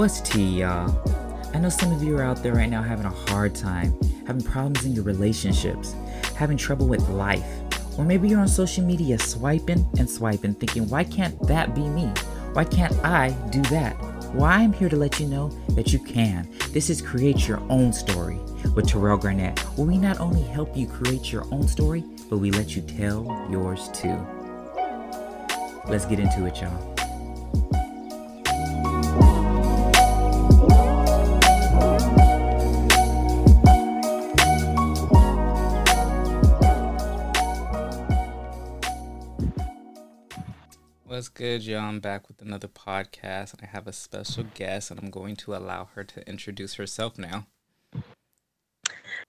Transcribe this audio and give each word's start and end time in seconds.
What's 0.00 0.22
tea, 0.22 0.60
y'all? 0.60 0.98
I 1.52 1.58
know 1.58 1.68
some 1.68 1.92
of 1.92 2.02
you 2.02 2.16
are 2.16 2.22
out 2.22 2.42
there 2.42 2.54
right 2.54 2.70
now 2.70 2.80
having 2.80 3.04
a 3.04 3.10
hard 3.10 3.54
time, 3.54 3.94
having 4.26 4.42
problems 4.42 4.86
in 4.86 4.94
your 4.94 5.04
relationships, 5.04 5.94
having 6.34 6.56
trouble 6.56 6.88
with 6.88 7.06
life. 7.10 7.44
Or 7.98 8.06
maybe 8.06 8.26
you're 8.26 8.40
on 8.40 8.48
social 8.48 8.82
media 8.82 9.18
swiping 9.18 9.86
and 9.98 10.08
swiping, 10.08 10.54
thinking, 10.54 10.88
why 10.88 11.04
can't 11.04 11.38
that 11.46 11.74
be 11.74 11.82
me? 11.82 12.06
Why 12.54 12.64
can't 12.64 12.94
I 13.04 13.32
do 13.50 13.60
that? 13.64 13.94
Well, 14.32 14.46
I'm 14.46 14.72
here 14.72 14.88
to 14.88 14.96
let 14.96 15.20
you 15.20 15.26
know 15.26 15.50
that 15.72 15.92
you 15.92 15.98
can. 15.98 16.48
This 16.70 16.88
is 16.88 17.02
Create 17.02 17.46
Your 17.46 17.60
Own 17.68 17.92
Story 17.92 18.38
with 18.74 18.88
Terrell 18.88 19.18
Garnett, 19.18 19.58
where 19.76 19.86
we 19.86 19.98
not 19.98 20.18
only 20.18 20.40
help 20.40 20.74
you 20.74 20.86
create 20.86 21.30
your 21.30 21.44
own 21.52 21.68
story, 21.68 22.04
but 22.30 22.38
we 22.38 22.50
let 22.52 22.74
you 22.74 22.80
tell 22.80 23.26
yours 23.50 23.90
too. 23.92 24.18
Let's 25.90 26.06
get 26.06 26.18
into 26.18 26.46
it, 26.46 26.62
y'all. 26.62 26.99
What's 41.20 41.28
good, 41.28 41.66
y'all? 41.66 41.80
I'm 41.80 42.00
back 42.00 42.28
with 42.28 42.40
another 42.40 42.66
podcast, 42.66 43.52
and 43.52 43.60
I 43.62 43.66
have 43.66 43.86
a 43.86 43.92
special 43.92 44.46
guest, 44.54 44.90
and 44.90 44.98
I'm 44.98 45.10
going 45.10 45.36
to 45.36 45.54
allow 45.54 45.90
her 45.94 46.02
to 46.02 46.26
introduce 46.26 46.76
herself 46.76 47.18
now. 47.18 47.46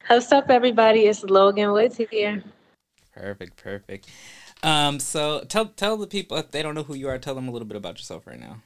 What's 0.07 0.31
up, 0.31 0.49
everybody? 0.49 1.01
It's 1.07 1.21
Logan 1.21 1.73
Woods 1.73 1.97
here. 1.97 2.45
Perfect, 3.13 3.61
perfect. 3.61 4.07
Um, 4.63 5.01
so 5.01 5.43
tell 5.49 5.65
tell 5.65 5.97
the 5.97 6.07
people 6.07 6.37
if 6.37 6.51
they 6.51 6.63
don't 6.63 6.75
know 6.75 6.83
who 6.83 6.95
you 6.95 7.09
are, 7.09 7.17
tell 7.17 7.35
them 7.35 7.49
a 7.49 7.51
little 7.51 7.67
bit 7.67 7.75
about 7.75 7.97
yourself 7.97 8.25
right 8.25 8.39
now. 8.39 8.61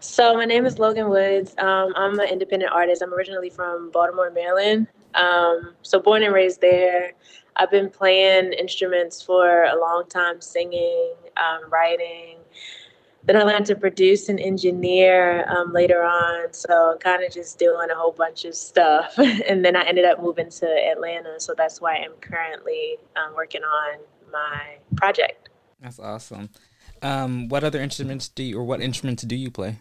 So 0.00 0.32
my 0.38 0.46
name 0.46 0.64
is 0.64 0.78
Logan 0.78 1.10
Woods. 1.10 1.54
Um, 1.58 1.92
I'm 1.94 2.18
an 2.20 2.28
independent 2.30 2.72
artist. 2.72 3.02
I'm 3.02 3.12
originally 3.12 3.50
from 3.50 3.90
Baltimore, 3.90 4.30
Maryland. 4.30 4.86
Um, 5.14 5.74
so 5.82 6.00
born 6.00 6.22
and 6.22 6.34
raised 6.34 6.60
there. 6.60 7.12
I've 7.56 7.70
been 7.70 7.90
playing 7.90 8.52
instruments 8.52 9.22
for 9.22 9.64
a 9.64 9.78
long 9.78 10.04
time, 10.08 10.40
singing, 10.40 11.14
um, 11.36 11.70
writing. 11.70 12.38
Then 13.26 13.36
I 13.36 13.42
learned 13.42 13.66
to 13.66 13.76
produce 13.76 14.28
and 14.28 14.38
engineer 14.38 15.48
um, 15.48 15.72
later 15.72 16.02
on. 16.02 16.52
So 16.52 16.98
kind 17.00 17.22
of 17.22 17.32
just 17.32 17.58
doing 17.58 17.90
a 17.90 17.94
whole 17.94 18.12
bunch 18.12 18.44
of 18.44 18.54
stuff. 18.54 19.14
and 19.18 19.64
then 19.64 19.76
I 19.76 19.82
ended 19.82 20.04
up 20.04 20.20
moving 20.20 20.50
to 20.50 20.66
Atlanta. 20.66 21.40
So 21.40 21.54
that's 21.56 21.80
why 21.80 21.96
I'm 21.96 22.12
currently 22.20 22.98
um, 23.16 23.34
working 23.34 23.62
on 23.62 24.00
my 24.30 24.78
project. 24.96 25.48
That's 25.80 25.98
awesome. 25.98 26.50
Um, 27.02 27.48
what 27.48 27.64
other 27.64 27.80
instruments 27.80 28.28
do 28.28 28.42
you, 28.42 28.58
or 28.58 28.64
what 28.64 28.80
instruments 28.80 29.22
do 29.22 29.36
you 29.36 29.50
play? 29.50 29.78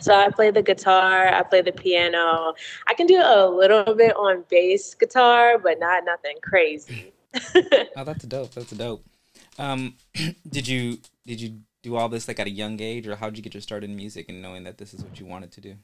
So 0.00 0.14
I 0.14 0.30
play 0.30 0.50
the 0.50 0.62
guitar, 0.62 1.28
I 1.28 1.42
play 1.42 1.62
the 1.62 1.72
piano. 1.72 2.54
I 2.86 2.94
can 2.94 3.06
do 3.06 3.20
a 3.22 3.48
little 3.48 3.94
bit 3.94 4.14
on 4.16 4.44
bass 4.48 4.94
guitar, 4.94 5.58
but 5.58 5.78
not 5.78 6.04
nothing 6.04 6.36
crazy. 6.42 7.12
oh, 7.96 8.04
that's 8.04 8.24
dope. 8.24 8.52
That's 8.52 8.70
dope. 8.70 9.04
Um, 9.58 9.94
did 10.48 10.68
you 10.68 10.98
did 11.26 11.40
you 11.40 11.60
do 11.82 11.96
all 11.96 12.08
this 12.08 12.28
like 12.28 12.40
at 12.40 12.46
a 12.46 12.50
young 12.50 12.80
age, 12.80 13.06
or 13.06 13.16
how 13.16 13.30
did 13.30 13.36
you 13.36 13.42
get 13.42 13.54
your 13.54 13.60
start 13.60 13.84
in 13.84 13.96
music 13.96 14.26
and 14.28 14.42
knowing 14.42 14.64
that 14.64 14.78
this 14.78 14.94
is 14.94 15.02
what 15.02 15.18
you 15.18 15.26
wanted 15.26 15.52
to 15.52 15.60
do? 15.60 15.76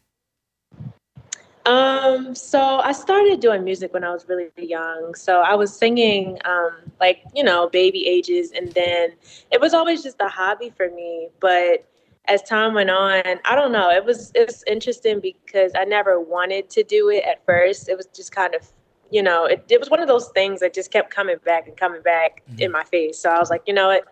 Um, 1.65 2.35
so 2.35 2.61
I 2.61 2.93
started 2.93 3.41
doing 3.41 3.63
music 3.63 3.93
when 3.95 4.03
I 4.03 4.11
was 4.11 4.29
really 4.29 4.51
young. 4.57 5.15
So 5.15 5.43
I 5.43 5.55
was 5.55 5.75
singing, 5.77 6.39
um, 6.45 6.73
like, 6.99 7.23
you 7.35 7.45
know, 7.45 7.69
baby 7.69 8.07
ages. 8.09 8.51
And 8.51 8.73
then 8.73 9.13
it 9.53 9.61
was 9.61 9.73
always 9.73 10.03
just 10.03 10.21
a 10.21 10.29
hobby 10.29 10.73
for 10.77 10.91
me. 10.91 11.29
But 11.39 11.87
as 12.27 12.43
time 12.43 12.75
went 12.75 12.91
on, 12.91 13.23
I 13.45 13.55
don't 13.57 13.73
know, 13.73 13.91
it 13.91 14.05
was, 14.05 14.31
it 14.35 14.47
was 14.47 14.63
interesting 14.67 15.21
because 15.21 15.73
I 15.77 15.85
never 15.85 16.21
wanted 16.21 16.71
to 16.71 16.83
do 16.85 17.11
it 17.11 17.25
at 17.25 17.45
first. 17.47 17.89
It 17.89 17.97
was 17.97 18.07
just 18.07 18.33
kind 18.33 18.55
of 18.55 18.71
you 19.13 19.23
know, 19.23 19.45
it, 19.45 19.65
it 19.69 19.79
was 19.79 19.91
one 19.91 20.01
of 20.01 20.09
those 20.09 20.29
things 20.31 20.61
that 20.61 20.73
just 20.73 20.91
kept 20.91 21.11
coming 21.11 21.37
back 21.45 21.69
and 21.69 21.77
coming 21.77 22.01
back 22.01 22.43
mm-hmm. 22.51 22.61
in 22.61 22.73
my 22.73 22.83
face. 22.85 23.19
So 23.19 23.29
I 23.29 23.39
was 23.39 23.51
like, 23.51 23.63
you 23.67 23.75
know 23.75 23.89
what, 23.89 24.05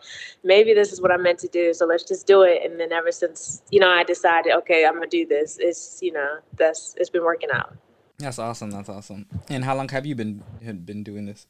maybe 0.45 0.75
this 0.75 0.93
is 0.93 1.01
what 1.01 1.11
I'm 1.11 1.23
meant 1.23 1.39
to 1.39 1.49
do. 1.49 1.73
So 1.73 1.87
let's 1.87 2.05
just 2.05 2.27
do 2.27 2.43
it. 2.43 2.61
And 2.63 2.79
then 2.79 2.93
ever 2.93 3.11
since, 3.11 3.63
you 3.71 3.81
know, 3.81 3.89
I 3.89 4.05
decided, 4.05 4.53
okay, 4.53 4.85
I'm 4.85 4.95
gonna 4.95 5.07
do 5.07 5.27
this. 5.27 5.57
It's, 5.59 6.01
you 6.03 6.13
know, 6.13 6.39
that's 6.57 6.95
it's 6.99 7.09
been 7.09 7.25
working 7.25 7.49
out. 7.51 7.75
That's 8.19 8.39
awesome. 8.39 8.71
That's 8.71 8.91
awesome. 8.91 9.27
And 9.49 9.65
how 9.65 9.75
long 9.75 9.89
have 9.89 10.05
you 10.05 10.15
been 10.15 10.45
been 10.61 11.03
doing 11.03 11.25
this? 11.25 11.47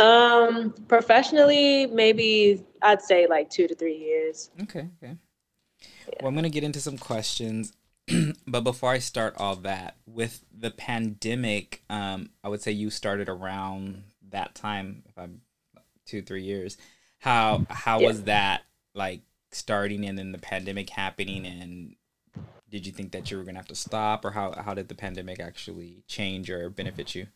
Um, 0.00 0.72
professionally, 0.88 1.86
maybe 1.86 2.64
I'd 2.82 3.02
say 3.02 3.26
like 3.26 3.50
two 3.50 3.68
to 3.68 3.74
three 3.74 3.96
years. 3.96 4.50
Okay. 4.62 4.88
Okay. 5.02 5.16
Yeah. 5.82 6.18
Well, 6.20 6.28
I'm 6.28 6.34
gonna 6.34 6.48
get 6.48 6.64
into 6.64 6.80
some 6.80 6.98
questions. 6.98 7.72
but 8.46 8.62
before 8.62 8.90
I 8.90 8.98
start 8.98 9.34
all 9.36 9.56
that, 9.56 9.96
with 10.06 10.44
the 10.56 10.70
pandemic, 10.70 11.82
um, 11.90 12.30
I 12.42 12.48
would 12.48 12.62
say 12.62 12.72
you 12.72 12.90
started 12.90 13.28
around 13.28 14.04
that 14.30 14.54
time, 14.54 15.02
if 15.06 15.18
I'm 15.18 15.42
two, 16.06 16.22
three 16.22 16.42
years. 16.42 16.76
How 17.18 17.66
how 17.68 18.00
yeah. 18.00 18.08
was 18.08 18.22
that 18.24 18.62
like 18.94 19.20
starting 19.52 20.04
and 20.06 20.18
then 20.18 20.32
the 20.32 20.38
pandemic 20.38 20.90
happening 20.90 21.44
and 21.44 21.94
did 22.70 22.86
you 22.86 22.92
think 22.92 23.12
that 23.12 23.30
you 23.30 23.36
were 23.36 23.44
gonna 23.44 23.58
have 23.58 23.68
to 23.68 23.74
stop 23.74 24.24
or 24.24 24.30
how 24.30 24.52
how 24.52 24.74
did 24.74 24.88
the 24.88 24.94
pandemic 24.94 25.40
actually 25.40 26.02
change 26.08 26.50
or 26.50 26.70
benefit 26.70 27.14
you? 27.14 27.26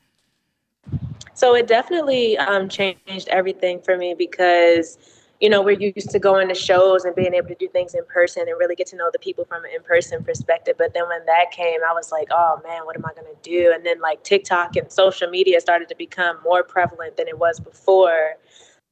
So 1.35 1.55
it 1.55 1.67
definitely 1.67 2.39
um, 2.39 2.69
changed 2.69 3.29
everything 3.29 3.81
for 3.81 3.97
me 3.97 4.15
because 4.17 4.99
you 5.41 5.51
know, 5.51 5.61
we're 5.61 5.79
used 5.79 6.11
to 6.11 6.19
going 6.19 6.49
to 6.49 6.55
shows 6.55 7.05
and 7.05 7.15
being 7.15 7.35
able 7.35 7.49
to 7.49 7.55
do 7.57 7.69
things 7.69 7.95
in 7.95 8.05
person 8.07 8.49
and 8.49 8.59
really 8.59 8.75
get 8.75 8.87
to 8.87 8.97
know 8.97 9.11
the 9.13 9.19
people 9.19 9.45
from 9.45 9.65
an 9.65 9.73
in 9.75 9.83
person 9.83 10.23
perspective. 10.23 10.77
But 10.79 10.95
then 10.95 11.09
when 11.09 11.27
that 11.27 11.51
came, 11.51 11.81
I 11.87 11.93
was 11.93 12.13
like, 12.13 12.29
oh 12.31 12.61
man, 12.65 12.85
what 12.85 12.97
am 12.97 13.05
I 13.05 13.13
going 13.13 13.27
to 13.27 13.43
do? 13.43 13.73
And 13.75 13.85
then 13.85 14.01
like 14.01 14.23
TikTok 14.23 14.77
and 14.77 14.91
social 14.91 15.29
media 15.29 15.61
started 15.61 15.89
to 15.89 15.97
become 15.97 16.39
more 16.45 16.63
prevalent 16.63 17.17
than 17.17 17.29
it 17.29 17.39
was 17.39 17.61
before. 17.61 18.37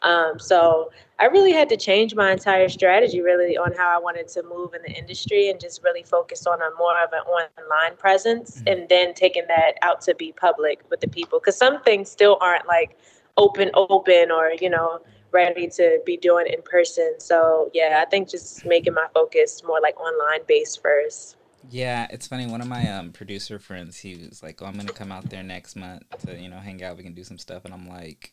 Um, 0.02 0.38
so 0.38 0.90
I 1.22 1.26
really 1.26 1.52
had 1.52 1.68
to 1.68 1.76
change 1.76 2.16
my 2.16 2.32
entire 2.32 2.68
strategy 2.68 3.20
really 3.20 3.56
on 3.56 3.72
how 3.74 3.88
I 3.96 4.00
wanted 4.00 4.26
to 4.26 4.42
move 4.42 4.74
in 4.74 4.82
the 4.82 4.90
industry 4.90 5.50
and 5.50 5.60
just 5.60 5.80
really 5.84 6.02
focus 6.02 6.48
on 6.48 6.60
a 6.60 6.70
more 6.76 7.00
of 7.00 7.12
an 7.12 7.20
online 7.20 7.96
presence 7.96 8.56
mm-hmm. 8.56 8.66
and 8.66 8.88
then 8.88 9.14
taking 9.14 9.44
that 9.46 9.74
out 9.82 10.00
to 10.00 10.16
be 10.16 10.32
public 10.32 10.82
with 10.90 11.00
the 11.00 11.06
people. 11.06 11.38
Because 11.38 11.56
some 11.56 11.80
things 11.84 12.10
still 12.10 12.38
aren't 12.40 12.66
like 12.66 12.98
open, 13.36 13.70
open 13.74 14.32
or, 14.32 14.50
you 14.60 14.68
know, 14.68 14.98
ready 15.30 15.68
to 15.68 16.00
be 16.04 16.16
doing 16.16 16.48
in 16.48 16.60
person. 16.62 17.14
So 17.18 17.70
yeah, 17.72 18.02
I 18.04 18.10
think 18.10 18.28
just 18.28 18.66
making 18.66 18.94
my 18.94 19.06
focus 19.14 19.62
more 19.64 19.80
like 19.80 20.00
online 20.00 20.40
based 20.48 20.82
first. 20.82 21.36
Yeah, 21.70 22.08
it's 22.10 22.26
funny. 22.26 22.46
One 22.46 22.60
of 22.60 22.66
my 22.66 22.90
um, 22.90 23.12
producer 23.12 23.60
friends, 23.60 23.96
he 23.96 24.26
was 24.28 24.42
like, 24.42 24.60
"Oh, 24.60 24.66
I'm 24.66 24.74
gonna 24.74 24.92
come 24.92 25.12
out 25.12 25.30
there 25.30 25.44
next 25.44 25.76
month 25.76 26.02
to 26.26 26.36
you 26.36 26.48
know 26.48 26.58
hang 26.58 26.82
out. 26.82 26.96
We 26.96 27.04
can 27.04 27.14
do 27.14 27.22
some 27.22 27.38
stuff." 27.38 27.64
And 27.64 27.72
I'm 27.72 27.88
like, 27.88 28.32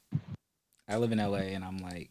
I 0.88 0.97
live 0.97 1.11
in 1.11 1.19
LA, 1.19 1.53
and 1.53 1.63
I'm 1.63 1.77
like, 1.77 2.09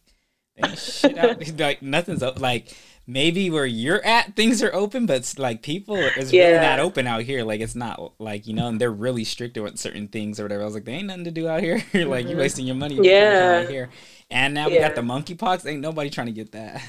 shit 0.75 1.17
out. 1.17 1.59
like 1.59 1.81
nothing's 1.81 2.21
like 2.21 2.75
maybe 3.09 3.49
where 3.49 3.65
you're 3.65 4.05
at 4.05 4.35
things 4.35 4.61
are 4.61 4.73
open 4.73 5.07
but 5.07 5.17
it's 5.17 5.39
like 5.39 5.63
people 5.63 5.95
is 5.95 6.31
yeah. 6.31 6.49
really 6.49 6.59
not 6.59 6.79
open 6.79 7.07
out 7.07 7.23
here 7.23 7.43
like 7.43 7.59
it's 7.59 7.73
not 7.73 8.13
like 8.19 8.45
you 8.45 8.53
know 8.53 8.67
and 8.67 8.79
they're 8.79 8.91
really 8.91 9.23
strict 9.23 9.57
with 9.57 9.79
certain 9.79 10.07
things 10.07 10.39
or 10.39 10.43
whatever 10.43 10.61
i 10.61 10.65
was 10.65 10.75
like 10.75 10.85
there 10.85 10.93
ain't 10.93 11.07
nothing 11.07 11.23
to 11.23 11.31
do 11.31 11.47
out 11.47 11.59
here 11.61 11.77
like 11.93 12.25
mm-hmm. 12.25 12.29
you 12.29 12.37
wasting 12.37 12.67
your 12.67 12.75
money 12.75 12.99
yeah 13.01 13.61
Out 13.63 13.69
here 13.69 13.89
and 14.29 14.53
now 14.53 14.67
yeah. 14.67 14.73
we 14.75 14.79
got 14.79 14.93
the 14.93 15.01
monkeypox 15.01 15.65
ain't 15.67 15.81
nobody 15.81 16.11
trying 16.11 16.27
to 16.27 16.33
get 16.33 16.51
that 16.51 16.83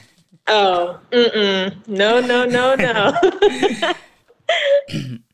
oh 0.47 1.01
mm-mm. 1.11 1.89
no 1.89 2.21
no 2.21 2.45
no 2.45 2.75
no 2.75 3.93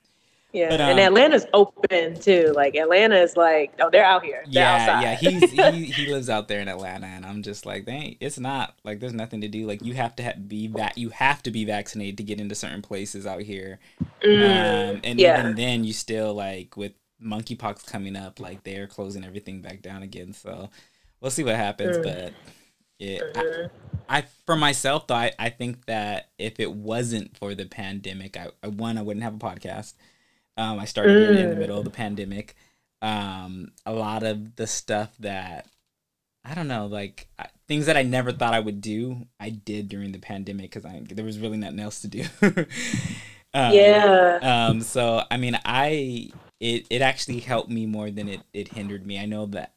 Yeah, 0.56 0.70
but, 0.70 0.80
um, 0.80 0.90
and 0.92 1.00
Atlanta's 1.00 1.44
open 1.52 2.18
too. 2.18 2.50
Like 2.56 2.76
Atlanta 2.76 3.16
is 3.16 3.36
like, 3.36 3.74
oh, 3.78 3.90
they're 3.90 4.06
out 4.06 4.24
here. 4.24 4.42
They're 4.50 4.62
yeah, 4.62 4.74
outside. 4.74 5.02
yeah. 5.02 5.14
He's 5.16 5.50
he, 5.50 5.84
he 5.92 6.10
lives 6.10 6.30
out 6.30 6.48
there 6.48 6.60
in 6.60 6.68
Atlanta, 6.68 7.06
and 7.06 7.26
I'm 7.26 7.42
just 7.42 7.66
like, 7.66 7.84
dang, 7.84 8.16
it's 8.20 8.38
not 8.38 8.74
like 8.82 8.98
there's 8.98 9.12
nothing 9.12 9.42
to 9.42 9.48
do. 9.48 9.66
Like 9.66 9.82
you 9.84 9.92
have 9.92 10.16
to 10.16 10.24
ha- 10.24 10.32
be 10.46 10.68
that 10.68 10.96
you 10.96 11.10
have 11.10 11.42
to 11.42 11.50
be 11.50 11.66
vaccinated 11.66 12.16
to 12.16 12.22
get 12.22 12.40
into 12.40 12.54
certain 12.54 12.80
places 12.80 13.26
out 13.26 13.42
here. 13.42 13.80
Mm, 14.22 14.94
um, 14.94 15.00
and 15.04 15.20
yeah. 15.20 15.40
even 15.40 15.56
then, 15.56 15.84
you 15.84 15.92
still 15.92 16.32
like 16.32 16.74
with 16.74 16.92
monkeypox 17.22 17.84
coming 17.84 18.16
up, 18.16 18.40
like 18.40 18.64
they're 18.64 18.86
closing 18.86 19.26
everything 19.26 19.60
back 19.60 19.82
down 19.82 20.02
again. 20.02 20.32
So 20.32 20.70
we'll 21.20 21.30
see 21.30 21.44
what 21.44 21.56
happens, 21.56 21.98
mm. 21.98 22.02
but. 22.02 22.32
Yeah, 22.98 23.18
mm-hmm. 23.18 23.66
I, 24.08 24.20
I, 24.20 24.24
for 24.46 24.56
myself 24.56 25.06
though, 25.06 25.16
I, 25.16 25.30
I 25.38 25.50
think 25.50 25.84
that 25.84 26.30
if 26.38 26.58
it 26.58 26.72
wasn't 26.72 27.36
for 27.36 27.54
the 27.54 27.66
pandemic, 27.66 28.38
I, 28.38 28.48
I 28.62 28.68
one 28.68 28.96
I 28.96 29.02
wouldn't 29.02 29.22
have 29.22 29.34
a 29.34 29.38
podcast. 29.38 29.92
Um, 30.56 30.78
I 30.78 30.84
started 30.84 31.16
mm. 31.16 31.30
it 31.30 31.40
in 31.40 31.50
the 31.50 31.56
middle 31.56 31.78
of 31.78 31.84
the 31.84 31.90
mm. 31.90 31.94
pandemic. 31.94 32.56
Um, 33.02 33.72
a 33.84 33.92
lot 33.92 34.22
of 34.22 34.56
the 34.56 34.66
stuff 34.66 35.14
that 35.20 35.66
I 36.44 36.54
don't 36.54 36.68
know, 36.68 36.86
like 36.86 37.28
things 37.66 37.86
that 37.86 37.96
I 37.96 38.02
never 38.02 38.32
thought 38.32 38.54
I 38.54 38.60
would 38.60 38.80
do, 38.80 39.26
I 39.40 39.50
did 39.50 39.88
during 39.88 40.12
the 40.12 40.18
pandemic 40.18 40.70
because 40.70 40.84
I 40.84 41.02
there 41.10 41.24
was 41.24 41.38
really 41.38 41.58
nothing 41.58 41.80
else 41.80 42.00
to 42.02 42.08
do. 42.08 42.24
um, 42.42 43.72
yeah. 43.72 44.38
Um. 44.42 44.80
So 44.80 45.22
I 45.30 45.36
mean, 45.36 45.58
I 45.64 46.30
it 46.60 46.86
it 46.88 47.02
actually 47.02 47.40
helped 47.40 47.70
me 47.70 47.86
more 47.86 48.10
than 48.10 48.28
it 48.28 48.40
it 48.54 48.68
hindered 48.68 49.06
me. 49.06 49.18
I 49.18 49.26
know 49.26 49.46
that 49.46 49.76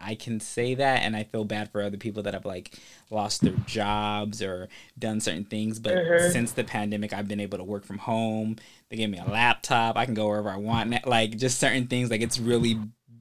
I 0.00 0.14
can 0.14 0.38
say 0.40 0.74
that 0.74 1.02
and 1.02 1.16
I 1.16 1.24
feel 1.24 1.44
bad 1.44 1.70
for 1.70 1.82
other 1.82 1.96
people 1.96 2.22
that 2.22 2.34
have 2.34 2.44
like 2.44 2.78
lost 3.10 3.42
their 3.42 3.54
jobs 3.66 4.40
or 4.42 4.68
done 4.98 5.20
certain 5.20 5.44
things. 5.44 5.80
But 5.80 5.94
mm-hmm. 5.94 6.32
since 6.32 6.52
the 6.52 6.64
pandemic, 6.64 7.12
I've 7.12 7.28
been 7.28 7.40
able 7.40 7.58
to 7.58 7.64
work 7.64 7.84
from 7.84 7.98
home. 7.98 8.56
They 8.90 8.96
gave 8.96 9.10
me 9.10 9.18
a 9.18 9.28
laptop. 9.28 9.96
I 9.96 10.04
can 10.04 10.14
go 10.14 10.28
wherever 10.28 10.50
I 10.50 10.56
want. 10.56 11.06
Like 11.06 11.36
just 11.36 11.58
certain 11.58 11.88
things, 11.88 12.10
like 12.10 12.20
it's 12.20 12.38
really 12.38 12.78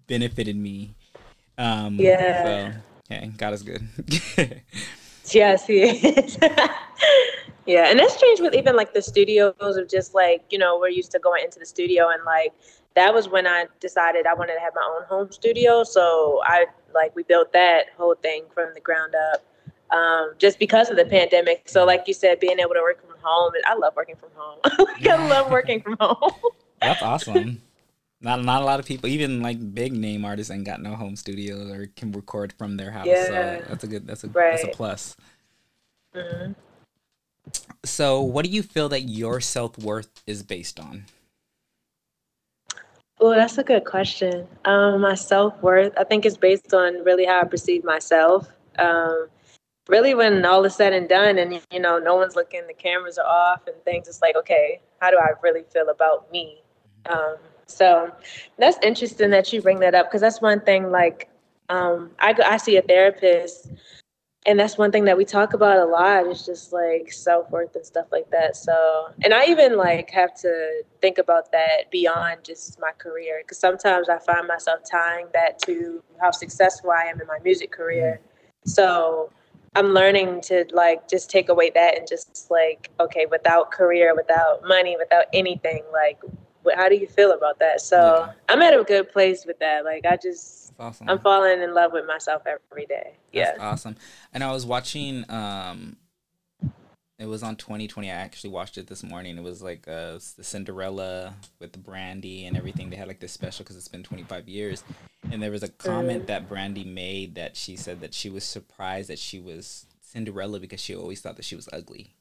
benefited 0.08 0.56
me. 0.56 0.96
Um, 1.58 1.96
yeah. 1.96 2.44
So, 2.44 2.78
yeah, 3.10 3.26
God 3.38 3.54
is 3.54 3.64
good. 3.64 3.88
yes, 5.32 5.66
He 5.66 5.82
is. 5.82 6.38
yeah, 7.66 7.90
and 7.90 8.00
that's 8.00 8.20
changed 8.20 8.42
with 8.42 8.54
even 8.54 8.76
like 8.76 8.94
the 8.94 9.02
studios 9.02 9.56
of 9.60 9.90
just 9.90 10.14
like 10.14 10.44
you 10.50 10.58
know 10.58 10.78
we're 10.80 10.90
used 10.90 11.12
to 11.12 11.20
going 11.20 11.44
into 11.44 11.60
the 11.60 11.66
studio 11.66 12.10
and 12.10 12.24
like 12.24 12.54
that 12.98 13.14
was 13.14 13.30
when 13.30 13.46
I 13.46 13.68
decided 13.80 14.26
I 14.26 14.34
wanted 14.34 14.56
to 14.56 14.60
have 14.60 14.74
my 14.74 14.82
own 14.98 15.06
home 15.06 15.32
studio. 15.32 15.84
So 15.84 16.42
I 16.44 16.66
like 16.96 17.16
we 17.16 17.22
built 17.22 17.54
that 17.54 17.86
whole 17.96 18.16
thing 18.16 18.46
from 18.54 18.74
the 18.74 18.80
ground 18.80 19.14
up. 19.34 19.46
Um, 19.90 20.34
just 20.38 20.60
because 20.60 20.90
of 20.90 20.98
the 20.98 21.06
pandemic. 21.06 21.70
So 21.70 21.86
like 21.86 22.04
you 22.08 22.14
said, 22.14 22.42
being 22.42 22.60
able 22.60 22.74
to 22.74 22.82
work 22.82 23.00
from 23.00 23.16
home, 23.22 23.54
I 23.66 23.76
love 23.76 23.94
working 23.96 24.16
from 24.18 24.30
home. 24.36 24.60
like 24.80 25.08
I 25.08 25.28
love 25.30 25.50
working 25.50 25.82
from 25.82 25.96
home. 26.00 26.32
That's 26.82 27.02
awesome. 27.02 27.62
Not 28.20 28.44
not 28.44 28.64
a 28.64 28.66
lot 28.66 28.80
of 28.80 28.86
people, 28.86 29.08
even 29.08 29.42
like 29.42 29.74
big 29.76 29.94
name 29.94 30.26
artists, 30.26 30.52
ain't 30.52 30.66
got 30.66 30.82
no 30.82 30.96
home 30.96 31.16
studios 31.16 31.72
or 31.72 31.86
can 31.96 32.12
record 32.12 32.52
from 32.58 32.78
their 32.78 32.90
house. 32.90 33.06
Yeah. 33.06 33.26
So 33.26 33.66
that's 33.70 33.84
a 33.84 33.88
good. 33.88 34.08
That's 34.08 34.24
a 34.24 34.28
right. 34.30 34.52
that's 34.52 34.64
a 34.64 34.76
plus. 34.76 35.16
Mm-hmm. 36.16 36.54
So, 37.86 38.22
what 38.22 38.44
do 38.44 38.52
you 38.52 38.64
feel 38.64 38.90
that 38.90 39.02
your 39.02 39.40
self 39.40 39.78
worth 39.78 40.24
is 40.26 40.42
based 40.42 40.80
on? 40.80 41.06
Oh, 43.20 43.34
that's 43.34 43.58
a 43.58 43.64
good 43.64 43.86
question. 43.86 44.48
Um, 44.66 45.02
my 45.02 45.16
self 45.16 45.60
worth, 45.62 45.94
I 45.98 46.04
think, 46.04 46.26
is 46.26 46.38
based 46.38 46.74
on 46.74 47.04
really 47.04 47.26
how 47.26 47.42
I 47.42 47.46
perceive 47.46 47.84
myself. 47.84 48.48
Um, 48.78 49.28
really, 49.88 50.14
when 50.14 50.46
all 50.46 50.64
is 50.66 50.76
said 50.76 50.94
and 50.94 51.10
done, 51.10 51.40
and 51.40 51.60
you 51.72 51.80
know, 51.80 51.98
no 51.98 52.16
one's 52.16 52.36
looking, 52.36 52.62
the 52.68 52.76
cameras 52.76 53.18
are 53.18 53.26
off, 53.26 53.66
and 53.66 53.76
things, 53.84 54.08
it's 54.08 54.22
like, 54.22 54.36
okay, 54.36 54.82
how 55.00 55.10
do 55.10 55.18
I 55.18 55.32
really 55.42 55.64
feel 55.74 55.90
about 55.90 56.32
me? 56.32 56.62
Um, 57.08 57.38
so 57.66 58.12
that's 58.60 58.78
interesting 58.84 59.32
that 59.32 59.52
you 59.52 59.62
bring 59.62 59.80
that 59.80 59.96
up 59.96 60.08
because 60.08 60.22
that's 60.22 60.40
one 60.42 60.62
thing. 60.62 60.92
Like, 60.92 61.28
um, 61.70 62.12
I 62.20 62.36
I 62.46 62.58
see 62.58 62.78
a 62.78 62.84
therapist 62.84 63.72
and 64.48 64.58
that's 64.58 64.78
one 64.78 64.92
thing 64.94 65.04
that 65.06 65.18
we 65.18 65.26
talk 65.26 65.54
about 65.54 65.78
a 65.78 65.86
lot 65.86 66.26
is 66.26 66.46
just 66.46 66.72
like 66.72 67.12
self-worth 67.12 67.76
and 67.76 67.86
stuff 67.86 68.08
like 68.12 68.30
that. 68.32 68.56
So 68.56 69.10
and 69.24 69.34
i 69.34 69.46
even 69.46 69.76
like 69.78 70.10
have 70.12 70.34
to 70.42 70.84
think 71.02 71.18
about 71.18 71.52
that 71.52 71.92
beyond 71.92 72.44
just 72.44 72.80
my 72.80 72.92
career 72.98 73.42
because 73.44 73.60
sometimes 73.60 74.10
i 74.10 74.18
find 74.20 74.48
myself 74.48 74.80
tying 74.90 75.28
that 75.34 75.60
to 75.60 76.02
how 76.22 76.32
successful 76.32 76.92
i 76.92 77.04
am 77.04 77.20
in 77.20 77.28
my 77.28 77.40
music 77.44 77.72
career. 77.72 78.22
So 78.66 79.32
i'm 79.76 79.88
learning 79.88 80.42
to 80.42 80.66
like 80.72 81.08
just 81.10 81.30
take 81.30 81.50
away 81.50 81.70
that 81.76 81.98
and 81.98 82.08
just 82.08 82.50
like 82.50 82.90
okay 83.00 83.26
without 83.30 83.72
career 83.72 84.16
without 84.16 84.66
money 84.66 84.96
without 84.98 85.26
anything 85.34 85.84
like 85.92 86.20
how 86.76 86.90
do 86.90 86.96
you 86.96 87.08
feel 87.08 87.32
about 87.32 87.60
that? 87.60 87.82
So 87.82 88.28
i'm 88.50 88.62
at 88.62 88.74
a 88.74 88.84
good 88.84 89.12
place 89.12 89.46
with 89.46 89.60
that. 89.60 89.84
Like 89.84 90.06
i 90.06 90.16
just 90.18 90.67
awesome. 90.80 91.10
I'm 91.10 91.20
falling 91.20 91.62
in 91.62 91.74
love 91.74 91.92
with 91.94 92.06
myself 92.06 92.44
every 92.46 92.86
day. 92.86 93.14
Yeah. 93.32 93.56
awesome. 93.60 93.96
And 94.34 94.44
I 94.44 94.52
was 94.52 94.66
watching 94.66 95.30
um 95.30 95.98
it 97.20 97.26
was 97.26 97.42
on 97.42 97.56
2020. 97.56 98.12
I 98.12 98.14
actually 98.14 98.52
watched 98.52 98.78
it 98.78 98.88
this 98.88 99.04
morning. 99.04 99.38
It 99.38 99.44
was 99.44 99.62
like 99.62 99.88
uh, 99.88 100.20
the 100.36 100.44
Cinderella 100.44 101.34
with 101.60 101.72
the 101.72 101.80
Brandy 101.80 102.46
and 102.46 102.56
everything. 102.56 102.90
They 102.90 102.96
had 102.96 103.08
like 103.08 103.20
this 103.20 103.32
special 103.32 103.64
because 103.64 103.76
it's 103.76 103.88
been 103.88 104.04
25 104.04 104.48
years. 104.48 104.84
And 105.32 105.42
there 105.42 105.50
was 105.50 105.64
a 105.64 105.68
comment 105.68 106.24
mm. 106.24 106.28
that 106.28 106.48
Brandy 106.48 106.84
made 106.84 107.34
that 107.36 107.58
she 107.58 107.76
said 107.76 108.02
that 108.02 108.14
she 108.14 108.30
was 108.30 108.44
surprised 108.44 109.10
that 109.10 109.18
she 109.18 109.40
was 109.40 109.88
Cinderella 110.00 110.60
because 110.60 110.80
she 110.80 110.96
always 110.96 111.20
thought 111.20 111.38
that 111.38 111.46
she 111.46 111.56
was 111.56 111.68
ugly. 111.74 112.14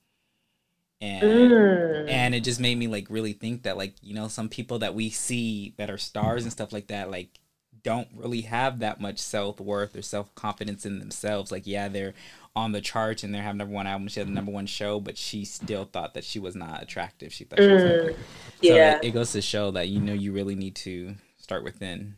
And 1.03 1.23
mm. 1.23 2.09
and 2.09 2.35
it 2.35 2.41
just 2.41 2.59
made 2.59 2.79
me 2.79 2.89
like 2.89 3.09
really 3.11 3.35
think 3.35 3.65
that 3.65 3.77
like 3.77 3.97
you 4.01 4.15
know 4.15 4.29
some 4.29 4.49
people 4.49 4.79
that 4.79 4.95
we 4.95 5.11
see 5.11 5.75
that 5.77 5.91
are 5.91 5.99
stars 5.99 6.45
and 6.45 6.53
stuff 6.53 6.73
like 6.73 6.87
that 6.87 7.11
like 7.11 7.39
don't 7.87 8.09
really 8.17 8.41
have 8.41 8.81
that 8.81 9.01
much 9.01 9.19
self 9.21 9.61
worth 9.61 9.95
or 9.95 10.03
self 10.03 10.35
confidence 10.35 10.85
in 10.85 10.99
themselves. 10.99 11.53
Like, 11.53 11.69
yeah, 11.69 11.87
they're 11.87 12.15
on 12.57 12.73
the 12.73 12.81
charts 12.81 13.23
and 13.23 13.33
they're 13.33 13.43
having 13.43 13.59
number 13.59 13.73
one 13.73 13.87
album. 13.87 14.09
She 14.09 14.19
had 14.19 14.27
the 14.27 14.33
number 14.33 14.51
one 14.51 14.67
show, 14.67 14.99
but 14.99 15.17
she 15.17 15.45
still 15.45 15.85
thought 15.85 16.15
that 16.15 16.25
she 16.25 16.41
was 16.41 16.57
not 16.57 16.83
attractive. 16.83 17.33
She 17.33 17.45
thought 17.45 17.61
she 17.61 17.69
was 17.69 17.83
mm, 17.85 18.01
ugly. 18.01 18.17
Yeah. 18.61 18.95
So 18.95 18.99
it, 18.99 19.05
it 19.05 19.11
goes 19.13 19.31
to 19.33 19.41
show 19.41 19.71
that 19.71 19.87
you 19.87 20.01
know 20.01 20.15
you 20.15 20.33
really 20.33 20.57
need 20.57 20.75
to 20.77 21.15
start 21.39 21.63
within. 21.63 22.17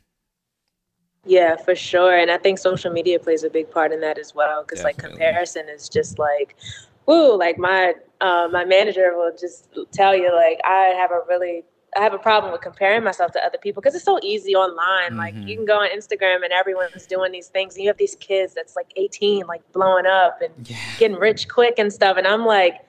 Yeah, 1.26 1.56
for 1.56 1.74
sure. 1.74 2.16
And 2.16 2.30
I 2.30 2.38
think 2.38 2.58
social 2.58 2.90
media 2.90 3.18
plays 3.18 3.44
a 3.44 3.50
big 3.50 3.70
part 3.70 3.92
in 3.92 4.00
that 4.00 4.16
as 4.16 4.34
well. 4.34 4.62
Because 4.62 4.82
like 4.82 4.96
comparison 4.96 5.68
is 5.68 5.86
just 5.90 6.18
like, 6.18 6.56
woo, 7.04 7.36
like 7.36 7.58
my 7.58 7.92
uh, 8.22 8.48
my 8.50 8.64
manager 8.64 9.18
will 9.18 9.36
just 9.38 9.68
tell 9.92 10.16
you 10.16 10.34
like 10.34 10.60
I 10.64 10.94
have 10.96 11.10
a 11.10 11.20
really 11.28 11.64
I 11.96 12.02
have 12.02 12.12
a 12.12 12.18
problem 12.18 12.52
with 12.52 12.60
comparing 12.60 13.02
myself 13.02 13.32
to 13.32 13.44
other 13.44 13.58
people 13.58 13.80
because 13.80 13.94
it's 13.94 14.04
so 14.04 14.18
easy 14.22 14.54
online. 14.54 15.10
Mm-hmm. 15.10 15.18
Like 15.18 15.34
you 15.36 15.56
can 15.56 15.64
go 15.64 15.78
on 15.80 15.88
Instagram 15.90 16.44
and 16.44 16.52
everyone's 16.52 17.06
doing 17.06 17.32
these 17.32 17.48
things, 17.48 17.74
and 17.74 17.82
you 17.82 17.88
have 17.88 17.96
these 17.96 18.16
kids 18.16 18.54
that's 18.54 18.76
like 18.76 18.92
18, 18.96 19.46
like 19.46 19.62
blowing 19.72 20.06
up 20.06 20.40
and 20.42 20.68
yeah. 20.68 20.76
getting 20.98 21.16
rich 21.16 21.48
quick 21.48 21.74
and 21.78 21.92
stuff. 21.92 22.16
And 22.16 22.26
I'm 22.26 22.44
like, 22.44 22.84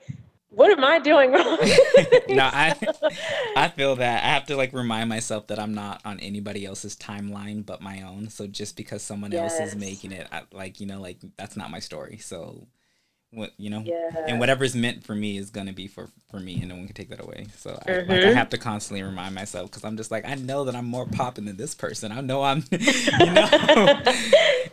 what 0.50 0.70
am 0.70 0.84
I 0.84 0.98
doing 0.98 1.32
wrong? 1.32 1.58
no, 2.28 2.50
I 2.52 2.76
I 3.56 3.68
feel 3.76 3.96
that 3.96 4.24
I 4.24 4.28
have 4.28 4.46
to 4.46 4.56
like 4.56 4.72
remind 4.72 5.08
myself 5.08 5.46
that 5.46 5.58
I'm 5.58 5.74
not 5.74 6.02
on 6.04 6.20
anybody 6.20 6.66
else's 6.66 6.96
timeline 6.96 7.64
but 7.64 7.80
my 7.80 8.02
own. 8.02 8.28
So 8.28 8.46
just 8.46 8.76
because 8.76 9.02
someone 9.02 9.32
yes. 9.32 9.52
else 9.52 9.70
is 9.72 9.76
making 9.76 10.12
it, 10.12 10.26
I, 10.30 10.42
like 10.52 10.80
you 10.80 10.86
know, 10.86 11.00
like 11.00 11.18
that's 11.36 11.56
not 11.56 11.70
my 11.70 11.78
story. 11.78 12.18
So 12.18 12.66
what 13.32 13.52
you 13.58 13.70
know? 13.70 13.82
Yeah. 13.84 14.24
and 14.26 14.40
whatever's 14.40 14.74
meant 14.74 15.04
for 15.04 15.14
me 15.14 15.38
is 15.38 15.50
gonna 15.50 15.72
be 15.72 15.86
for 15.86 16.08
for 16.30 16.40
me 16.40 16.58
and 16.60 16.68
no 16.68 16.76
one 16.76 16.86
can 16.86 16.94
take 16.94 17.10
that 17.10 17.22
away. 17.22 17.46
So 17.56 17.70
mm-hmm. 17.70 17.90
I, 17.90 17.94
like, 17.94 18.10
I 18.10 18.14
mm-hmm. 18.14 18.36
have 18.36 18.48
to 18.50 18.58
constantly 18.58 19.02
remind 19.02 19.34
myself 19.34 19.70
because 19.70 19.84
i'm 19.84 19.96
just 19.96 20.10
like 20.10 20.26
i 20.26 20.34
know 20.34 20.64
that 20.64 20.74
i'm 20.74 20.86
more 20.86 21.06
popping 21.06 21.44
than 21.44 21.56
this 21.56 21.74
person. 21.74 22.12
I 22.12 22.20
know 22.20 22.42
i'm 22.42 22.64
you 22.70 23.32
know? 23.32 24.02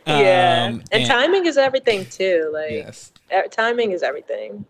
Yeah. 0.07 0.67
Um, 0.69 0.73
and, 0.73 0.83
and, 0.93 1.05
timing 1.05 1.47
is 1.47 1.57
everything 1.57 2.05
too 2.05 2.49
like 2.53 2.71
yes. 2.71 3.11
timing 3.51 3.91
is 3.91 4.03
everything. 4.03 4.65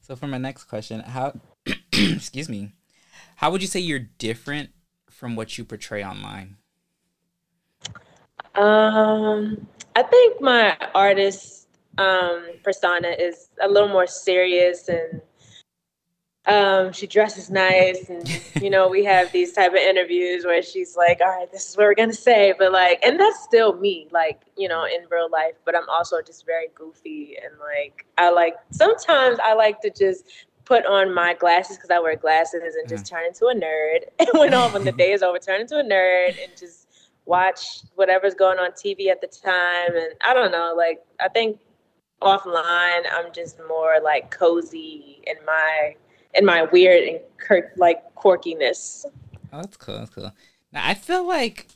So 0.00 0.16
for 0.16 0.26
my 0.26 0.38
next 0.38 0.64
question 0.64 1.00
how 1.00 1.34
excuse 1.92 2.48
me 2.48 2.72
how 3.36 3.50
would 3.50 3.60
you 3.60 3.68
say 3.68 3.80
you're 3.80 3.98
different 3.98 4.70
from 5.10 5.36
what 5.36 5.58
you 5.58 5.64
portray 5.64 6.02
online? 6.02 6.56
Um 8.54 9.66
i 9.94 10.02
think 10.02 10.40
my 10.40 10.76
artist 10.94 11.57
um, 11.98 12.44
persona 12.62 13.08
is 13.08 13.48
a 13.60 13.68
little 13.68 13.88
more 13.88 14.06
serious 14.06 14.88
and 14.88 15.20
um, 16.46 16.92
she 16.92 17.06
dresses 17.06 17.50
nice 17.50 18.08
and 18.08 18.40
you 18.62 18.70
know 18.70 18.88
we 18.88 19.04
have 19.04 19.30
these 19.32 19.52
type 19.52 19.72
of 19.72 19.78
interviews 19.78 20.44
where 20.44 20.62
she's 20.62 20.96
like 20.96 21.20
all 21.20 21.28
right 21.28 21.52
this 21.52 21.68
is 21.68 21.76
what 21.76 21.84
we're 21.84 21.94
gonna 21.94 22.12
say 22.12 22.54
but 22.58 22.72
like 22.72 23.04
and 23.04 23.20
that's 23.20 23.42
still 23.42 23.76
me 23.76 24.08
like 24.12 24.40
you 24.56 24.68
know 24.68 24.84
in 24.84 25.06
real 25.10 25.28
life 25.30 25.54
but 25.64 25.76
i'm 25.76 25.88
also 25.90 26.22
just 26.22 26.46
very 26.46 26.68
goofy 26.74 27.36
and 27.44 27.52
like 27.58 28.06
i 28.16 28.30
like 28.30 28.54
sometimes 28.70 29.38
i 29.44 29.52
like 29.52 29.80
to 29.80 29.90
just 29.90 30.24
put 30.64 30.86
on 30.86 31.12
my 31.12 31.34
glasses 31.34 31.76
because 31.76 31.90
i 31.90 31.98
wear 31.98 32.16
glasses 32.16 32.76
and 32.76 32.88
just 32.88 33.06
turn 33.06 33.26
into 33.26 33.46
a 33.46 33.54
nerd 33.54 34.04
and 34.18 34.28
when 34.40 34.54
all 34.54 34.70
when 34.70 34.84
the 34.84 34.92
day 35.02 35.12
is 35.12 35.22
over 35.22 35.38
turn 35.38 35.60
into 35.60 35.78
a 35.78 35.84
nerd 35.84 36.28
and 36.42 36.56
just 36.58 36.86
watch 37.26 37.80
whatever's 37.96 38.34
going 38.34 38.58
on 38.58 38.70
tv 38.70 39.08
at 39.08 39.20
the 39.20 39.26
time 39.26 39.94
and 39.94 40.14
i 40.22 40.32
don't 40.32 40.50
know 40.50 40.72
like 40.74 41.00
i 41.20 41.28
think 41.28 41.58
offline 42.22 43.02
i'm 43.12 43.32
just 43.32 43.58
more 43.68 43.96
like 44.02 44.30
cozy 44.30 45.22
in 45.26 45.36
my 45.46 45.94
in 46.34 46.44
my 46.44 46.64
weird 46.64 47.02
and 47.04 47.64
like 47.76 48.02
quirkiness. 48.14 49.04
Oh 49.52 49.60
that's 49.60 49.76
cool 49.76 49.98
that's 49.98 50.10
cool. 50.10 50.32
Now 50.72 50.86
i 50.86 50.94
feel 50.94 51.26
like 51.26 51.68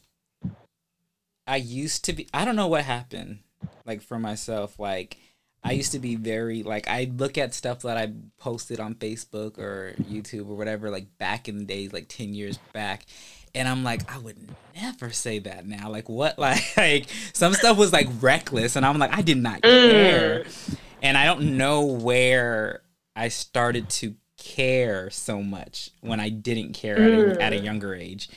i 1.47 1.57
used 1.57 2.05
to 2.05 2.13
be 2.13 2.29
i 2.33 2.45
don't 2.45 2.57
know 2.57 2.69
what 2.69 2.85
happened 2.85 3.41
like 3.85 4.03
for 4.03 4.19
myself 4.19 4.79
like 4.79 5.17
i 5.65 5.73
used 5.73 5.93
to 5.93 5.99
be 5.99 6.15
very 6.15 6.63
like 6.63 6.87
i 6.89 7.11
look 7.17 7.37
at 7.37 7.55
stuff 7.55 7.81
that 7.83 7.97
i 7.97 8.13
posted 8.39 8.79
on 8.79 8.95
facebook 8.95 9.59
or 9.59 9.95
youtube 10.03 10.49
or 10.49 10.57
whatever 10.57 10.91
like 10.91 11.07
back 11.19 11.49
in 11.49 11.59
the 11.59 11.65
days 11.65 11.93
like 11.93 12.07
10 12.09 12.35
years 12.35 12.59
back 12.73 13.07
and 13.55 13.69
I'm 13.69 13.85
like, 13.85 14.11
I 14.13 14.19
would 14.19 14.37
never 14.75 15.11
say 15.11 15.39
that 15.41 15.67
now. 15.67 15.91
Like 15.91 16.09
what? 16.09 16.39
Like, 16.39 16.63
like 16.77 17.07
some 17.33 17.55
stuff 17.55 17.77
was 17.77 17.93
like 17.93 18.09
reckless, 18.21 18.77
and 18.77 18.85
I'm 18.85 18.99
like, 18.99 19.17
I 19.17 19.23
did 19.23 19.39
not 19.39 19.63
mm. 19.63 19.91
care, 19.91 20.45
mm. 20.45 20.77
and 21.03 21.17
I 21.17 21.25
don't 21.25 21.57
know 21.57 21.85
where 21.85 22.83
I 23.15 23.29
started 23.29 23.89
to 23.91 24.15
care 24.39 25.11
so 25.11 25.43
much 25.43 25.91
when 26.01 26.19
I 26.19 26.29
didn't 26.29 26.73
care 26.73 26.97
mm. 26.97 27.31
at, 27.31 27.37
a, 27.37 27.43
at 27.43 27.53
a 27.53 27.57
mm. 27.57 27.65
younger 27.65 27.95
age. 27.95 28.29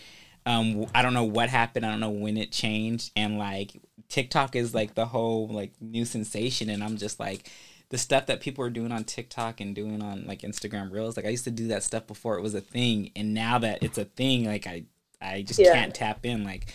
Um, 0.46 0.86
I 0.94 1.02
don't 1.02 1.14
know 1.14 1.24
what 1.24 1.50
happened. 1.50 1.86
I 1.86 1.90
don't 1.90 2.00
know 2.00 2.12
when 2.12 2.38
it 2.38 2.52
changed, 2.52 3.12
and 3.16 3.38
like 3.38 3.72
TikTok 4.10 4.56
is 4.56 4.74
like 4.74 4.96
the 4.96 5.06
whole 5.06 5.48
like 5.48 5.74
new 5.82 6.06
sensation, 6.06 6.70
and 6.70 6.84
I'm 6.84 6.98
just 6.98 7.20
like 7.20 7.50
the 7.90 7.98
stuff 7.98 8.26
that 8.28 8.42
people 8.42 8.64
are 8.64 8.70
doing 8.70 8.92
on 8.92 9.04
TikTok 9.04 9.62
and 9.62 9.76
doing 9.76 10.02
on 10.02 10.26
like 10.26 10.42
Instagram 10.42 10.92
Reels. 10.92 11.18
Like 11.18 11.26
I 11.26 11.30
used 11.30 11.46
to 11.46 11.52
do 11.52 11.68
that 11.70 11.84
stuff 11.84 12.06
before 12.06 12.38
it 12.38 12.42
was 12.42 12.54
a 12.54 12.62
thing, 12.62 13.12
and 13.16 13.34
now 13.34 13.58
that 13.60 13.82
it's 13.82 13.98
a 13.98 14.06
thing, 14.06 14.46
like 14.46 14.68
I 14.68 14.84
I 15.26 15.42
just 15.42 15.60
yeah. 15.60 15.74
can't 15.74 15.94
tap 15.94 16.26
in. 16.26 16.44
Like 16.44 16.68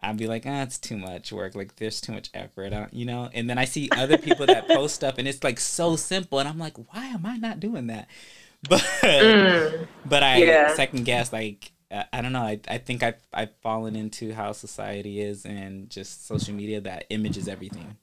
I'd 0.00 0.16
be 0.16 0.26
like, 0.26 0.44
ah, 0.46 0.62
it's 0.62 0.78
too 0.78 0.96
much 0.96 1.32
work. 1.32 1.54
Like, 1.54 1.76
there's 1.76 2.00
too 2.00 2.12
much 2.12 2.30
effort, 2.32 2.72
you 2.92 3.04
know. 3.04 3.28
And 3.34 3.50
then 3.50 3.58
I 3.58 3.64
see 3.64 3.88
other 3.96 4.16
people 4.16 4.46
that 4.46 4.68
post 4.68 4.94
stuff, 4.94 5.16
and 5.18 5.26
it's 5.26 5.42
like 5.42 5.58
so 5.58 5.96
simple, 5.96 6.38
and 6.38 6.48
I'm 6.48 6.58
like, 6.58 6.76
why 6.92 7.06
am 7.06 7.26
I 7.26 7.36
not 7.36 7.60
doing 7.60 7.88
that? 7.88 8.08
But 8.68 8.80
mm, 8.80 9.86
but 10.04 10.24
I 10.24 10.38
yeah. 10.38 10.74
second 10.74 11.04
guess 11.04 11.32
like 11.32 11.70
I 11.90 12.20
don't 12.20 12.32
know. 12.32 12.42
I, 12.42 12.60
I 12.68 12.78
think 12.78 13.02
I've, 13.02 13.20
I've 13.32 13.54
fallen 13.62 13.96
into 13.96 14.34
how 14.34 14.52
society 14.52 15.20
is 15.20 15.46
and 15.46 15.88
just 15.88 16.26
social 16.26 16.54
media 16.54 16.80
that 16.82 17.04
image 17.08 17.36
is 17.38 17.48
everything. 17.48 17.96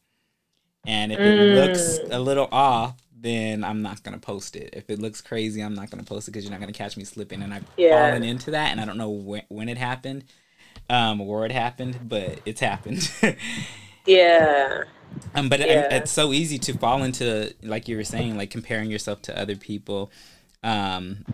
And 0.87 1.11
if 1.11 1.19
it 1.19 1.39
mm. 1.39 1.55
looks 1.55 1.99
a 2.09 2.19
little 2.19 2.47
off, 2.51 2.95
then 3.25 3.63
I'm 3.63 3.82
not 3.82 4.03
gonna 4.03 4.20
post 4.20 4.55
it. 4.55 4.70
If 4.74 4.89
it 4.91 5.00
looks 5.00 5.20
crazy, 5.20 5.62
I'm 5.62 5.74
not 5.74 5.89
gonna 5.89 6.03
post 6.03 6.27
it 6.27 6.32
because 6.32 6.44
you're 6.44 6.51
not 6.51 6.60
gonna 6.60 6.72
catch 6.72 6.96
me 6.96 7.03
slipping. 7.03 7.41
And 7.41 7.53
I've 7.53 7.65
yeah. 7.75 8.10
fallen 8.10 8.24
into 8.24 8.51
that, 8.51 8.72
and 8.72 8.79
I 8.79 8.86
don't 8.86 8.98
know 8.98 9.10
when, 9.10 9.41
when 9.50 9.67
it 9.67 9.79
happened, 9.79 10.25
um, 10.91 11.20
or 11.20 11.39
where 11.39 11.46
it 11.46 11.51
happened, 11.51 12.08
but 12.08 12.39
it's 12.46 12.62
happened. 12.62 13.12
yeah. 14.05 14.84
Um, 15.34 15.50
but 15.50 15.60
yeah. 15.60 15.96
it's 15.96 16.12
so 16.12 16.34
easy 16.34 16.60
to 16.60 16.77
fall 16.77 17.01
into, 17.01 17.51
like 17.63 17.88
you 17.88 17.98
were 17.98 18.03
saying, 18.03 18.38
like 18.38 18.51
comparing 18.51 18.91
yourself 18.91 19.24
to 19.24 19.39
other 19.39 19.55
people, 19.55 20.12
um, 20.63 21.25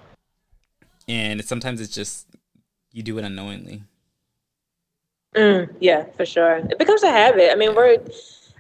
and 1.10 1.44
sometimes 1.44 1.82
it's 1.82 1.94
just 1.94 2.26
you 2.94 3.04
do 3.04 3.18
it 3.18 3.26
unknowingly. 3.26 3.84
Mm, 5.36 5.76
yeah, 5.82 6.06
for 6.16 6.26
sure. 6.26 6.58
It 6.58 6.80
becomes 6.80 7.04
a 7.04 7.12
habit. 7.12 7.52
I 7.52 7.56
mean, 7.56 7.76
we're 7.76 7.98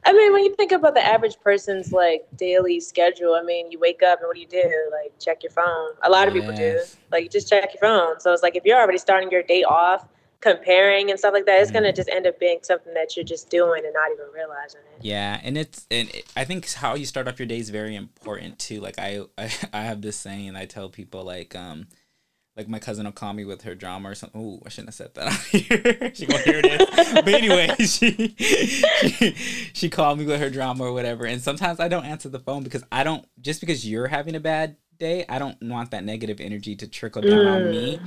I 0.03 0.13
mean, 0.13 0.34
when 0.34 0.43
you 0.43 0.55
think 0.55 0.72
about 0.72 0.96
the 0.96 1.05
average 1.05 1.39
person's 1.41 1.91
like 1.91 2.24
daily 2.36 2.79
schedule, 2.79 3.36
I 3.36 3.43
mean, 3.43 3.72
you 3.72 3.79
wake 3.79 4.01
up 4.01 4.20
and 4.20 4.27
what 4.27 4.36
do 4.36 4.41
you 4.41 4.48
do? 4.48 4.89
Like 4.91 5.13
check 5.20 5.43
your 5.43 5.51
phone. 5.51 5.91
A 6.01 6.10
lot 6.10 6.27
of 6.27 6.36
yes. 6.36 6.41
people 6.41 6.58
do. 6.58 6.81
Like 7.12 7.24
you 7.24 7.29
just 7.29 7.50
check 7.50 7.70
your 7.74 7.81
phone. 7.81 8.20
So 8.20 8.34
it's 8.34 8.41
like 8.41 8.55
if 8.55 8.65
you're 8.65 8.79
already 8.79 8.98
starting 8.98 9.29
your 9.29 9.43
day 9.43 9.63
off 9.63 10.08
comparing 10.39 11.12
and 11.12 11.20
stuff 11.20 11.34
like 11.34 11.46
that, 11.46 11.62
it's 11.62 11.70
mm. 11.70 11.75
gonna 11.75 11.93
just 11.93 12.10
end 12.10 12.25
up 12.25 12.39
being 12.39 12.60
something 12.63 12.93
that 12.96 13.15
you're 13.15 13.24
just 13.24 13.50
doing 13.50 13.84
and 13.86 13.93
not 13.93 14.12
even 14.12 14.25
realizing 14.34 14.81
it. 14.98 15.05
Yeah, 15.05 15.39
and 15.43 15.58
it's 15.58 15.86
and 15.91 16.10
it, 16.10 16.25
I 16.36 16.46
think 16.46 16.72
how 16.74 16.96
you 16.96 17.05
start 17.05 17.27
off 17.27 17.39
your 17.39 17.46
day 17.46 17.60
is 17.60 17.70
very 17.70 17.96
important 17.96 18.58
too. 18.58 18.81
Like 18.81 18.98
I 18.98 19.22
I, 19.38 19.53
I 19.74 19.81
have 19.84 20.01
this 20.01 20.17
saying 20.17 20.55
I 20.55 20.65
tell 20.65 20.89
people 20.89 21.24
like 21.24 21.55
um 21.55 21.88
like 22.58 22.67
my 22.67 22.79
cousin 22.79 23.05
will 23.05 23.12
call 23.12 23.34
me 23.34 23.46
with 23.46 23.62
her 23.62 23.75
drama 23.75 24.10
or 24.10 24.15
something. 24.15 24.41
Oh, 24.41 24.62
I 24.65 24.70
shouldn't 24.70 24.89
have 24.89 24.96
said 24.96 25.13
that 25.15 25.27
out 25.31 25.39
here. 25.39 26.12
she 26.13 26.25
gonna 26.25 26.43
hear 26.43 26.62
this. 26.62 27.13
but 27.13 27.27
anyway, 27.27 27.75
she, 27.79 28.36
she 28.38 29.34
she 29.74 29.89
called 29.89 30.20
me 30.20 30.25
with 30.25 30.39
her 30.39 30.50
drama 30.50 30.84
or 30.84 30.93
whatever. 30.93 31.25
And 31.25 31.41
sometimes 31.41 31.79
I 31.79 31.88
don't 31.88 32.05
answer 32.05 32.29
the 32.29 32.39
phone 32.39 32.63
because 32.63 32.84
I 32.91 33.03
don't 33.03 33.25
just 33.39 33.62
because 33.62 33.88
you're 33.88 34.08
having 34.08 34.36
a 34.36 34.39
bad 34.39 34.75
day, 35.00 35.25
I 35.29 35.39
don't 35.39 35.62
want 35.62 35.91
that 35.91 36.03
negative 36.03 36.39
energy 36.39 36.75
to 36.75 36.88
trickle 36.88 37.22
down 37.22 37.46
mm. 37.46 37.55
on 37.55 37.72
me. 37.72 38.00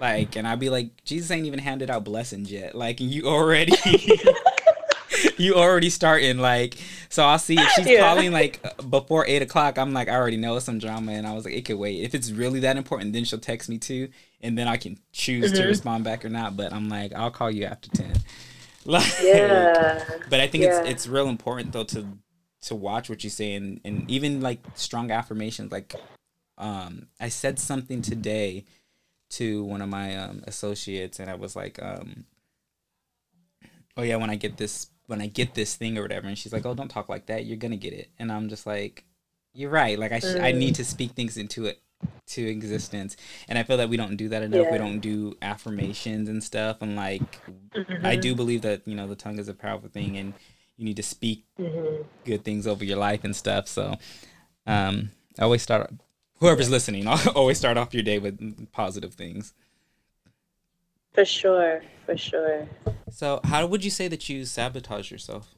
Like, 0.00 0.34
and 0.36 0.48
I'd 0.48 0.58
be 0.58 0.70
like, 0.70 1.04
Jesus 1.04 1.30
ain't 1.30 1.44
even 1.44 1.58
handed 1.58 1.90
out 1.90 2.04
blessings 2.04 2.50
yet. 2.50 2.74
Like, 2.74 3.00
you 3.00 3.26
already 3.26 3.76
you 5.36 5.54
already 5.54 5.90
starting 5.90 6.38
like 6.38 6.76
so 7.08 7.24
i'll 7.24 7.38
see 7.38 7.54
if 7.58 7.68
she's 7.70 7.86
yeah. 7.86 8.00
calling 8.00 8.32
like 8.32 8.62
before 8.88 9.26
eight 9.26 9.42
o'clock 9.42 9.78
i'm 9.78 9.92
like 9.92 10.08
i 10.08 10.14
already 10.14 10.36
know 10.36 10.58
some 10.58 10.78
drama 10.78 11.12
and 11.12 11.26
i 11.26 11.32
was 11.32 11.44
like 11.44 11.54
it 11.54 11.64
could 11.64 11.78
wait 11.78 12.02
if 12.02 12.14
it's 12.14 12.30
really 12.30 12.60
that 12.60 12.76
important 12.76 13.12
then 13.12 13.24
she'll 13.24 13.38
text 13.38 13.68
me 13.68 13.78
too 13.78 14.08
and 14.40 14.56
then 14.56 14.68
i 14.68 14.76
can 14.76 14.98
choose 15.12 15.52
mm-hmm. 15.52 15.62
to 15.62 15.68
respond 15.68 16.04
back 16.04 16.24
or 16.24 16.28
not 16.28 16.56
but 16.56 16.72
i'm 16.72 16.88
like 16.88 17.12
i'll 17.14 17.30
call 17.30 17.50
you 17.50 17.64
after 17.64 17.88
10 17.90 18.12
like, 18.84 19.22
yeah 19.22 20.04
but 20.28 20.40
i 20.40 20.46
think 20.46 20.64
yeah. 20.64 20.80
it's 20.80 20.90
it's 20.90 21.06
real 21.06 21.28
important 21.28 21.72
though 21.72 21.84
to 21.84 22.06
to 22.62 22.74
watch 22.74 23.08
what 23.08 23.24
you 23.24 23.30
say 23.30 23.54
and, 23.54 23.80
and 23.84 24.10
even 24.10 24.40
like 24.40 24.60
strong 24.74 25.10
affirmations 25.10 25.72
like 25.72 25.94
um 26.58 27.06
i 27.18 27.28
said 27.28 27.58
something 27.58 28.02
today 28.02 28.64
to 29.30 29.64
one 29.64 29.80
of 29.80 29.88
my 29.88 30.16
um 30.16 30.42
associates 30.46 31.18
and 31.20 31.30
i 31.30 31.34
was 31.34 31.56
like 31.56 31.82
um 31.82 32.24
oh 33.96 34.02
yeah 34.02 34.16
when 34.16 34.30
i 34.30 34.34
get 34.34 34.56
this 34.56 34.88
when 35.10 35.20
I 35.20 35.26
get 35.26 35.54
this 35.54 35.74
thing 35.74 35.98
or 35.98 36.02
whatever, 36.02 36.28
and 36.28 36.38
she's 36.38 36.52
like, 36.52 36.64
"Oh, 36.64 36.74
don't 36.74 36.88
talk 36.88 37.08
like 37.08 37.26
that. 37.26 37.44
You're 37.44 37.56
gonna 37.56 37.76
get 37.76 37.92
it." 37.92 38.08
And 38.18 38.30
I'm 38.30 38.48
just 38.48 38.66
like, 38.66 39.04
"You're 39.52 39.70
right. 39.70 39.98
Like 39.98 40.12
I 40.12 40.20
sh- 40.20 40.36
mm. 40.36 40.42
I 40.42 40.52
need 40.52 40.76
to 40.76 40.84
speak 40.84 41.12
things 41.12 41.36
into 41.36 41.66
it 41.66 41.82
to 42.28 42.42
existence." 42.46 43.16
And 43.48 43.58
I 43.58 43.64
feel 43.64 43.76
that 43.76 43.88
we 43.88 43.96
don't 43.96 44.16
do 44.16 44.28
that 44.28 44.42
enough. 44.42 44.66
Yeah. 44.66 44.72
We 44.72 44.78
don't 44.78 45.00
do 45.00 45.36
affirmations 45.42 46.28
and 46.28 46.42
stuff. 46.42 46.80
And 46.80 46.96
like, 46.96 47.40
mm-hmm. 47.74 48.06
I 48.06 48.16
do 48.16 48.34
believe 48.34 48.62
that 48.62 48.86
you 48.86 48.94
know 48.94 49.06
the 49.06 49.16
tongue 49.16 49.38
is 49.38 49.48
a 49.48 49.54
powerful 49.54 49.88
thing, 49.88 50.16
and 50.16 50.32
you 50.76 50.84
need 50.84 50.96
to 50.96 51.02
speak 51.02 51.44
mm-hmm. 51.58 52.02
good 52.24 52.44
things 52.44 52.66
over 52.66 52.84
your 52.84 52.98
life 52.98 53.24
and 53.24 53.34
stuff. 53.34 53.68
So, 53.68 53.96
um, 54.66 55.10
I 55.38 55.42
always 55.42 55.62
start. 55.62 55.92
Whoever's 56.38 56.70
listening, 56.70 57.06
I'll 57.08 57.30
always 57.30 57.58
start 57.58 57.76
off 57.76 57.92
your 57.92 58.02
day 58.02 58.18
with 58.18 58.72
positive 58.72 59.14
things. 59.14 59.52
For 61.20 61.26
sure, 61.26 61.82
for 62.06 62.16
sure. 62.16 62.66
So, 63.10 63.40
how 63.44 63.66
would 63.66 63.84
you 63.84 63.90
say 63.90 64.08
that 64.08 64.30
you 64.30 64.46
sabotage 64.46 65.10
yourself? 65.10 65.54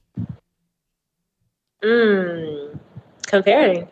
Mm, 1.84 2.80
comparing. 3.28 3.86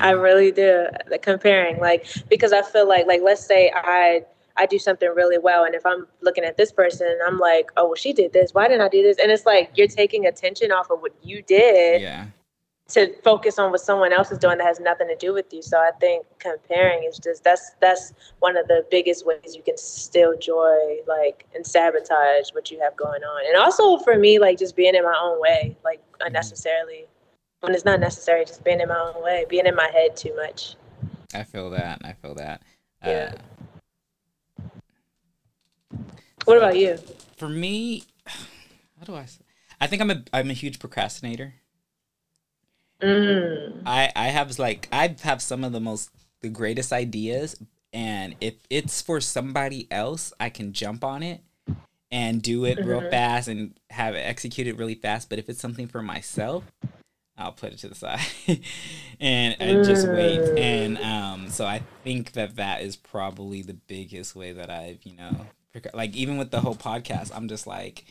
I 0.00 0.10
really 0.10 0.52
do. 0.52 0.86
The 1.08 1.18
comparing, 1.18 1.80
like 1.80 2.06
because 2.28 2.52
I 2.52 2.60
feel 2.60 2.86
like, 2.86 3.06
like 3.06 3.22
let's 3.24 3.42
say 3.42 3.72
I 3.74 4.26
I 4.58 4.66
do 4.66 4.78
something 4.78 5.08
really 5.14 5.38
well, 5.38 5.64
and 5.64 5.74
if 5.74 5.86
I'm 5.86 6.06
looking 6.20 6.44
at 6.44 6.58
this 6.58 6.70
person, 6.70 7.18
I'm 7.26 7.38
like, 7.38 7.70
oh, 7.78 7.86
well, 7.86 7.94
she 7.94 8.12
did 8.12 8.34
this. 8.34 8.52
Why 8.52 8.68
didn't 8.68 8.82
I 8.82 8.90
do 8.90 9.02
this? 9.02 9.16
And 9.18 9.32
it's 9.32 9.46
like 9.46 9.70
you're 9.76 9.88
taking 9.88 10.26
attention 10.26 10.72
off 10.72 10.90
of 10.90 11.00
what 11.00 11.12
you 11.22 11.40
did. 11.40 12.02
Yeah 12.02 12.26
to 12.86 13.14
focus 13.22 13.58
on 13.58 13.70
what 13.70 13.80
someone 13.80 14.12
else 14.12 14.30
is 14.30 14.38
doing 14.38 14.58
that 14.58 14.66
has 14.66 14.78
nothing 14.78 15.08
to 15.08 15.16
do 15.16 15.32
with 15.32 15.52
you. 15.52 15.62
So 15.62 15.78
I 15.78 15.90
think 16.00 16.26
comparing 16.38 17.04
is 17.04 17.18
just 17.18 17.42
that's 17.42 17.72
that's 17.80 18.12
one 18.40 18.56
of 18.56 18.68
the 18.68 18.84
biggest 18.90 19.26
ways 19.26 19.54
you 19.56 19.62
can 19.62 19.78
still 19.78 20.36
joy 20.36 20.98
like 21.06 21.46
and 21.54 21.66
sabotage 21.66 22.50
what 22.52 22.70
you 22.70 22.78
have 22.80 22.94
going 22.96 23.22
on. 23.22 23.46
And 23.46 23.56
also 23.56 23.98
for 23.98 24.18
me, 24.18 24.38
like 24.38 24.58
just 24.58 24.76
being 24.76 24.94
in 24.94 25.02
my 25.02 25.18
own 25.20 25.40
way, 25.40 25.76
like 25.84 26.02
unnecessarily. 26.20 27.06
When 27.60 27.74
it's 27.74 27.86
not 27.86 27.98
necessary, 27.98 28.44
just 28.44 28.62
being 28.62 28.80
in 28.80 28.88
my 28.88 28.98
own 28.98 29.22
way, 29.22 29.46
being 29.48 29.64
in 29.64 29.74
my 29.74 29.90
head 29.90 30.14
too 30.18 30.36
much. 30.36 30.76
I 31.32 31.44
feel 31.44 31.70
that. 31.70 32.02
I 32.04 32.12
feel 32.12 32.34
that. 32.34 32.60
Yeah. 33.02 33.32
Uh, 35.90 35.98
what 36.44 36.58
about 36.58 36.76
you? 36.76 36.98
For 37.38 37.48
me, 37.48 38.04
how 38.26 39.06
do 39.06 39.14
I 39.14 39.24
say? 39.24 39.40
I 39.80 39.86
think 39.86 40.02
I'm 40.02 40.10
a 40.10 40.22
I'm 40.34 40.50
a 40.50 40.52
huge 40.54 40.78
procrastinator. 40.78 41.54
Mm. 43.04 43.82
I 43.86 44.10
I 44.14 44.28
have 44.28 44.58
like 44.58 44.88
I 44.92 45.14
have 45.22 45.42
some 45.42 45.64
of 45.64 45.72
the 45.72 45.80
most 45.80 46.10
the 46.40 46.48
greatest 46.48 46.92
ideas, 46.92 47.56
and 47.92 48.34
if 48.40 48.54
it's 48.70 49.02
for 49.02 49.20
somebody 49.20 49.86
else, 49.90 50.32
I 50.38 50.48
can 50.50 50.72
jump 50.72 51.04
on 51.04 51.22
it 51.22 51.40
and 52.10 52.42
do 52.42 52.64
it 52.64 52.78
mm-hmm. 52.78 52.88
real 52.88 53.10
fast 53.10 53.48
and 53.48 53.78
have 53.90 54.14
it 54.14 54.20
executed 54.20 54.78
really 54.78 54.94
fast. 54.94 55.28
But 55.28 55.38
if 55.38 55.48
it's 55.48 55.60
something 55.60 55.88
for 55.88 56.02
myself, 56.02 56.64
I'll 57.36 57.52
put 57.52 57.72
it 57.72 57.78
to 57.80 57.88
the 57.88 57.94
side 57.96 58.20
and 59.20 59.56
I 59.60 59.82
just 59.82 60.08
wait. 60.08 60.40
Mm. 60.40 60.58
And 60.58 60.98
um, 60.98 61.50
so 61.50 61.66
I 61.66 61.82
think 62.04 62.32
that 62.32 62.56
that 62.56 62.82
is 62.82 62.96
probably 62.96 63.62
the 63.62 63.74
biggest 63.74 64.36
way 64.36 64.52
that 64.52 64.70
I've 64.70 65.04
you 65.04 65.16
know 65.16 65.46
like 65.92 66.14
even 66.14 66.36
with 66.36 66.50
the 66.50 66.60
whole 66.60 66.76
podcast, 66.76 67.32
I'm 67.34 67.48
just 67.48 67.66
like 67.66 68.04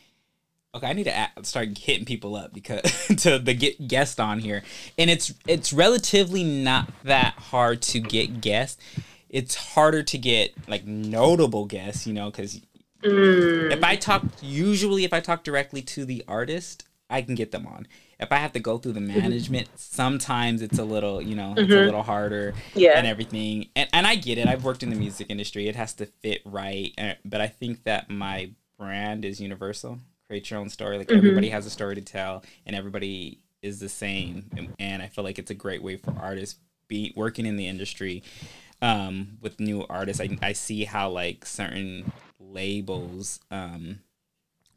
okay, 0.75 0.88
I 0.88 0.94
need 0.94 1.06
to 1.06 1.30
start 1.44 1.77
hitting 1.77 2.06
people 2.06 2.36
up 2.36 2.53
because 2.53 3.08
to 3.18 3.39
the 3.39 3.53
get 3.53 3.88
guest 3.88 4.20
on 4.20 4.39
here, 4.39 4.63
and 4.98 5.10
it's 5.10 5.34
it's 5.48 5.74
relatively 5.74 6.44
not 6.44 6.89
that 7.03 7.36
hard 7.36 7.82
to 7.84 8.00
get 8.00 8.42
guests. 8.42 8.82
It's 9.30 9.56
harder 9.56 10.03
to 10.03 10.18
get 10.18 10.53
like 10.68 10.86
notable 10.86 11.65
guests, 11.65 12.06
you 12.06 12.13
know, 12.13 12.30
because 12.30 12.62
mm. 13.03 13.72
if 13.72 13.84
I 13.84 13.96
talk, 13.96 14.24
usually 14.42 15.06
if 15.06 15.13
I 15.13 15.20
talk 15.20 15.44
directly 15.44 15.82
to 15.82 16.06
the 16.06 16.24
artist, 16.27 16.86
I 17.10 17.24
can 17.24 17.36
get 17.36 17.51
them 17.51 17.65
on. 17.65 17.88
If 18.20 18.32
I 18.32 18.38
have 18.38 18.53
to 18.53 18.60
go 18.60 18.77
through 18.77 18.94
the 18.94 19.00
mm-hmm. 19.00 19.20
management, 19.20 19.68
mm-hmm. 19.68 19.75
sometimes 19.77 20.62
it's 20.62 20.77
a 20.77 20.84
little, 20.84 21.20
you 21.20 21.36
know, 21.36 21.50
mm-hmm. 21.50 21.60
it's 21.60 21.72
a 21.72 21.75
mm-hmm. 21.75 21.86
little 21.86 22.03
harder 22.03 22.53
yeah. 22.75 22.92
and 22.96 23.08
everything. 23.08 23.70
And, 23.75 23.89
and 23.92 24.08
I 24.08 24.15
get 24.15 24.38
it. 24.38 24.48
I've 24.48 24.63
worked 24.63 24.84
in 24.84 24.92
the 24.92 24.96
music 24.96 25.27
industry. 25.30 25.68
It 25.68 25.75
has 25.75 25.94
to 25.96 26.06
fit 26.06 26.42
right. 26.46 26.94
Uh, 26.98 27.13
but 27.25 27.42
I 27.42 27.48
think 27.48 27.84
that 27.84 28.10
my 28.10 28.51
brand 28.77 29.25
is 29.25 29.42
universal 29.42 30.00
create 30.34 30.50
your 30.50 30.60
own 30.60 30.70
story. 30.70 30.98
Like 30.98 31.10
mm-hmm. 31.10 31.18
everybody 31.18 31.50
has 31.50 31.68
a 31.68 31.70
story 31.70 31.94
to 31.94 32.02
tell, 32.02 32.44
and 32.66 32.75
everybody 32.75 33.40
is 33.62 33.80
the 33.80 33.88
same. 33.88 34.50
And, 34.58 34.74
and, 34.80 35.02
I 35.04 35.08
feel 35.08 35.24
like 35.24 35.38
it's 35.38 35.52
a 35.52 35.56
great 35.56 35.84
way 35.84 35.96
for 35.96 36.12
artists 36.20 36.60
be 36.88 37.13
working 37.16 37.46
in 37.46 37.56
the 37.56 37.68
industry 37.68 38.24
um, 38.82 39.38
with 39.42 39.60
new 39.60 39.86
artists. 39.88 40.20
I 40.20 40.36
I 40.42 40.54
see 40.54 40.86
how 40.86 41.12
like 41.12 41.46
certain 41.46 42.12
labels 42.40 43.42
um, 43.52 44.00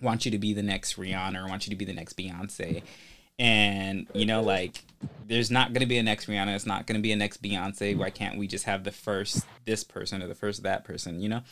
want 0.03 0.27
you 0.27 0.31
to 0.31 0.39
be 0.39 0.53
the 0.53 0.63
next 0.63 0.99
Rihanna 0.99 1.43
or 1.43 1.49
want 1.49 1.67
you 1.67 1.71
to 1.71 1.77
be 1.77 1.87
the 1.87 1.95
next 1.95 2.19
Beyonce. 2.19 2.83
And 3.39 4.07
you 4.13 4.27
know, 4.27 4.43
like, 4.43 4.85
there's 5.27 5.51
not 5.51 5.73
gonna 5.73 5.87
be 5.87 5.97
a 5.97 6.03
next 6.03 6.27
Rihanna. 6.27 6.55
It's 6.55 6.67
not 6.67 6.87
gonna 6.87 7.01
be 7.01 7.13
a 7.13 7.17
next 7.17 7.43
Beyonce. 7.43 7.97
Why 7.97 8.11
can't 8.11 8.37
we 8.37 8.47
just 8.47 8.67
have 8.67 8.85
the 8.85 8.93
first 8.93 9.47
this 9.65 9.85
person 9.85 10.23
or 10.23 10.27
the 10.27 10.35
first 10.35 10.63
that 10.65 10.85
person? 10.85 11.21
You 11.21 11.31
know. 11.31 11.43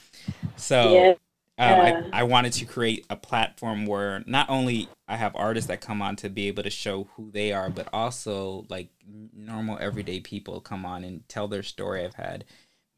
So 0.57 0.93
yeah. 0.93 1.15
Um. 1.57 2.11
I, 2.13 2.21
I 2.21 2.23
wanted 2.25 2.53
to 2.55 2.65
create 2.65 3.07
a 3.09 3.17
platform 3.17 3.87
where 3.87 4.25
not 4.27 4.51
only 4.51 4.89
I 5.07 5.17
have 5.17 5.37
artists 5.37 5.69
that 5.69 5.81
come 5.81 6.03
on 6.03 6.17
to 6.17 6.29
be 6.29 6.49
able 6.49 6.65
to 6.65 6.71
show 6.71 7.09
who 7.15 7.31
they 7.31 7.53
are, 7.53 7.71
but 7.71 7.89
also 7.93 8.67
like 8.69 8.89
normal 9.33 9.79
everyday 9.81 10.21
people 10.21 10.61
come 10.61 10.85
on 10.85 11.05
and 11.05 11.29
tell 11.29 11.47
their 11.47 11.63
story. 11.63 12.05
I've 12.05 12.15
had 12.15 12.45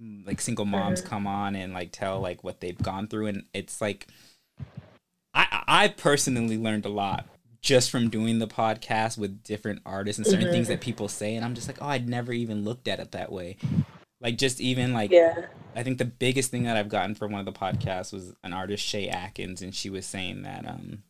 mm, 0.03 0.27
like 0.27 0.41
single 0.41 0.65
moms 0.65 1.01
mm-hmm. 1.01 1.11
come 1.11 1.27
on 1.27 1.55
and 1.55 1.75
like 1.75 1.93
tell 1.93 2.21
like 2.21 2.43
what 2.43 2.61
they've 2.61 2.79
gone 2.79 3.09
through, 3.09 3.27
and 3.27 3.45
it's 3.53 3.83
like 3.83 4.07
I 5.35 5.63
I 5.69 5.89
personally 5.89 6.57
learned 6.57 6.87
a 6.87 6.91
lot 6.91 7.27
just 7.61 7.91
from 7.91 8.09
doing 8.09 8.39
the 8.39 8.47
podcast 8.47 9.19
with 9.19 9.43
different 9.43 9.83
artists 9.85 10.19
and 10.19 10.27
certain 10.27 10.45
mm-hmm. 10.45 10.53
things 10.53 10.69
that 10.69 10.81
people 10.81 11.09
say 11.09 11.35
and 11.35 11.45
I'm 11.45 11.55
just 11.55 11.69
like, 11.69 11.79
"Oh, 11.83 11.89
I'd 11.89 12.09
never 12.09 12.33
even 12.33 12.65
looked 12.65 12.89
at 12.89 13.01
it 13.01 13.13
that 13.13 13.31
way." 13.31 13.59
Like 14.21 14.39
just 14.39 14.61
even 14.61 14.93
like 14.93 15.11
yeah. 15.11 15.47
I 15.75 15.83
think 15.83 15.99
the 15.99 16.07
biggest 16.07 16.51
thing 16.51 16.65
that 16.65 16.77
I've 16.77 16.89
gotten 16.89 17.15
from 17.15 17.33
one 17.33 17.47
of 17.47 17.53
the 17.53 17.59
podcasts 17.59 18.13
was 18.13 18.35
an 18.43 18.53
artist 18.53 18.83
Shay 18.83 19.09
Atkins 19.09 19.61
and 19.61 19.75
she 19.75 19.91
was 19.91 20.07
saying 20.07 20.43
that 20.43 20.67
um 20.67 21.03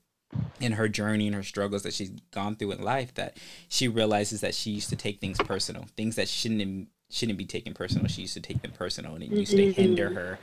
in 0.61 0.73
her 0.73 0.89
journey 0.89 1.27
and 1.27 1.37
her 1.37 1.43
struggles 1.43 1.83
that 1.83 1.95
she's 1.95 2.11
gone 2.31 2.57
through 2.57 2.73
in 2.73 2.83
life 2.83 3.15
that 3.15 3.37
she 3.69 3.89
realizes 3.89 4.41
that 4.41 4.55
she 4.55 4.71
used 4.71 4.89
to 4.89 4.97
take 4.97 5.21
things 5.21 5.39
personal 5.39 5.87
things 5.97 6.17
that 6.17 6.29
shouldn't 6.29 6.89
shouldn't 7.11 7.39
be 7.39 7.45
taken 7.45 7.73
personal 7.73 8.07
she 8.09 8.23
used 8.23 8.35
to 8.35 8.41
take 8.41 8.61
them 8.63 8.73
personal 8.73 9.15
and 9.15 9.23
it 9.23 9.31
used 9.31 9.53
to 9.53 9.73
hinder 9.73 10.07
mm-hmm. 10.07 10.17
her 10.17 10.39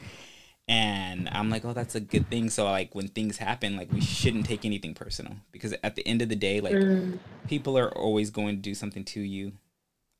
and 0.69 1.27
i'm 1.33 1.49
like 1.49 1.65
oh 1.65 1.73
that's 1.73 1.95
a 1.95 1.99
good 1.99 2.29
thing 2.29 2.49
so 2.49 2.63
like 2.63 2.95
when 2.95 3.07
things 3.09 3.37
happen 3.37 3.75
like 3.75 3.91
we 3.91 3.99
shouldn't 3.99 4.45
take 4.45 4.63
anything 4.63 4.93
personal 4.93 5.33
because 5.51 5.73
at 5.83 5.95
the 5.95 6.07
end 6.07 6.21
of 6.21 6.29
the 6.29 6.35
day 6.35 6.61
like 6.61 6.73
mm. 6.73 7.19
people 7.47 7.77
are 7.77 7.91
always 7.97 8.29
going 8.29 8.55
to 8.55 8.61
do 8.61 8.73
something 8.73 9.03
to 9.03 9.19
you 9.19 9.51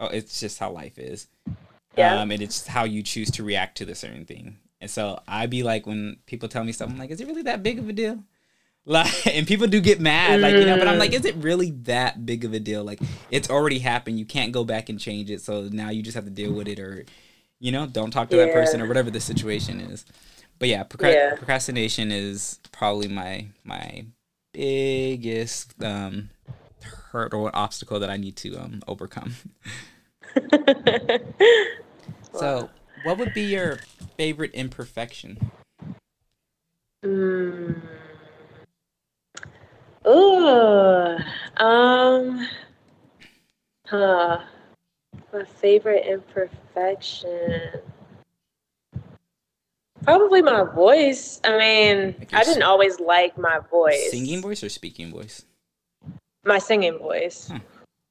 oh 0.02 0.08
it's 0.08 0.40
just 0.40 0.60
how 0.60 0.70
life 0.70 1.00
is 1.00 1.28
yeah. 1.98 2.20
um 2.20 2.32
and 2.32 2.42
it's 2.42 2.68
how 2.68 2.84
you 2.84 3.04
choose 3.04 3.32
to 3.32 3.44
react 3.44 3.78
to 3.78 3.86
the 3.86 3.96
certain 3.96 4.26
thing. 4.26 4.58
And 4.82 4.92
so 4.92 5.22
I'd 5.28 5.50
be 5.50 5.64
like 5.64 5.88
when 5.88 6.18
people 6.26 6.50
tell 6.50 6.64
me 6.64 6.72
something, 6.72 6.96
i'm 6.96 7.00
like 7.00 7.12
is 7.12 7.22
it 7.22 7.28
really 7.28 7.44
that 7.44 7.64
big 7.64 7.80
of 7.80 7.90
a 7.90 7.94
deal? 7.94 8.24
Like 8.86 9.28
and 9.28 9.48
people 9.48 9.68
do 9.68 9.80
get 9.80 10.02
mad 10.02 10.42
like 10.42 10.56
you 10.56 10.66
know 10.66 10.78
but 10.78 10.90
i'm 10.90 11.00
like 11.00 11.14
is 11.14 11.24
it 11.24 11.38
really 11.38 11.72
that 11.84 12.26
big 12.26 12.44
of 12.44 12.52
a 12.52 12.60
deal? 12.60 12.84
Like 12.84 13.00
it's 13.32 13.50
already 13.50 13.80
happened. 13.80 14.20
You 14.20 14.26
can't 14.26 14.52
go 14.52 14.66
back 14.66 14.90
and 14.90 15.00
change 15.00 15.32
it. 15.32 15.40
So 15.40 15.70
now 15.72 15.90
you 15.90 16.04
just 16.04 16.16
have 16.16 16.26
to 16.26 16.30
deal 16.30 16.52
with 16.52 16.68
it 16.68 16.80
or 16.80 17.06
you 17.60 17.72
know 17.72 17.88
don't 17.88 18.12
talk 18.12 18.30
to 18.32 18.36
yeah. 18.36 18.48
that 18.48 18.54
person 18.54 18.82
or 18.82 18.88
whatever 18.90 19.10
the 19.10 19.22
situation 19.22 19.80
is. 19.80 20.04
But 20.60 20.68
yeah, 20.68 20.84
yeah, 21.00 21.36
procrastination 21.36 22.12
is 22.12 22.60
probably 22.74 23.08
my 23.08 23.48
my 23.64 24.06
biggest 24.54 25.82
um 25.84 26.30
hurdle 27.12 27.50
obstacle 27.54 28.00
that 28.00 28.10
i 28.10 28.18
need 28.18 28.36
to 28.38 28.56
um 28.56 28.82
overcome 28.88 29.36
so 32.34 32.70
what 33.04 33.18
would 33.18 33.34
be 33.34 33.44
your 33.44 33.80
favorite 34.18 34.52
imperfection 34.54 35.38
mm. 37.04 37.82
Ooh, 40.06 41.18
um, 41.58 42.48
huh. 43.88 44.42
My 45.32 45.44
favorite 45.46 46.06
imperfection. 46.06 47.62
Probably 50.04 50.42
my 50.42 50.64
voice. 50.64 51.40
I 51.44 51.58
mean, 51.58 52.16
like 52.20 52.34
I 52.34 52.44
didn't 52.44 52.64
always 52.64 53.00
like 53.00 53.38
my 53.38 53.60
voice. 53.72 54.12
Singing 54.12 54.42
voice 54.42 54.64
or 54.64 54.70
speaking 54.70 55.12
voice? 55.12 55.46
My 56.44 56.60
singing 56.60 56.98
voice. 56.98 57.50
Huh. 57.52 57.60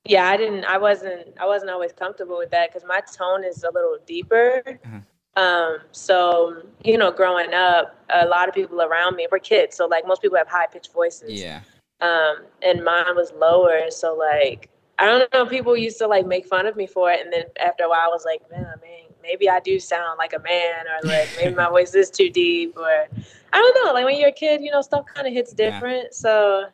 Yeah, 0.04 0.26
I 0.26 0.37
didn't. 0.37 0.64
I 0.64 0.78
wasn't. 0.78 1.28
I 1.40 1.47
wasn't 1.47 1.71
always 1.71 1.92
comfortable 1.92 2.37
with 2.37 2.50
that 2.50 2.71
because 2.71 2.87
my 2.87 3.00
tone 3.16 3.44
is 3.44 3.62
a 3.62 3.71
little 3.73 3.99
deeper. 4.04 4.62
Uh-huh. 4.66 4.99
Um, 5.40 5.78
so 5.92 6.62
you 6.85 6.99
know, 6.99 7.12
growing 7.12 7.54
up, 7.54 7.97
a 8.12 8.26
lot 8.26 8.49
of 8.49 8.54
people 8.54 8.82
around 8.82 9.16
me 9.16 9.26
were 9.30 9.38
kids. 9.38 9.76
So 9.76 9.87
like 9.87 10.06
most 10.06 10.21
people 10.21 10.37
have 10.38 10.49
high 10.49 10.66
pitched 10.66 10.92
voices. 10.92 11.40
Yeah. 11.40 11.61
Um, 12.00 12.38
and 12.62 12.85
mine 12.85 13.14
was 13.14 13.32
lower. 13.38 13.90
So 13.90 14.14
like, 14.14 14.68
I 14.99 15.06
don't 15.06 15.32
know. 15.32 15.47
People 15.47 15.76
used 15.76 15.99
to 15.99 16.09
like 16.09 16.26
make 16.26 16.47
fun 16.47 16.66
of 16.66 16.75
me 16.75 16.87
for 16.87 17.12
it, 17.12 17.21
and 17.21 17.32
then 17.32 17.44
after 17.61 17.85
a 17.85 17.88
while, 17.88 18.00
I 18.02 18.09
was 18.09 18.25
like, 18.25 18.42
man, 18.50 18.64
man, 18.82 19.09
maybe 19.23 19.49
I 19.49 19.61
do 19.61 19.78
sound 19.78 20.18
like 20.18 20.32
a 20.32 20.40
man, 20.40 20.85
or 20.87 21.09
like 21.09 21.28
maybe 21.37 21.54
my 21.54 21.68
voice 21.68 21.94
is 21.94 22.11
too 22.11 22.28
deep, 22.28 22.76
or 22.76 23.06
I 23.52 23.56
don't 23.56 23.87
know. 23.87 23.92
Like 23.92 24.04
when 24.04 24.19
you're 24.19 24.30
a 24.30 24.32
kid, 24.32 24.62
you 24.62 24.73
know, 24.73 24.82
stuff 24.82 25.04
kind 25.06 25.28
of 25.28 25.32
hits 25.32 25.52
different. 25.52 26.04
Yeah. 26.04 26.10
So 26.10 26.65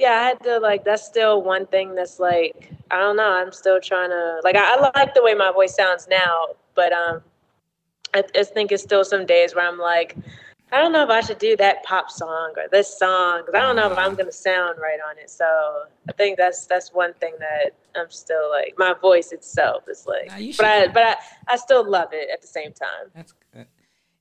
yeah, 0.00 0.12
I 0.12 0.24
had 0.28 0.42
to 0.44 0.58
like. 0.58 0.82
That's 0.82 1.04
still 1.04 1.42
one 1.42 1.66
thing 1.66 1.94
that's 1.94 2.18
like 2.18 2.72
I 2.90 2.98
don't 2.98 3.16
know. 3.16 3.30
I'm 3.30 3.52
still 3.52 3.80
trying 3.80 4.08
to 4.08 4.40
like. 4.42 4.56
I, 4.56 4.76
I 4.76 4.90
like 4.98 5.14
the 5.14 5.22
way 5.22 5.34
my 5.34 5.52
voice 5.52 5.76
sounds 5.76 6.08
now, 6.10 6.46
but 6.74 6.90
um, 6.92 7.20
I, 8.14 8.24
I 8.34 8.42
think 8.44 8.72
it's 8.72 8.82
still 8.82 9.04
some 9.04 9.26
days 9.26 9.54
where 9.54 9.68
I'm 9.68 9.78
like. 9.78 10.16
I 10.72 10.80
don't 10.80 10.92
know 10.92 11.02
if 11.02 11.10
I 11.10 11.20
should 11.20 11.40
do 11.40 11.56
that 11.56 11.82
pop 11.82 12.12
song 12.12 12.52
or 12.56 12.68
this 12.70 12.96
song 12.96 13.42
because 13.44 13.56
I 13.56 13.60
don't 13.60 13.74
know 13.74 13.90
if 13.90 13.98
I'm 13.98 14.14
gonna 14.14 14.30
sound 14.30 14.78
right 14.80 15.00
on 15.10 15.18
it. 15.18 15.28
So 15.28 15.44
I 16.08 16.12
think 16.12 16.38
that's 16.38 16.64
that's 16.66 16.94
one 16.94 17.12
thing 17.14 17.34
that 17.40 17.72
I'm 17.96 18.08
still 18.08 18.48
like 18.48 18.74
my 18.78 18.94
voice 18.94 19.32
itself 19.32 19.88
is 19.88 20.06
like, 20.06 20.28
nah, 20.28 20.52
but 20.56 20.66
I 20.66 20.86
but 20.86 21.02
I, 21.02 21.16
I 21.48 21.56
still 21.56 21.84
love 21.84 22.10
it 22.12 22.30
at 22.32 22.40
the 22.40 22.46
same 22.46 22.72
time. 22.72 23.10
That's 23.12 23.34
good. 23.52 23.66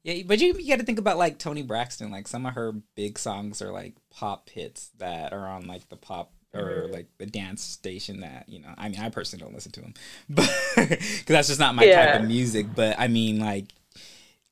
Yeah, 0.02 0.24
but 0.26 0.40
you, 0.40 0.56
you 0.58 0.70
got 0.70 0.80
to 0.80 0.86
think 0.86 0.98
about 0.98 1.20
like 1.20 1.38
Toni 1.38 1.62
Braxton. 1.62 2.10
Like 2.10 2.28
some 2.28 2.48
of 2.48 2.56
her 2.56 2.72
big 2.96 3.20
songs 3.20 3.62
are 3.62 3.72
like 3.72 3.94
pop 4.20 4.50
hits 4.50 4.90
that 4.98 5.32
are 5.32 5.48
on 5.48 5.66
like 5.66 5.88
the 5.88 5.96
pop 5.96 6.34
or 6.54 6.62
mm-hmm. 6.62 6.94
like 6.94 7.08
the 7.20 7.26
dance 7.26 7.64
station 7.64 8.20
that 8.20 8.50
you 8.50 8.60
know. 8.60 8.74
I 8.78 8.90
mean, 8.90 9.00
I 9.00 9.08
personally 9.08 9.42
don't 9.46 9.54
listen 9.54 9.72
to 9.74 9.82
them, 9.82 9.94
but 10.30 10.50
because 10.76 11.24
that's 11.26 11.48
just 11.48 11.60
not 11.60 11.74
my 11.74 11.84
yeah. 11.84 12.06
type 12.06 12.22
of 12.22 12.28
music. 12.28 12.68
But 12.76 13.00
I 13.00 13.08
mean, 13.08 13.40
like 13.40 13.68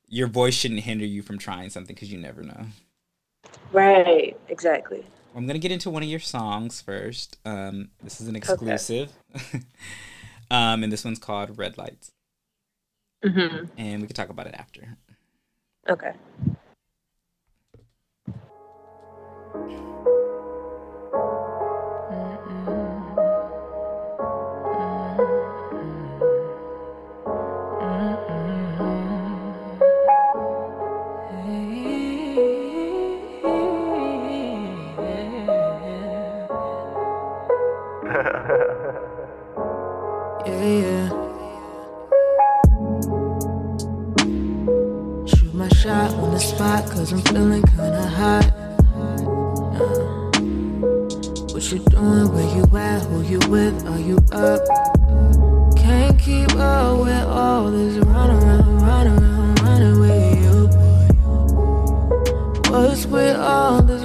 your 0.06 0.26
voice 0.26 0.54
shouldn't 0.54 0.80
hinder 0.80 1.04
you 1.04 1.20
from 1.20 1.36
trying 1.36 1.68
something 1.68 1.94
because 1.94 2.10
you 2.10 2.18
never 2.18 2.42
know. 2.42 2.66
Right. 3.70 4.38
Exactly. 4.48 5.04
I'm 5.36 5.46
gonna 5.46 5.58
get 5.58 5.70
into 5.70 5.90
one 5.90 6.02
of 6.02 6.08
your 6.08 6.18
songs 6.18 6.80
first. 6.80 7.36
Um, 7.44 7.90
this 8.02 8.22
is 8.22 8.28
an 8.28 8.36
exclusive, 8.36 9.12
okay. 9.36 9.60
um, 10.50 10.82
and 10.82 10.90
this 10.90 11.04
one's 11.04 11.18
called 11.18 11.58
"Red 11.58 11.76
Lights." 11.76 12.10
Mm-hmm. 13.22 13.66
And 13.76 14.00
we 14.00 14.06
can 14.06 14.16
talk 14.16 14.30
about 14.30 14.46
it 14.46 14.54
after. 14.54 14.96
Okay. 15.90 16.12
cause 46.98 47.12
I'm 47.12 47.20
feeling 47.20 47.62
kinda 47.62 48.06
hot. 48.08 48.57
What 51.72 51.80
you 51.80 51.84
doing? 51.90 52.32
Where 52.32 52.56
you 52.56 52.64
at? 52.78 53.02
Who 53.02 53.22
you 53.22 53.38
with? 53.50 53.86
Are 53.86 54.00
you 54.00 54.16
up? 54.32 54.60
Can't 55.76 56.18
keep 56.18 56.50
up 56.56 56.98
with 57.00 57.24
all 57.24 57.70
this 57.70 57.98
run 57.98 58.30
around, 58.30 58.80
run 58.80 59.06
around, 59.06 59.60
run 59.60 59.82
away, 59.96 60.40
you. 60.40 60.68
What's 62.72 63.04
with 63.06 63.36
all 63.36 63.82
this 63.82 64.02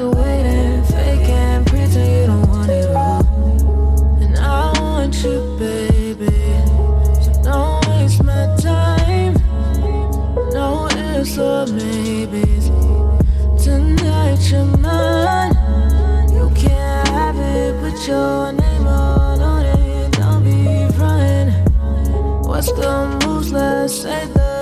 the 22.83 23.25
moves? 23.25 23.51
Let's 23.51 24.01
say 24.01 24.25
the. 24.33 24.53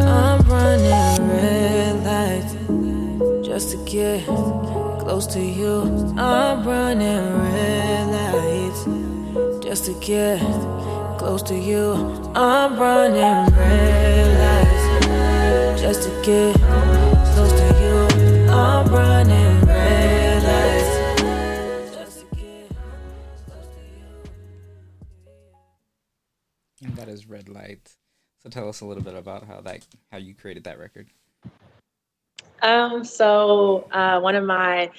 I'm 0.00 0.40
running 0.48 1.28
red 1.28 2.04
lights 2.04 3.46
just 3.46 3.70
to 3.70 3.76
get 3.84 4.24
close 4.24 5.26
to 5.28 5.40
you. 5.40 5.82
I'm 6.16 6.66
running 6.66 7.24
red 7.42 8.06
lights 8.16 8.84
just 9.64 9.84
to 9.86 9.94
get 10.00 10.40
close 11.18 11.42
to 11.44 11.54
you. 11.54 11.92
I'm 12.34 12.78
running 12.78 13.54
red 13.54 14.28
lights 14.42 15.80
just 15.80 16.02
to 16.04 16.22
get 16.22 17.07
So 28.48 28.60
tell 28.60 28.68
us 28.68 28.80
a 28.80 28.86
little 28.86 29.02
bit 29.02 29.14
about 29.14 29.46
how 29.46 29.60
that 29.62 29.86
how 30.10 30.16
you 30.16 30.34
created 30.34 30.64
that 30.64 30.78
record. 30.78 31.08
Um, 32.62 33.04
so 33.04 33.86
uh, 33.92 34.20
one 34.20 34.36
of 34.36 34.44
my 34.44 34.90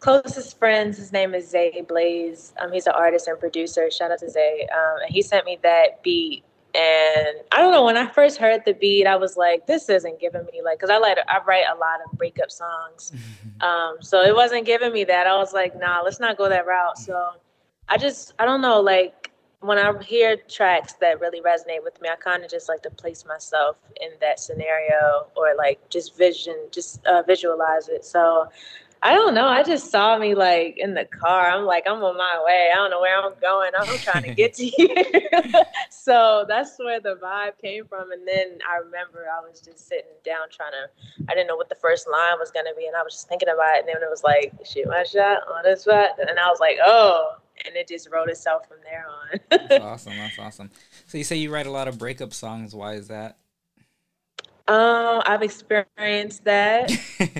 closest 0.00 0.58
friends, 0.58 0.98
his 0.98 1.12
name 1.12 1.34
is 1.34 1.48
Zay 1.48 1.84
Blaze. 1.86 2.52
Um, 2.60 2.72
he's 2.72 2.86
an 2.86 2.94
artist 2.96 3.28
and 3.28 3.38
producer. 3.38 3.90
Shout 3.90 4.10
out 4.10 4.18
to 4.18 4.28
Zay. 4.28 4.66
Um, 4.72 5.02
and 5.02 5.10
he 5.10 5.22
sent 5.22 5.46
me 5.46 5.58
that 5.62 6.02
beat 6.02 6.42
And 6.74 7.36
I 7.52 7.58
don't 7.58 7.70
know, 7.72 7.84
when 7.84 7.96
I 7.96 8.08
first 8.08 8.38
heard 8.38 8.62
the 8.64 8.74
beat, 8.74 9.06
I 9.06 9.16
was 9.16 9.36
like, 9.36 9.66
this 9.66 9.88
isn't 9.88 10.18
giving 10.18 10.44
me 10.46 10.60
like, 10.64 10.80
cause 10.80 10.90
I 10.90 10.98
like, 10.98 11.18
I 11.28 11.40
write 11.46 11.66
a 11.72 11.78
lot 11.78 12.00
of 12.04 12.18
breakup 12.18 12.50
songs. 12.50 13.12
um, 13.60 13.98
so 14.00 14.20
it 14.22 14.34
wasn't 14.34 14.66
giving 14.66 14.92
me 14.92 15.04
that. 15.04 15.26
I 15.26 15.36
was 15.36 15.52
like, 15.52 15.78
nah, 15.78 16.00
let's 16.02 16.18
not 16.18 16.36
go 16.36 16.48
that 16.48 16.66
route. 16.66 16.98
So 16.98 17.30
I 17.88 17.98
just, 17.98 18.34
I 18.38 18.44
don't 18.46 18.60
know, 18.60 18.80
like 18.80 19.19
when 19.60 19.78
I 19.78 19.92
hear 20.02 20.36
tracks 20.48 20.94
that 20.94 21.20
really 21.20 21.40
resonate 21.40 21.84
with 21.84 22.00
me, 22.00 22.08
I 22.08 22.16
kind 22.16 22.42
of 22.44 22.50
just 22.50 22.68
like 22.68 22.82
to 22.82 22.90
place 22.90 23.24
myself 23.26 23.76
in 24.00 24.10
that 24.20 24.40
scenario 24.40 25.26
or 25.36 25.54
like 25.56 25.86
just 25.90 26.16
vision, 26.16 26.56
just 26.70 27.04
uh, 27.06 27.22
visualize 27.26 27.88
it. 27.88 28.04
So 28.04 28.48
I 29.02 29.14
don't 29.14 29.34
know. 29.34 29.46
I 29.46 29.62
just 29.62 29.90
saw 29.90 30.18
me 30.18 30.34
like 30.34 30.76
in 30.76 30.94
the 30.94 31.06
car. 31.06 31.50
I'm 31.50 31.64
like, 31.64 31.86
I'm 31.86 32.02
on 32.02 32.16
my 32.16 32.42
way. 32.44 32.70
I 32.72 32.76
don't 32.76 32.90
know 32.90 33.00
where 33.00 33.18
I'm 33.18 33.32
going. 33.40 33.72
I'm 33.78 33.86
trying 33.98 34.24
to 34.24 34.34
get 34.34 34.54
to 34.54 34.64
you. 34.78 35.62
so 35.90 36.44
that's 36.46 36.78
where 36.78 37.00
the 37.00 37.16
vibe 37.22 37.58
came 37.62 37.86
from. 37.86 38.12
And 38.12 38.26
then 38.28 38.58
I 38.68 38.76
remember 38.76 39.26
I 39.30 39.40
was 39.46 39.60
just 39.60 39.88
sitting 39.88 40.10
down 40.24 40.48
trying 40.50 40.72
to, 40.72 41.24
I 41.30 41.34
didn't 41.34 41.48
know 41.48 41.56
what 41.56 41.70
the 41.70 41.76
first 41.76 42.08
line 42.10 42.38
was 42.38 42.50
going 42.50 42.66
to 42.66 42.74
be. 42.76 42.86
And 42.86 42.96
I 42.96 43.02
was 43.02 43.14
just 43.14 43.28
thinking 43.28 43.48
about 43.48 43.76
it. 43.76 43.78
And 43.80 43.88
then 43.88 43.96
it 44.02 44.10
was 44.10 44.22
like, 44.22 44.52
shoot 44.64 44.86
my 44.86 45.02
shot 45.02 45.48
on 45.48 45.62
this 45.64 45.82
spot. 45.82 46.10
And 46.18 46.38
I 46.38 46.48
was 46.48 46.60
like, 46.60 46.76
oh. 46.84 47.36
And 47.66 47.76
it 47.76 47.88
just 47.88 48.08
wrote 48.10 48.28
itself 48.28 48.66
from 48.68 48.78
there 48.82 49.06
on. 49.08 49.40
that's 49.68 49.84
awesome. 49.84 50.16
That's 50.16 50.38
awesome. 50.38 50.70
So 51.06 51.18
you 51.18 51.24
say 51.24 51.36
you 51.36 51.52
write 51.52 51.66
a 51.66 51.70
lot 51.70 51.88
of 51.88 51.98
breakup 51.98 52.32
songs. 52.32 52.74
Why 52.74 52.94
is 52.94 53.08
that? 53.08 53.38
Um, 54.70 55.22
I've 55.26 55.42
experienced 55.42 56.44
that, 56.44 56.92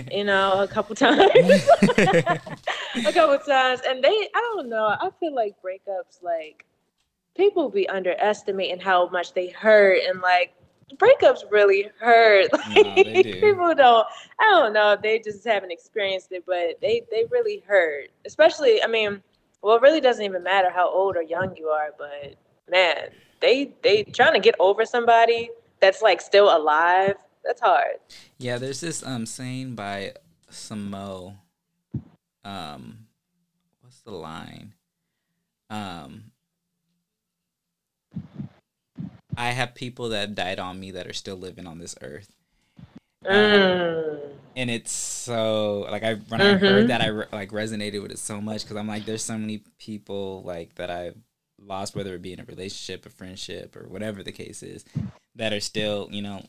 you 0.13 0.25
know, 0.25 0.63
a 0.63 0.67
couple 0.67 0.97
times, 0.97 1.21
a 1.33 3.13
couple 3.13 3.39
times, 3.47 3.81
and 3.89 4.03
they, 4.03 4.09
I 4.35 4.53
don't 4.55 4.69
know, 4.69 4.87
I 4.87 5.11
feel 5.21 5.33
like 5.33 5.55
breakups, 5.63 6.23
like 6.23 6.67
people 7.37 7.69
be 7.69 7.89
underestimating 7.89 8.81
how 8.81 9.09
much 9.11 9.33
they 9.33 9.47
hurt, 9.47 10.01
and 10.09 10.21
like 10.21 10.55
breakups 10.97 11.43
really 11.53 11.89
hurt. 12.01 12.53
Like 12.53 12.97
no, 12.97 13.23
do. 13.23 13.35
people 13.35 13.75
don't, 13.77 14.09
I 14.41 14.51
don't 14.51 14.73
know, 14.73 14.97
they 15.01 15.21
just 15.21 15.47
haven't 15.47 15.71
experienced 15.71 16.33
it, 16.33 16.43
but 16.45 16.81
they 16.81 17.03
they 17.13 17.27
really 17.31 17.63
hurt. 17.65 18.09
Especially, 18.25 18.83
I 18.83 18.89
mean, 18.89 19.23
well, 19.63 19.77
it 19.77 19.83
really 19.83 20.01
doesn't 20.01 20.25
even 20.25 20.43
matter 20.43 20.71
how 20.71 20.89
old 20.91 21.17
or 21.17 21.23
young 21.23 21.57
you 21.57 21.69
are, 21.69 21.91
but 21.99 22.37
man, 22.71 23.11
they 23.41 23.73
they 23.83 24.05
trying 24.05 24.35
to 24.35 24.41
get 24.41 24.55
over 24.59 24.85
somebody 24.85 25.51
that's 25.81 26.03
like 26.03 26.21
still 26.21 26.55
alive, 26.55 27.17
that's 27.45 27.61
hard. 27.61 27.97
Yeah, 28.39 28.59
there's 28.59 28.81
this 28.81 29.05
um 29.05 29.27
saying 29.27 29.75
by 29.75 30.15
Samo. 30.51 31.37
Um, 32.45 33.07
what's 33.83 34.01
the 34.01 34.13
line? 34.13 34.73
Um, 35.69 36.33
I 39.37 39.51
have 39.51 39.75
people 39.75 40.09
that 40.09 40.35
died 40.35 40.59
on 40.59 40.81
me 40.81 40.91
that 40.93 41.07
are 41.07 41.13
still 41.13 41.37
living 41.37 41.67
on 41.67 41.79
this 41.79 41.95
earth. 42.03 42.33
Um, 43.27 44.19
and 44.57 44.71
it's 44.71 44.93
so 44.93 45.87
like 45.91 46.03
I 46.03 46.15
when 46.15 46.41
mm-hmm. 46.41 46.65
I 46.65 46.69
heard 46.69 46.89
that 46.89 47.01
I 47.03 47.09
re- 47.09 47.27
like 47.33 47.51
resonated 47.51 48.03
with 48.03 48.11
it 48.11 48.19
so 48.19 48.41
much 48.41 48.63
because 48.63 48.77
I'm 48.77 48.89
like 48.89 49.05
there's 49.05 49.25
so 49.25 49.37
many 49.37 49.63
people 49.79 50.43
like 50.45 50.75
that 50.77 50.91
I've 50.91 51.17
lost 51.65 51.95
whether 51.95 52.15
it 52.15 52.23
be 52.23 52.33
in 52.33 52.41
a 52.41 52.45
relationship, 52.45 53.07
a 53.07 53.11
friendship, 53.11 53.77
or 53.77 53.89
whatever 53.89 54.23
the 54.23 54.33
case 54.33 54.63
is, 54.63 54.85
that 55.35 55.53
are 55.53 55.61
still, 55.61 56.09
you 56.11 56.23
know, 56.23 56.45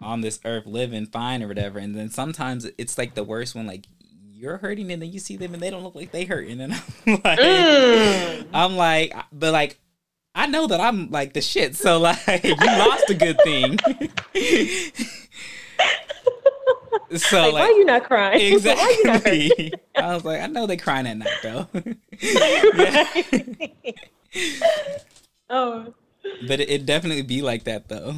on 0.00 0.20
this 0.20 0.40
earth 0.44 0.66
living 0.66 1.06
fine 1.06 1.42
or 1.42 1.48
whatever. 1.48 1.78
And 1.78 1.94
then 1.94 2.10
sometimes 2.10 2.68
it's 2.78 2.98
like 2.98 3.14
the 3.14 3.24
worst 3.24 3.54
one, 3.54 3.66
like 3.66 3.86
you're 4.24 4.58
hurting 4.58 4.90
and 4.90 5.00
then 5.00 5.12
you 5.12 5.20
see 5.20 5.36
them 5.36 5.54
and 5.54 5.62
they 5.62 5.70
don't 5.70 5.84
look 5.84 5.94
like 5.94 6.10
they 6.10 6.24
hurting. 6.24 6.60
And 6.60 6.72
I'm 7.06 7.20
like, 7.24 7.38
mm. 7.38 8.46
I'm 8.52 8.76
like, 8.76 9.14
but 9.32 9.52
like, 9.52 9.78
I 10.34 10.46
know 10.46 10.66
that 10.66 10.80
I'm 10.80 11.10
like 11.10 11.34
the 11.34 11.40
shit. 11.40 11.76
So 11.76 11.98
like, 11.98 12.18
you 12.44 12.56
lost 12.56 13.10
a 13.10 13.14
good 13.14 13.38
thing. 13.42 13.78
so 17.16 17.42
like, 17.42 17.52
like, 17.52 17.62
why 17.62 17.66
are 17.66 17.72
you 17.72 17.84
not 17.84 18.04
crying? 18.04 18.40
Exactly. 18.54 19.72
Not 19.94 20.04
I 20.04 20.14
was 20.14 20.24
like, 20.24 20.40
I 20.40 20.46
know 20.46 20.66
they 20.66 20.76
crying 20.76 21.06
at 21.06 21.18
night 21.18 21.28
though. 21.42 21.68
oh. 25.50 25.94
But 26.46 26.60
it, 26.60 26.70
it 26.70 26.86
definitely 26.86 27.22
be 27.22 27.42
like 27.42 27.64
that 27.64 27.88
though. 27.88 28.14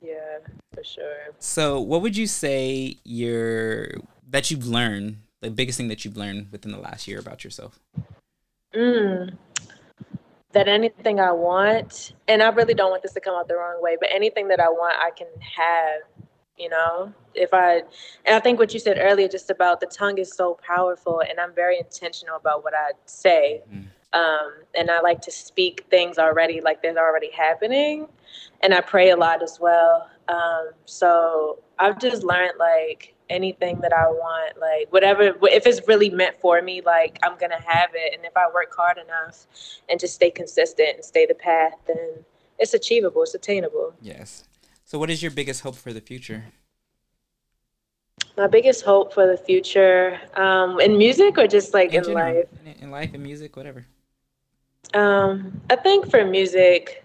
Yeah, 0.00 0.38
for 0.74 0.84
sure. 0.84 1.34
So, 1.38 1.80
what 1.80 2.02
would 2.02 2.16
you 2.16 2.26
say 2.26 2.96
your 3.04 3.88
that 4.28 4.50
you've 4.50 4.66
learned, 4.66 5.18
the 5.40 5.50
biggest 5.50 5.78
thing 5.78 5.88
that 5.88 6.04
you've 6.04 6.16
learned 6.16 6.48
within 6.50 6.72
the 6.72 6.78
last 6.78 7.06
year 7.08 7.18
about 7.18 7.44
yourself? 7.44 7.78
Mm, 8.74 9.36
that 10.52 10.68
anything 10.68 11.20
I 11.20 11.32
want, 11.32 12.12
and 12.26 12.42
I 12.42 12.48
really 12.48 12.74
don't 12.74 12.90
want 12.90 13.02
this 13.02 13.12
to 13.14 13.20
come 13.20 13.34
out 13.34 13.48
the 13.48 13.56
wrong 13.56 13.82
way, 13.82 13.96
but 13.98 14.08
anything 14.12 14.48
that 14.48 14.60
I 14.60 14.68
want, 14.68 14.96
I 15.00 15.10
can 15.10 15.28
have. 15.56 16.27
You 16.58 16.68
know, 16.68 17.12
if 17.34 17.54
I, 17.54 17.82
and 18.24 18.34
I 18.34 18.40
think 18.40 18.58
what 18.58 18.74
you 18.74 18.80
said 18.80 18.98
earlier, 19.00 19.28
just 19.28 19.48
about 19.50 19.80
the 19.80 19.86
tongue 19.86 20.18
is 20.18 20.32
so 20.32 20.58
powerful, 20.66 21.20
and 21.20 21.38
I'm 21.38 21.54
very 21.54 21.78
intentional 21.78 22.36
about 22.36 22.64
what 22.64 22.74
I 22.74 22.92
say. 23.06 23.62
Mm. 23.72 23.86
Um, 24.12 24.52
and 24.74 24.90
I 24.90 25.00
like 25.00 25.20
to 25.22 25.30
speak 25.30 25.84
things 25.90 26.18
already 26.18 26.62
like 26.62 26.82
they're 26.82 26.98
already 26.98 27.30
happening. 27.30 28.08
And 28.62 28.72
I 28.72 28.80
pray 28.80 29.10
a 29.10 29.16
lot 29.16 29.42
as 29.42 29.58
well. 29.60 30.08
Um, 30.28 30.70
so 30.86 31.58
I've 31.78 31.98
just 31.98 32.22
learned 32.24 32.54
like 32.58 33.14
anything 33.30 33.80
that 33.80 33.92
I 33.92 34.06
want, 34.06 34.58
like 34.58 34.90
whatever, 34.92 35.34
if 35.42 35.66
it's 35.66 35.86
really 35.86 36.10
meant 36.10 36.40
for 36.40 36.60
me, 36.62 36.80
like 36.80 37.18
I'm 37.22 37.36
gonna 37.38 37.60
have 37.60 37.90
it. 37.94 38.14
And 38.14 38.24
if 38.24 38.36
I 38.36 38.46
work 38.52 38.74
hard 38.74 38.98
enough 38.98 39.46
and 39.88 40.00
just 40.00 40.14
stay 40.14 40.30
consistent 40.30 40.96
and 40.96 41.04
stay 41.04 41.26
the 41.26 41.34
path, 41.34 41.74
then 41.86 42.24
it's 42.58 42.74
achievable, 42.74 43.22
it's 43.22 43.34
attainable. 43.34 43.94
Yes. 44.00 44.44
So, 44.88 44.98
what 44.98 45.10
is 45.10 45.22
your 45.22 45.30
biggest 45.30 45.60
hope 45.60 45.76
for 45.76 45.92
the 45.92 46.00
future? 46.00 46.46
My 48.38 48.46
biggest 48.46 48.86
hope 48.86 49.12
for 49.12 49.26
the 49.26 49.36
future, 49.36 50.18
um, 50.34 50.80
in 50.80 50.96
music 50.96 51.36
or 51.36 51.46
just 51.46 51.74
like 51.74 51.92
in, 51.92 52.06
in 52.06 52.14
life? 52.14 52.46
In 52.80 52.90
life, 52.90 53.12
in 53.12 53.22
music, 53.22 53.54
whatever. 53.54 53.84
Um, 54.94 55.60
I 55.68 55.76
think 55.76 56.10
for 56.10 56.24
music, 56.24 57.04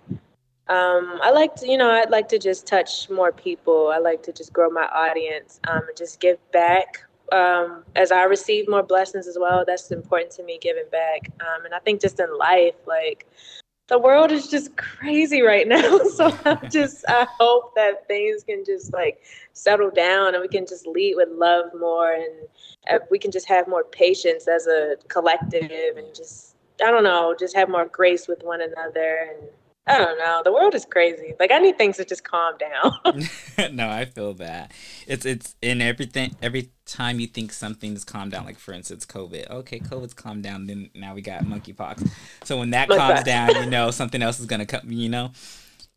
um, 0.69 1.19
I 1.21 1.31
like 1.31 1.55
to, 1.55 1.67
you 1.67 1.77
know, 1.77 1.89
I'd 1.91 2.09
like 2.09 2.29
to 2.29 2.39
just 2.39 2.65
touch 2.65 3.09
more 3.09 3.33
people. 3.33 3.91
I 3.93 3.97
like 3.97 4.23
to 4.23 4.31
just 4.31 4.53
grow 4.53 4.69
my 4.69 4.85
audience 4.85 5.59
um, 5.67 5.81
and 5.85 5.97
just 5.97 6.21
give 6.21 6.37
back. 6.53 7.03
Um, 7.33 7.83
as 7.97 8.13
I 8.13 8.23
receive 8.23 8.69
more 8.69 8.83
blessings 8.83 9.27
as 9.27 9.37
well, 9.37 9.65
that's 9.67 9.91
important 9.91 10.31
to 10.37 10.43
me, 10.43 10.57
giving 10.61 10.87
back. 10.89 11.29
Um, 11.41 11.65
and 11.65 11.73
I 11.73 11.79
think 11.79 11.99
just 11.99 12.17
in 12.21 12.37
life, 12.37 12.75
like 12.87 13.27
the 13.87 13.99
world 13.99 14.31
is 14.31 14.47
just 14.47 14.75
crazy 14.77 15.41
right 15.41 15.67
now. 15.67 15.99
so 16.15 16.35
I 16.45 16.55
just, 16.69 17.03
I 17.07 17.27
hope 17.39 17.75
that 17.75 18.07
things 18.07 18.43
can 18.43 18.63
just 18.65 18.93
like 18.93 19.21
settle 19.53 19.91
down 19.91 20.33
and 20.33 20.41
we 20.41 20.47
can 20.47 20.65
just 20.65 20.87
lead 20.87 21.15
with 21.15 21.29
love 21.29 21.65
more 21.77 22.13
and 22.13 22.47
uh, 22.89 22.99
we 23.11 23.19
can 23.19 23.31
just 23.31 23.47
have 23.47 23.67
more 23.67 23.83
patience 23.83 24.47
as 24.47 24.67
a 24.67 24.95
collective 25.07 25.97
and 25.97 26.13
just 26.15 26.55
I 26.83 26.89
don't 26.89 27.03
know, 27.03 27.35
just 27.37 27.55
have 27.55 27.69
more 27.69 27.85
grace 27.85 28.27
with 28.27 28.43
one 28.43 28.61
another 28.61 29.29
and 29.29 29.49
I 29.85 29.97
don't 29.97 30.17
know. 30.17 30.41
The 30.45 30.53
world 30.53 30.73
is 30.75 30.85
crazy. 30.85 31.33
Like 31.39 31.51
I 31.51 31.59
need 31.59 31.77
things 31.77 31.97
to 31.97 32.05
just 32.05 32.23
calm 32.23 32.53
down. 32.57 33.27
no, 33.75 33.89
I 33.89 34.05
feel 34.05 34.33
that. 34.35 34.71
It's 35.07 35.25
it's 35.25 35.55
in 35.61 35.81
everything. 35.81 36.35
Every 36.41 36.69
time 36.85 37.19
you 37.19 37.27
think 37.27 37.51
something's 37.51 38.05
calmed 38.05 38.31
down, 38.31 38.45
like 38.45 38.57
for 38.57 38.73
instance, 38.73 39.05
COVID. 39.05 39.49
Okay, 39.49 39.79
COVID's 39.79 40.13
calmed 40.13 40.43
down. 40.43 40.67
Then 40.67 40.89
now 40.95 41.13
we 41.13 41.21
got 41.21 41.43
monkeypox. 41.43 42.09
So 42.43 42.57
when 42.59 42.69
that 42.69 42.87
calms 42.87 43.23
down, 43.23 43.55
you 43.55 43.65
know 43.69 43.91
something 43.91 44.21
else 44.21 44.39
is 44.39 44.45
gonna 44.45 44.65
come. 44.65 44.89
You 44.89 45.09
know. 45.09 45.31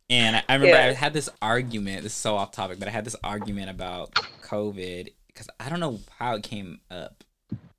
And 0.09 0.37
I, 0.37 0.42
I 0.49 0.55
remember 0.55 0.77
yeah. 0.77 0.87
I 0.87 0.92
had 0.92 1.12
this 1.12 1.29
argument. 1.42 2.03
This 2.03 2.12
is 2.12 2.18
so 2.18 2.37
off 2.37 2.53
topic, 2.53 2.79
but 2.79 2.87
I 2.88 2.92
had 2.92 3.05
this 3.05 3.16
argument 3.25 3.70
about 3.70 4.14
COVID 4.42 5.12
because 5.29 5.49
I 5.61 5.68
don't 5.68 5.81
know 5.81 6.01
how 6.18 6.35
it 6.35 6.42
came 6.42 6.81
up, 6.90 7.25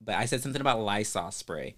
but 0.02 0.16
I 0.16 0.26
said 0.26 0.42
something 0.42 0.62
about 0.62 0.80
Lysol 0.80 1.32
spray 1.32 1.76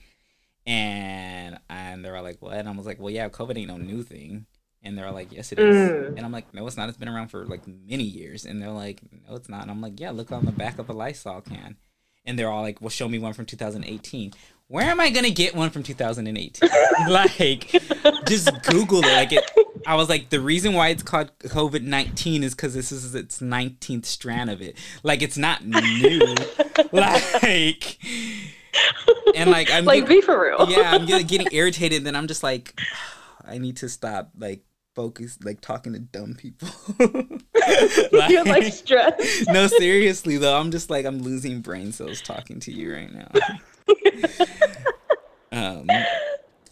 and 0.66 1.60
and 1.70 2.04
they 2.04 2.12
were 2.12 2.22
like, 2.22 2.42
"What?" 2.42 2.54
And 2.54 2.68
I 2.68 2.72
was 2.72 2.86
like, 2.86 3.00
"Well, 3.00 3.10
yeah, 3.10 3.30
COVID 3.30 3.58
ain't 3.58 3.70
no 3.70 3.78
new 3.78 4.04
thing." 4.04 4.46
And 4.82 4.98
they're 4.98 5.12
like, 5.12 5.32
"Yes, 5.32 5.52
it 5.52 5.60
is." 5.60 5.76
Mm. 5.76 6.18
And 6.18 6.20
I'm 6.22 6.32
like, 6.32 6.54
"No, 6.54 6.66
it's 6.68 6.78
not. 6.78 6.90
It's 6.90 6.98
been 6.98 7.10
around 7.10 7.30
for 7.30 7.46
like 7.46 7.68
many 7.68 8.04
years." 8.04 8.46
And 8.46 8.62
they're 8.62 8.72
like, 8.72 9.02
"No, 9.28 9.36
it's 9.36 9.50
not." 9.50 9.64
And 9.64 9.72
I'm 9.72 9.82
like, 9.82 10.00
"Yeah, 10.00 10.12
look 10.12 10.32
on 10.32 10.46
the 10.46 10.52
back 10.52 10.80
of 10.80 10.90
a 10.90 10.94
Lysol 10.94 11.42
can." 11.42 11.78
And 12.26 12.38
they're 12.38 12.50
all 12.50 12.62
like, 12.62 12.82
"Well, 12.82 12.90
show 12.90 13.10
me 13.10 13.20
one 13.20 13.34
from 13.34 13.46
2018." 13.46 14.34
Where 14.70 14.86
am 14.86 15.00
I 15.00 15.10
gonna 15.10 15.32
get 15.32 15.56
one 15.56 15.72
from 15.72 15.82
2018? 15.82 16.70
like, 17.10 17.72
just 18.28 18.52
Google 18.64 19.00
it. 19.04 19.14
Like 19.14 19.34
it. 19.34 19.44
I 19.88 19.96
was 19.96 20.10
like, 20.10 20.30
the 20.30 20.40
reason 20.40 20.74
why 20.74 20.90
it's 20.90 21.02
called 21.02 21.32
COVID 21.40 21.82
19 21.82 22.44
is 22.44 22.54
because 22.54 22.76
this 22.76 22.92
is 22.92 23.16
its 23.16 23.40
19th 23.40 24.06
strand 24.06 24.52
of 24.52 24.62
it. 24.62 24.78
Like, 25.02 25.24
it's 25.24 25.38
not 25.38 25.66
new. 25.66 26.36
like 26.92 27.98
and 29.36 29.50
like 29.52 29.72
I'm 29.72 29.86
like 29.86 30.08
be 30.08 30.22
for 30.22 30.42
real. 30.42 30.70
yeah, 30.70 30.92
I'm 30.92 31.06
getting 31.06 31.48
irritated. 31.52 32.04
Then 32.04 32.16
I'm 32.16 32.28
just 32.28 32.44
like, 32.44 32.80
I 33.46 33.58
need 33.58 33.78
to 33.78 33.90
stop 33.90 34.32
like 34.38 34.64
focus 34.96 35.38
like 35.44 35.62
talking 35.62 35.94
to 35.94 36.00
dumb 36.00 36.36
people. 36.36 36.68
like, 37.00 38.30
You're 38.30 38.44
like 38.44 38.74
stressed. 38.74 39.48
no, 39.48 39.68
seriously 39.68 40.38
though, 40.38 40.58
I'm 40.58 40.72
just 40.72 40.90
like 40.90 41.06
I'm 41.06 41.22
losing 41.22 41.62
brain 41.62 41.92
cells 41.92 42.22
talking 42.22 42.60
to 42.62 42.72
you 42.72 42.94
right 42.94 43.12
now. 43.12 43.30
um, 45.52 45.88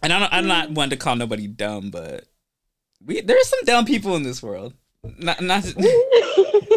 and 0.03 0.13
I'm 0.13 0.27
I'm 0.31 0.47
not 0.47 0.71
one 0.71 0.89
to 0.89 0.97
call 0.97 1.15
nobody 1.15 1.47
dumb, 1.47 1.89
but 1.89 2.25
we 3.05 3.21
there's 3.21 3.47
some 3.47 3.63
dumb 3.65 3.85
people 3.85 4.15
in 4.15 4.23
this 4.23 4.43
world. 4.43 4.73
Not 5.17 5.41
not. 5.41 5.65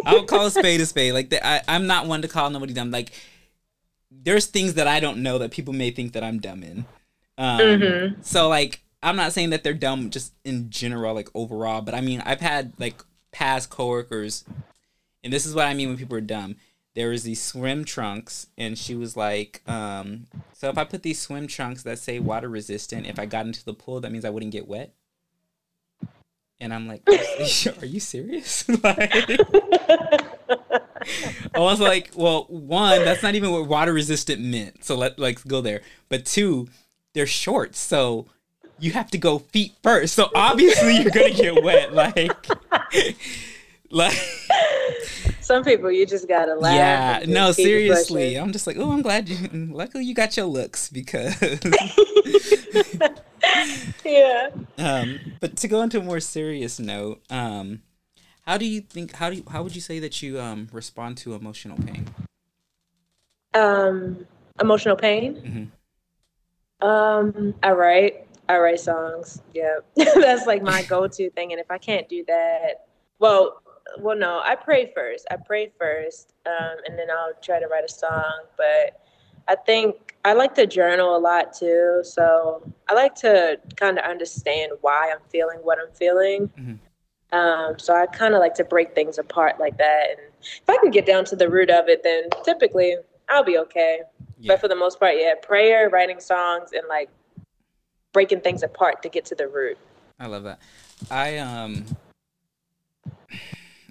I 0.05 0.13
don't 0.13 0.29
call 0.29 0.47
a 0.47 0.51
spade 0.51 0.81
a 0.81 0.87
spade. 0.87 1.15
Like 1.15 1.31
the, 1.31 1.45
I, 1.45 1.63
I'm 1.67 1.87
not 1.87 2.07
one 2.07 2.23
to 2.23 2.29
call 2.29 2.49
nobody 2.51 2.73
dumb. 2.73 2.91
Like 2.91 3.11
there's 4.11 4.47
things 4.47 4.75
that 4.75 4.87
I 4.87 5.01
don't 5.01 5.23
know 5.23 5.39
that 5.39 5.51
people 5.51 5.73
may 5.73 5.91
think 5.91 6.13
that 6.13 6.25
I'm 6.25 6.41
dumb 6.41 6.63
in. 6.63 6.85
Um, 7.39 7.61
mm-hmm. 7.61 8.23
So 8.23 8.49
like 8.49 8.83
I'm 9.03 9.17
not 9.17 9.33
saying 9.33 9.51
that 9.51 9.65
they're 9.65 9.73
dumb 9.73 10.11
just 10.11 10.35
in 10.45 10.71
general, 10.71 11.15
like 11.15 11.29
overall, 11.35 11.81
but 11.81 11.95
I 11.95 12.01
mean 12.01 12.23
I've 12.25 12.41
had 12.41 12.73
like 12.79 13.03
past 13.33 13.71
coworkers, 13.71 14.45
and 15.25 15.33
this 15.33 15.47
is 15.47 15.55
what 15.55 15.67
I 15.67 15.75
mean 15.75 15.89
when 15.89 15.97
people 15.97 16.17
are 16.17 16.23
dumb. 16.23 16.57
There 16.95 17.11
was 17.11 17.23
these 17.23 17.41
swim 17.41 17.85
trunks, 17.85 18.49
and 18.59 18.77
she 18.77 18.97
was 18.97 19.17
like, 19.17 19.63
um, 19.67 20.27
"So 20.53 20.69
if 20.69 20.77
I 20.77 20.85
put 20.85 21.03
these 21.03 21.21
swim 21.21 21.47
trunks 21.47 21.85
that 21.85 21.99
say 21.99 22.19
water 22.19 22.49
resistant, 22.49 23.07
if 23.07 23.19
I 23.19 23.27
got 23.27 23.47
into 23.47 23.65
the 23.65 23.75
pool, 23.75 24.01
that 24.01 24.11
means 24.11 24.25
I 24.25 24.31
wouldn't 24.31 24.53
get 24.53 24.69
wet." 24.69 24.93
And 26.59 26.75
I'm 26.75 26.89
like, 26.89 27.09
"Are 27.09 27.87
you 27.87 28.01
serious?" 28.01 28.69
like, 28.83 29.41
I 31.55 31.59
was 31.59 31.81
like, 31.81 32.11
"Well, 32.15 32.45
one, 32.49 33.05
that's 33.05 33.23
not 33.23 33.35
even 33.35 33.51
what 33.51 33.67
water 33.67 33.93
resistant 33.93 34.41
meant. 34.41 34.85
So 34.85 34.97
let 34.97 35.19
like 35.19 35.47
go 35.47 35.61
there. 35.61 35.83
But 36.09 36.27
two, 36.27 36.69
they're 37.15 37.27
shorts, 37.27 37.79
so." 37.79 38.27
you 38.81 38.93
have 38.93 39.11
to 39.11 39.19
go 39.19 39.39
feet 39.39 39.75
first. 39.83 40.15
So 40.15 40.31
obviously 40.35 40.97
you're 40.97 41.11
gonna 41.11 41.31
get 41.31 41.63
wet. 41.63 41.91
Like, 42.01 42.47
like 43.91 44.17
some 45.41 45.65
people 45.65 45.91
you 45.91 46.07
just 46.07 46.29
gotta 46.29 46.55
laugh. 46.55 46.75
Yeah, 46.75 47.25
no, 47.27 47.53
seriously. 47.53 48.37
I'm 48.37 48.53
just 48.53 48.67
like, 48.67 48.77
oh, 48.79 48.91
I'm 48.91 49.03
glad 49.03 49.29
you. 49.29 49.49
Luckily, 49.73 50.05
you 50.05 50.15
got 50.15 50.37
your 50.37 50.47
looks 50.47 50.89
because. 50.89 51.37
yeah. 54.05 54.51
Um, 54.79 55.19
but 55.41 55.57
to 55.59 55.69
go 55.69 55.83
into 55.83 55.99
a 55.99 56.03
more 56.03 56.21
serious 56.21 56.79
note, 56.79 57.21
um, 57.31 57.83
how 58.43 58.57
do 58.57 58.65
you 58.65 58.81
think? 58.81 59.13
How 59.15 59.31
do 59.31 59.37
you, 59.37 59.45
how 59.51 59.63
would 59.63 59.75
you 59.75 59.81
say 59.81 59.99
that 60.01 60.23
you 60.23 60.41
um 60.41 60.69
respond 60.73 61.17
to 61.19 61.35
emotional 61.35 61.79
pain? 61.79 62.07
Um, 63.55 64.27
emotional 64.61 64.97
pain. 64.97 65.35
Mm-hmm. 66.83 66.87
Um, 66.87 67.55
I 67.63 67.73
write. 67.73 68.27
I 68.49 68.59
write 68.59 68.81
songs. 68.81 69.43
Yeah, 69.55 69.77
that's 69.97 70.47
like 70.47 70.63
my 70.63 70.83
go-to 70.83 71.31
thing. 71.31 71.53
And 71.53 71.61
if 71.61 71.71
I 71.71 71.79
can't 71.79 72.09
do 72.09 72.25
that, 72.27 72.87
well, 73.21 73.63
well, 73.99 74.17
no, 74.17 74.41
I 74.45 74.57
pray 74.57 74.93
first. 74.95 75.27
I 75.31 75.37
pray 75.37 75.71
first, 75.79 76.35
um, 76.47 76.77
and 76.87 76.99
then 76.99 77.11
I'll 77.11 77.33
try 77.43 77.61
to 77.61 77.67
write 77.67 77.85
a 77.85 77.89
song. 77.89 78.47
But 78.57 79.01
I 79.47 79.57
think 79.57 80.17
I 80.25 80.33
like 80.33 80.55
to 80.57 80.67
journal 80.67 81.17
a 81.17 81.19
lot 81.19 81.53
too. 81.53 82.01
So 82.03 82.63
I 82.89 82.95
like 82.95 83.15
to 83.17 83.59
kind 83.77 83.99
of 83.99 84.05
understand 84.05 84.73
why 84.81 85.11
I'm 85.13 85.23
feeling 85.29 85.59
what 85.59 85.79
I'm 85.79 85.93
feeling. 85.95 86.49
Mm-hmm. 86.59 86.75
Um, 87.33 87.79
so 87.79 87.95
I 87.95 88.07
kind 88.07 88.35
of 88.35 88.41
like 88.41 88.55
to 88.55 88.65
break 88.65 88.95
things 88.95 89.19
apart 89.19 89.61
like 89.61 89.79
that. 89.79 90.07
And 90.11 90.19
if 90.41 90.69
I 90.69 90.77
can 90.79 90.91
get 90.91 91.07
down 91.07 91.25
to 91.27 91.37
the 91.37 91.49
root 91.49 91.71
of 91.71 91.89
it, 91.89 92.03
then 92.03 92.25
typically 92.45 92.97
I'll 93.29 93.45
be 93.45 93.59
okay. 93.59 94.01
Yeah. 94.39 94.55
But 94.55 94.61
for 94.61 94.69
the 94.69 94.77
most 94.77 94.99
part, 94.99 95.15
yeah, 95.17 95.35
prayer, 95.41 95.89
writing 95.91 96.19
songs, 96.19 96.71
and 96.73 96.83
like 96.89 97.09
breaking 98.13 98.41
things 98.41 98.63
apart 98.63 99.03
to 99.03 99.09
get 99.09 99.25
to 99.27 99.35
the 99.35 99.47
root. 99.47 99.79
I 100.19 100.27
love 100.27 100.45
that. 100.45 100.61
I 101.11 101.39
um 101.39 101.85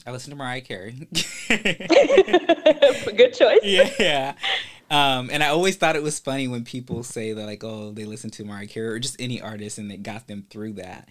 I 0.05 0.11
listen 0.11 0.31
to 0.31 0.35
Mariah 0.35 0.61
Carey. 0.61 1.07
Good 1.47 3.33
choice. 3.33 3.59
Yeah, 3.63 3.89
yeah. 3.99 4.33
Um, 4.89 5.29
and 5.31 5.43
I 5.43 5.49
always 5.49 5.75
thought 5.75 5.95
it 5.95 6.01
was 6.01 6.19
funny 6.19 6.47
when 6.47 6.63
people 6.63 7.03
say 7.03 7.33
that 7.33 7.45
like, 7.45 7.63
oh, 7.63 7.91
they 7.91 8.05
listen 8.05 8.31
to 8.31 8.43
Mariah 8.43 8.67
Carey 8.67 8.87
or 8.87 8.99
just 8.99 9.21
any 9.21 9.39
artist 9.39 9.77
and 9.77 9.91
it 9.91 10.01
got 10.01 10.27
them 10.27 10.45
through 10.49 10.73
that. 10.73 11.09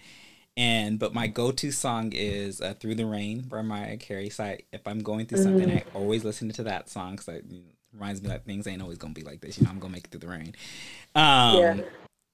And 0.59 0.99
but 0.99 1.13
my 1.13 1.27
go-to 1.27 1.71
song 1.71 2.11
is 2.13 2.59
uh, 2.59 2.73
"Through 2.79 2.95
the 2.95 3.05
Rain" 3.05 3.41
by 3.41 3.61
Mariah 3.61 3.97
Carey. 3.97 4.29
So 4.29 4.43
I, 4.43 4.59
if 4.73 4.85
I'm 4.85 4.99
going 4.99 5.25
through 5.25 5.41
something, 5.41 5.69
mm. 5.69 5.77
I 5.77 5.83
always 5.93 6.23
listen 6.25 6.51
to 6.51 6.63
that 6.63 6.89
song 6.89 7.15
because 7.15 7.29
it 7.29 7.45
reminds 7.93 8.21
me 8.21 8.27
that 8.27 8.45
things 8.45 8.67
ain't 8.67 8.81
always 8.81 8.97
gonna 8.97 9.13
be 9.13 9.23
like 9.23 9.39
this. 9.39 9.57
You 9.57 9.63
know, 9.63 9.71
I'm 9.71 9.79
gonna 9.79 9.93
make 9.93 10.05
it 10.05 10.11
through 10.11 10.19
the 10.19 10.27
rain. 10.27 10.53
Um, 11.15 11.57
yeah 11.57 11.77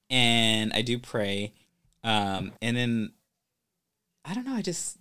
and 0.09 0.73
I 0.73 0.81
do 0.81 0.99
pray. 0.99 1.53
Um, 2.03 2.53
and 2.61 2.77
then 2.77 3.11
I 4.23 4.33
don't 4.33 4.45
know, 4.45 4.55
I 4.55 4.61
just 4.61 4.97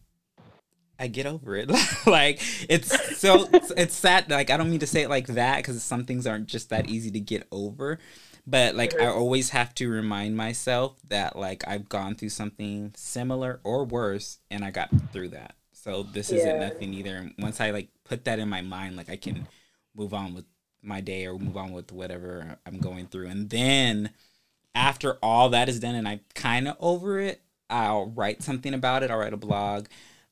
I 0.98 1.08
get 1.08 1.26
over 1.26 1.56
it. 1.56 1.70
like 2.06 2.40
it's 2.68 3.18
so 3.18 3.48
it's 3.52 3.94
sad. 3.94 4.30
Like 4.30 4.50
I 4.50 4.56
don't 4.56 4.70
mean 4.70 4.80
to 4.80 4.86
say 4.86 5.02
it 5.02 5.10
like 5.10 5.26
that 5.28 5.58
because 5.58 5.82
some 5.82 6.04
things 6.04 6.26
aren't 6.26 6.46
just 6.46 6.70
that 6.70 6.88
easy 6.88 7.10
to 7.10 7.20
get 7.20 7.46
over. 7.50 7.98
But 8.46 8.74
like 8.74 8.98
I 9.00 9.06
always 9.06 9.50
have 9.50 9.74
to 9.76 9.88
remind 9.88 10.36
myself 10.36 10.96
that 11.08 11.36
like 11.36 11.66
I've 11.66 11.88
gone 11.88 12.14
through 12.14 12.28
something 12.28 12.92
similar 12.94 13.60
or 13.64 13.84
worse, 13.84 14.38
and 14.50 14.64
I 14.64 14.70
got 14.70 14.90
through 15.12 15.28
that. 15.30 15.54
So 15.72 16.02
this 16.02 16.30
yeah. 16.30 16.38
isn't 16.38 16.60
nothing 16.60 16.94
either. 16.94 17.16
And 17.16 17.34
once 17.38 17.60
I 17.60 17.70
like 17.70 17.88
put 18.04 18.24
that 18.26 18.38
in 18.38 18.48
my 18.48 18.60
mind, 18.60 18.96
like 18.96 19.08
I 19.08 19.16
can 19.16 19.48
move 19.94 20.12
on 20.12 20.34
with 20.34 20.44
my 20.82 21.00
day 21.00 21.26
or 21.26 21.38
move 21.38 21.56
on 21.56 21.72
with 21.72 21.90
whatever 21.90 22.58
I'm 22.66 22.78
going 22.78 23.06
through, 23.06 23.28
and 23.28 23.48
then 23.48 24.10
after 24.74 25.18
all 25.22 25.50
that 25.50 25.68
is 25.68 25.80
done 25.80 25.94
and 25.94 26.08
I'm 26.08 26.20
kind 26.34 26.68
of 26.68 26.76
over 26.80 27.18
it, 27.20 27.40
I'll 27.70 28.06
write 28.06 28.42
something 28.42 28.74
about 28.74 29.02
it. 29.02 29.10
I'll 29.10 29.18
write 29.18 29.32
a 29.32 29.38
blog, 29.38 29.86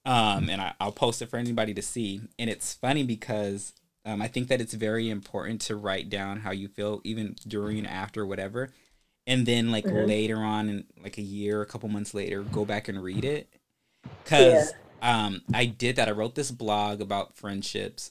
um, 0.04 0.50
and 0.50 0.60
I, 0.60 0.74
will 0.80 0.92
post 0.92 1.22
it 1.22 1.30
for 1.30 1.38
anybody 1.38 1.72
to 1.74 1.82
see. 1.82 2.20
And 2.38 2.50
it's 2.50 2.74
funny 2.74 3.04
because 3.04 3.72
um, 4.04 4.20
I 4.20 4.28
think 4.28 4.48
that 4.48 4.60
it's 4.60 4.74
very 4.74 5.10
important 5.10 5.60
to 5.62 5.76
write 5.76 6.10
down 6.10 6.40
how 6.40 6.50
you 6.50 6.68
feel, 6.68 7.00
even 7.04 7.36
during, 7.46 7.86
after, 7.86 8.26
whatever. 8.26 8.70
And 9.26 9.46
then, 9.46 9.70
like 9.70 9.84
mm-hmm. 9.84 10.06
later 10.06 10.38
on, 10.38 10.68
in 10.68 10.84
like 11.02 11.18
a 11.18 11.22
year, 11.22 11.62
a 11.62 11.66
couple 11.66 11.88
months 11.88 12.12
later, 12.12 12.42
go 12.42 12.64
back 12.64 12.88
and 12.88 13.02
read 13.02 13.24
it. 13.24 13.48
Because 14.24 14.72
yeah. 15.00 15.26
um, 15.26 15.42
I 15.54 15.66
did 15.66 15.96
that. 15.96 16.08
I 16.08 16.12
wrote 16.12 16.34
this 16.34 16.50
blog 16.50 17.00
about 17.00 17.36
friendships, 17.36 18.10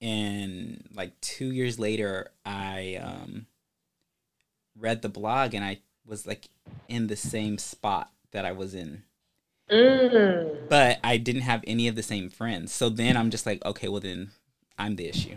and 0.00 0.84
like 0.92 1.18
two 1.20 1.52
years 1.52 1.78
later, 1.78 2.30
I 2.44 3.00
um, 3.00 3.46
read 4.78 5.02
the 5.02 5.08
blog 5.08 5.54
and 5.54 5.64
I 5.64 5.78
was 6.06 6.26
like 6.26 6.48
in 6.88 7.06
the 7.06 7.16
same 7.16 7.58
spot 7.58 8.10
that 8.32 8.44
I 8.44 8.52
was 8.52 8.74
in. 8.74 9.04
Mm. 9.70 10.68
But 10.68 10.98
I 11.02 11.16
didn't 11.16 11.42
have 11.42 11.64
any 11.66 11.88
of 11.88 11.94
the 11.94 12.02
same 12.02 12.28
friends. 12.28 12.72
So 12.72 12.88
then 12.88 13.16
I'm 13.16 13.30
just 13.30 13.46
like, 13.46 13.64
okay, 13.64 13.88
well 13.88 14.00
then 14.00 14.32
I'm 14.78 14.96
the 14.96 15.08
issue. 15.08 15.36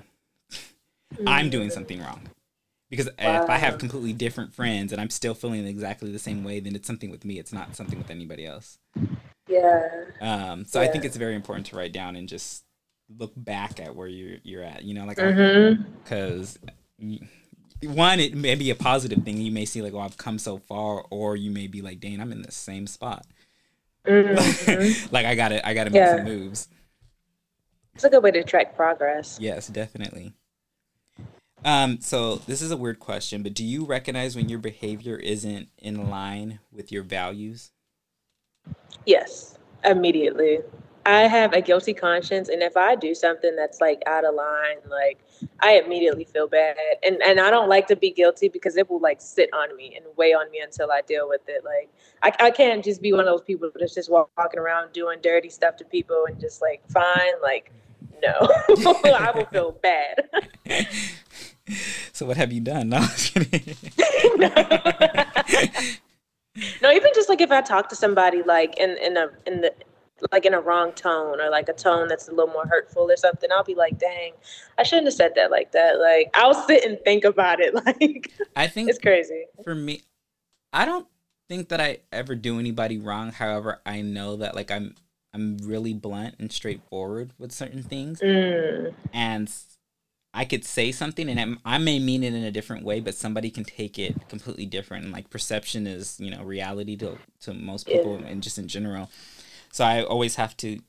Mm. 1.16 1.24
I'm 1.28 1.50
doing 1.50 1.70
something 1.70 2.00
wrong. 2.02 2.22
Because 2.90 3.08
wow. 3.20 3.44
if 3.44 3.50
I 3.50 3.58
have 3.58 3.78
completely 3.78 4.14
different 4.14 4.54
friends 4.54 4.92
and 4.92 5.02
I'm 5.02 5.10
still 5.10 5.34
feeling 5.34 5.66
exactly 5.68 6.12
the 6.12 6.20
same 6.20 6.44
way, 6.44 6.60
then 6.60 6.76
it's 6.76 6.88
something 6.88 7.10
with 7.10 7.26
me. 7.26 7.38
It's 7.38 7.52
not 7.52 7.76
something 7.76 7.98
with 7.98 8.10
anybody 8.10 8.46
else. 8.46 8.80
Yeah. 9.48 9.88
Um. 10.22 10.66
So 10.66 10.82
yeah. 10.82 10.88
I 10.88 10.92
think 10.92 11.04
it's 11.06 11.18
very 11.18 11.36
important 11.36 11.68
to 11.68 11.76
write 11.76 11.92
down 11.92 12.16
and 12.16 12.30
just 12.30 12.64
look 13.18 13.34
back 13.36 13.80
at 13.80 13.96
where 13.96 14.08
you're 14.08 14.38
you're 14.44 14.64
at. 14.64 14.84
You 14.84 14.94
know, 14.94 15.06
like 15.06 15.18
because 15.18 16.60
mm-hmm 17.02 17.26
one, 17.84 18.20
it 18.20 18.36
may 18.36 18.56
be 18.56 18.70
a 18.70 18.76
positive 18.76 19.24
thing. 19.24 19.38
You 19.38 19.52
may 19.52 19.66
see 19.66 19.82
like, 19.82 19.94
oh, 19.94 20.00
I've 20.00 20.18
come 20.18 20.40
so 20.40 20.58
far, 20.58 21.06
or 21.10 21.36
you 21.36 21.52
may 21.52 21.68
be 21.68 21.82
like, 21.82 22.00
dang, 22.00 22.20
I'm 22.20 22.32
in 22.32 22.42
the 22.42 22.52
same 22.52 22.88
spot. 22.88 23.26
Mm-hmm. 24.06 25.08
like 25.14 25.26
I 25.26 25.36
gotta, 25.36 25.68
I 25.68 25.74
gotta 25.74 25.90
make 25.90 26.00
yeah. 26.00 26.16
some 26.18 26.26
moves. 26.26 26.70
It's 27.98 28.04
a 28.04 28.12
good 28.12 28.22
way 28.22 28.30
to 28.30 28.44
track 28.44 28.76
progress. 28.76 29.40
Yes, 29.42 29.70
definitely. 29.70 30.34
Um, 31.66 32.00
so 32.00 32.36
this 32.36 32.62
is 32.62 32.70
a 32.70 32.78
weird 32.78 33.00
question, 33.00 33.42
but 33.42 33.56
do 33.56 33.66
you 33.66 33.86
recognize 33.86 34.36
when 34.36 34.50
your 34.50 34.60
behavior 34.60 35.16
isn't 35.16 35.70
in 35.80 36.08
line 36.08 36.60
with 36.72 36.92
your 36.92 37.02
values? 37.02 37.72
Yes, 39.08 39.58
immediately. 39.84 40.60
I 41.08 41.22
have 41.22 41.54
a 41.54 41.62
guilty 41.62 41.96
conscience, 41.96 42.50
and 42.50 42.62
if 42.62 42.78
I 42.78 42.96
do 42.96 43.16
something 43.16 43.56
that's 43.56 43.82
like 43.82 44.04
out 44.06 44.26
of 44.26 44.36
line, 44.36 44.78
like 44.88 45.18
I 45.62 45.82
immediately 45.84 46.26
feel 46.26 46.48
bad, 46.48 46.78
and 47.02 47.20
and 47.24 47.40
I 47.40 47.50
don't 47.50 47.70
like 47.70 47.88
to 47.88 47.96
be 47.96 48.12
guilty 48.12 48.48
because 48.48 48.78
it 48.78 48.88
will 48.92 49.00
like 49.00 49.22
sit 49.22 49.50
on 49.54 49.76
me 49.76 49.96
and 49.96 50.06
weigh 50.18 50.34
on 50.34 50.52
me 50.52 50.60
until 50.60 50.92
I 50.92 51.02
deal 51.02 51.28
with 51.28 51.42
it. 51.48 51.64
Like 51.64 51.90
I, 52.22 52.48
I 52.48 52.52
can't 52.52 52.84
just 52.84 53.02
be 53.02 53.12
one 53.12 53.22
of 53.22 53.26
those 53.26 53.42
people 53.42 53.72
that's 53.74 53.96
just 53.96 54.12
walking 54.12 54.60
around 54.60 54.92
doing 54.94 55.18
dirty 55.24 55.50
stuff 55.50 55.78
to 55.78 55.86
people 55.86 56.26
and 56.28 56.40
just 56.40 56.62
like 56.62 56.88
fine, 56.90 57.42
like 57.42 57.72
no, 58.22 58.34
I 59.14 59.32
will 59.36 59.46
feel 59.46 59.72
bad. 59.72 60.30
so 62.14 62.26
what 62.26 62.38
have 62.38 62.52
you 62.52 62.62
done? 62.62 62.90
No, 62.90 63.00
no. 64.38 64.50
no, 66.82 66.92
even 66.92 67.12
just 67.14 67.30
like 67.30 67.42
if 67.42 67.52
I 67.52 67.62
talk 67.62 67.90
to 67.90 67.96
somebody 67.96 68.44
like 68.44 68.78
in 68.78 68.98
in 68.98 69.18
a 69.18 69.30
in 69.46 69.62
the 69.62 69.74
like 70.32 70.46
in 70.46 70.54
a 70.54 70.60
wrong 70.60 70.92
tone 70.94 71.40
or 71.40 71.50
like 71.50 71.70
a 71.70 71.74
tone 71.74 72.08
that's 72.08 72.28
a 72.28 72.32
little 72.32 72.52
more 72.52 72.66
hurtful 72.68 73.10
or 73.10 73.18
something, 73.18 73.50
I'll 73.52 73.64
be 73.64 73.76
like, 73.76 74.00
dang, 74.00 74.34
I 74.78 74.84
shouldn't 74.84 75.08
have 75.08 75.14
said 75.14 75.34
that 75.36 75.52
like 75.52 75.72
that. 75.74 76.00
Like 76.00 76.30
I'll 76.34 76.54
sit 76.54 76.84
and 76.84 76.98
think 77.04 77.24
about 77.24 77.60
it. 77.60 77.74
Like 77.86 78.32
I 78.56 78.68
think 78.68 78.90
it's 78.90 79.00
crazy. 79.00 79.46
For 79.64 79.76
me, 79.76 80.02
I 80.74 80.86
don't 80.86 81.08
think 81.48 81.70
that 81.70 81.80
I 81.80 82.00
ever 82.12 82.36
do 82.36 82.60
anybody 82.60 82.98
wrong. 82.98 83.32
However, 83.32 83.82
I 83.86 84.02
know 84.02 84.38
that 84.38 84.56
like 84.56 84.72
I'm 84.72 84.96
I'm 85.38 85.58
really 85.60 85.94
blunt 85.94 86.36
and 86.40 86.52
straightforward 86.52 87.32
with 87.38 87.52
certain 87.52 87.84
things. 87.84 88.20
Mm. 88.20 88.94
And 89.14 89.52
I 90.34 90.46
could 90.46 90.66
say 90.66 90.92
something 90.92 91.30
and 91.30 91.60
I 91.64 91.78
may 91.78 92.00
mean 92.00 92.24
it 92.24 92.34
in 92.34 92.44
a 92.44 92.52
different 92.52 92.84
way, 92.84 93.00
but 93.00 93.16
somebody 93.16 93.50
can 93.50 93.64
take 93.64 93.98
it 93.98 94.28
completely 94.30 94.66
different. 94.66 95.06
And 95.06 95.14
like 95.14 95.30
perception 95.30 95.88
is, 95.88 96.20
you 96.20 96.32
know, 96.32 96.44
reality 96.44 96.96
to 96.98 97.18
to 97.42 97.54
most 97.54 97.88
people 97.88 98.20
yeah. 98.20 98.28
and 98.28 98.44
just 98.44 98.58
in 98.58 98.68
general. 98.68 99.10
So 99.72 99.86
I 99.86 100.04
always 100.04 100.36
have 100.36 100.58
to 100.58 100.80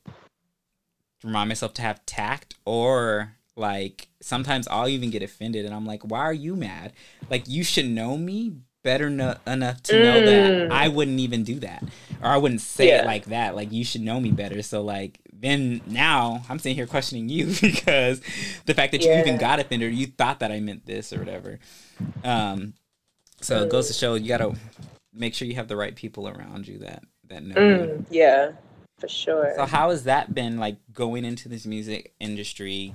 remind 1.22 1.48
myself 1.48 1.74
to 1.74 1.82
have 1.82 2.04
tact 2.06 2.54
or 2.64 3.34
like 3.56 4.08
sometimes 4.20 4.68
I'll 4.68 4.88
even 4.88 5.10
get 5.10 5.22
offended 5.22 5.66
and 5.66 5.74
I'm 5.74 5.86
like, 5.86 6.02
why 6.02 6.20
are 6.20 6.32
you 6.32 6.56
mad? 6.56 6.92
Like 7.30 7.48
you 7.48 7.64
should 7.64 7.86
know 7.86 8.16
me 8.16 8.52
better 8.82 9.10
no- 9.10 9.36
enough 9.46 9.82
to 9.84 9.98
know 9.98 10.24
that 10.24 10.52
mm. 10.52 10.70
I 10.70 10.88
wouldn't 10.88 11.20
even 11.20 11.44
do 11.44 11.60
that 11.60 11.82
or 12.22 12.28
I 12.28 12.36
wouldn't 12.36 12.60
say 12.60 12.88
yeah. 12.88 13.02
it 13.02 13.06
like 13.06 13.26
that. 13.26 13.54
Like 13.54 13.72
you 13.72 13.84
should 13.84 14.00
know 14.00 14.20
me 14.20 14.30
better. 14.30 14.62
So 14.62 14.82
like 14.82 15.18
then 15.32 15.80
now 15.86 16.42
I'm 16.48 16.58
sitting 16.58 16.76
here 16.76 16.86
questioning 16.86 17.28
you 17.28 17.46
because 17.60 18.20
the 18.66 18.74
fact 18.74 18.92
that 18.92 19.04
yeah. 19.04 19.14
you 19.14 19.20
even 19.20 19.38
got 19.38 19.60
offended, 19.60 19.94
you 19.94 20.06
thought 20.06 20.40
that 20.40 20.52
I 20.52 20.60
meant 20.60 20.86
this 20.86 21.12
or 21.12 21.18
whatever. 21.18 21.58
Um, 22.24 22.74
so 23.40 23.60
mm. 23.60 23.64
it 23.64 23.70
goes 23.70 23.88
to 23.88 23.92
show 23.92 24.14
you 24.14 24.28
gotta 24.28 24.54
make 25.12 25.34
sure 25.34 25.46
you 25.46 25.54
have 25.54 25.68
the 25.68 25.76
right 25.76 25.94
people 25.94 26.28
around 26.28 26.66
you 26.66 26.78
that 26.78 27.02
that 27.28 27.42
know. 27.42 27.54
Mm, 27.54 28.06
yeah, 28.10 28.52
for 28.98 29.08
sure. 29.08 29.52
So 29.56 29.66
how 29.66 29.90
has 29.90 30.04
that 30.04 30.34
been 30.34 30.58
like 30.58 30.76
going 30.92 31.24
into 31.24 31.48
this 31.48 31.66
music 31.66 32.14
industry, 32.18 32.94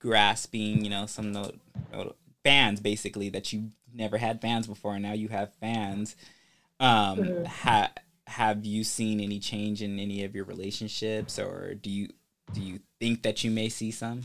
grasping 0.00 0.84
you 0.84 0.90
know 0.90 1.06
some 1.06 1.34
of 1.34 1.52
the 1.92 2.14
fans 2.44 2.80
basically 2.80 3.28
that 3.28 3.52
you 3.52 3.70
never 3.94 4.18
had 4.18 4.40
fans 4.40 4.66
before 4.66 4.94
and 4.94 5.02
now 5.02 5.12
you 5.12 5.28
have 5.28 5.54
fans. 5.54 6.16
Um, 6.78 7.18
mm-hmm. 7.18 7.44
ha- 7.44 7.92
have 8.26 8.64
you 8.64 8.84
seen 8.84 9.20
any 9.20 9.38
change 9.38 9.82
in 9.82 9.98
any 9.98 10.24
of 10.24 10.34
your 10.34 10.44
relationships 10.44 11.38
or 11.38 11.74
do 11.74 11.90
you 11.90 12.08
do 12.52 12.60
you 12.60 12.80
think 12.98 13.22
that 13.22 13.44
you 13.44 13.50
may 13.50 13.68
see 13.68 13.90
some? 13.90 14.22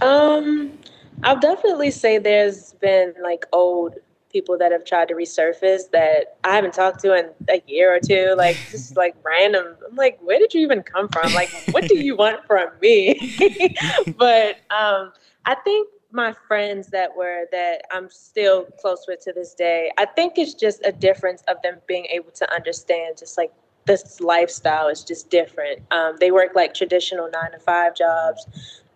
Um, 0.00 0.78
I'll 1.22 1.38
definitely 1.38 1.90
say 1.90 2.18
there's 2.18 2.72
been 2.74 3.14
like 3.22 3.46
old 3.52 3.94
people 4.34 4.58
that 4.58 4.72
have 4.72 4.84
tried 4.84 5.06
to 5.08 5.14
resurface 5.14 5.88
that 5.92 6.36
I 6.42 6.56
haven't 6.56 6.74
talked 6.74 7.00
to 7.00 7.14
in 7.14 7.30
a 7.48 7.62
year 7.66 7.94
or 7.94 8.00
two, 8.00 8.34
like 8.36 8.58
just 8.70 8.96
like 8.96 9.14
random. 9.22 9.76
I'm 9.88 9.96
like, 9.96 10.18
where 10.20 10.38
did 10.38 10.52
you 10.52 10.60
even 10.60 10.82
come 10.82 11.08
from? 11.08 11.32
Like, 11.32 11.50
what 11.70 11.88
do 11.88 11.98
you 11.98 12.16
want 12.16 12.44
from 12.46 12.68
me? 12.82 13.36
but 14.18 14.56
um, 14.70 15.12
I 15.46 15.54
think 15.62 15.88
my 16.14 16.32
friends 16.46 16.88
that 16.88 17.14
were 17.16 17.46
that 17.50 17.82
I'm 17.90 18.08
still 18.08 18.66
close 18.80 19.04
with 19.08 19.20
to 19.24 19.32
this 19.32 19.54
day, 19.54 19.90
I 19.98 20.06
think 20.06 20.34
it's 20.38 20.54
just 20.54 20.80
a 20.84 20.92
difference 20.92 21.42
of 21.48 21.60
them 21.62 21.80
being 21.86 22.06
able 22.06 22.30
to 22.32 22.54
understand 22.54 23.16
just 23.18 23.36
like 23.36 23.52
this 23.86 24.20
lifestyle 24.20 24.88
is 24.88 25.02
just 25.04 25.28
different. 25.28 25.82
Um, 25.90 26.16
they 26.20 26.30
work 26.30 26.52
like 26.54 26.72
traditional 26.72 27.28
nine 27.30 27.52
to 27.52 27.58
five 27.58 27.94
jobs, 27.96 28.46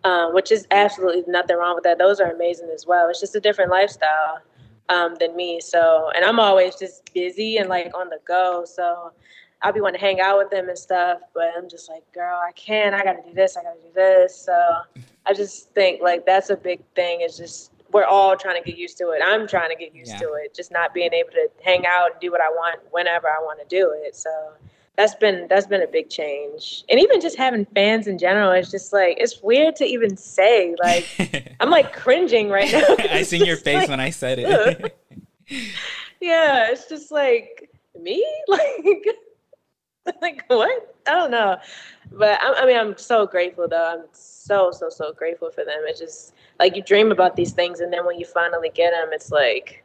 um, 0.03 0.33
which 0.33 0.51
is 0.51 0.65
absolutely 0.71 1.23
nothing 1.27 1.57
wrong 1.57 1.75
with 1.75 1.83
that. 1.83 1.99
Those 1.99 2.19
are 2.19 2.31
amazing 2.31 2.69
as 2.73 2.87
well. 2.87 3.09
It's 3.09 3.19
just 3.19 3.35
a 3.35 3.39
different 3.39 3.69
lifestyle 3.69 4.39
um, 4.87 5.15
than 5.19 5.35
me. 5.35 5.59
So, 5.61 6.09
and 6.15 6.25
I'm 6.25 6.39
always 6.39 6.75
just 6.75 7.13
busy 7.13 7.57
and 7.57 7.69
like 7.69 7.91
on 7.95 8.09
the 8.09 8.19
go. 8.25 8.65
So 8.65 9.11
I'll 9.61 9.73
be 9.73 9.81
wanting 9.81 9.99
to 9.99 10.05
hang 10.05 10.21
out 10.21 10.37
with 10.37 10.49
them 10.49 10.69
and 10.69 10.77
stuff, 10.77 11.19
but 11.33 11.51
I'm 11.57 11.69
just 11.69 11.89
like, 11.89 12.09
girl, 12.13 12.39
I 12.39 12.51
can't. 12.53 12.95
I 12.95 13.03
got 13.03 13.23
to 13.23 13.29
do 13.29 13.35
this. 13.35 13.57
I 13.57 13.63
got 13.63 13.73
to 13.73 13.81
do 13.81 13.93
this. 13.93 14.35
So 14.35 14.81
I 15.25 15.33
just 15.33 15.71
think 15.71 16.01
like 16.01 16.25
that's 16.25 16.49
a 16.49 16.55
big 16.55 16.81
thing. 16.95 17.21
Is 17.21 17.37
just 17.37 17.71
we're 17.91 18.05
all 18.05 18.37
trying 18.37 18.61
to 18.61 18.69
get 18.69 18.77
used 18.77 18.97
to 18.99 19.09
it. 19.09 19.21
I'm 19.23 19.47
trying 19.47 19.69
to 19.69 19.75
get 19.75 19.93
used 19.93 20.13
yeah. 20.13 20.19
to 20.19 20.33
it. 20.33 20.53
Just 20.55 20.71
not 20.71 20.93
being 20.93 21.13
able 21.13 21.31
to 21.31 21.49
hang 21.63 21.85
out 21.85 22.11
and 22.11 22.21
do 22.21 22.31
what 22.31 22.41
I 22.41 22.49
want 22.49 22.79
whenever 22.91 23.27
I 23.27 23.39
want 23.39 23.59
to 23.59 23.65
do 23.67 23.93
it. 23.95 24.15
So 24.15 24.29
that's 24.95 25.15
been 25.15 25.47
that's 25.49 25.67
been 25.67 25.81
a 25.81 25.87
big 25.87 26.09
change. 26.09 26.83
And 26.89 26.99
even 26.99 27.21
just 27.21 27.37
having 27.37 27.65
fans 27.73 28.07
in 28.07 28.17
general, 28.17 28.51
it's 28.51 28.71
just 28.71 28.93
like 28.93 29.17
it's 29.19 29.41
weird 29.41 29.75
to 29.77 29.85
even 29.85 30.17
say. 30.17 30.75
Like 30.81 31.55
I'm 31.59 31.69
like 31.69 31.93
cringing 31.93 32.49
right 32.49 32.71
now. 32.71 32.95
I 33.11 33.23
seen 33.23 33.45
your 33.45 33.57
face 33.69 33.75
like, 33.75 33.89
when 33.89 33.99
I 33.99 34.09
said 34.09 34.39
it. 34.39 34.97
yeah, 36.19 36.69
it's 36.69 36.87
just 36.87 37.11
like 37.11 37.69
me, 37.99 38.25
like 38.47 39.05
like 40.21 40.43
what? 40.47 40.95
I 41.07 41.11
don't 41.11 41.31
know, 41.31 41.57
but 42.11 42.41
I, 42.41 42.53
I, 42.61 42.65
mean, 42.65 42.77
I'm 42.77 42.97
so 42.97 43.25
grateful 43.25 43.67
though. 43.67 43.99
I'm 43.99 44.05
so 44.11 44.71
so 44.71 44.89
so 44.89 45.13
grateful 45.13 45.49
for 45.51 45.63
them. 45.63 45.81
It's 45.83 45.99
just 45.99 46.33
like 46.59 46.75
you 46.75 46.83
dream 46.83 47.11
about 47.11 47.35
these 47.35 47.51
things, 47.51 47.79
and 47.79 47.91
then 47.91 48.05
when 48.05 48.19
you 48.19 48.25
finally 48.25 48.69
get 48.73 48.91
them, 48.91 49.09
it's 49.11 49.31
like 49.31 49.83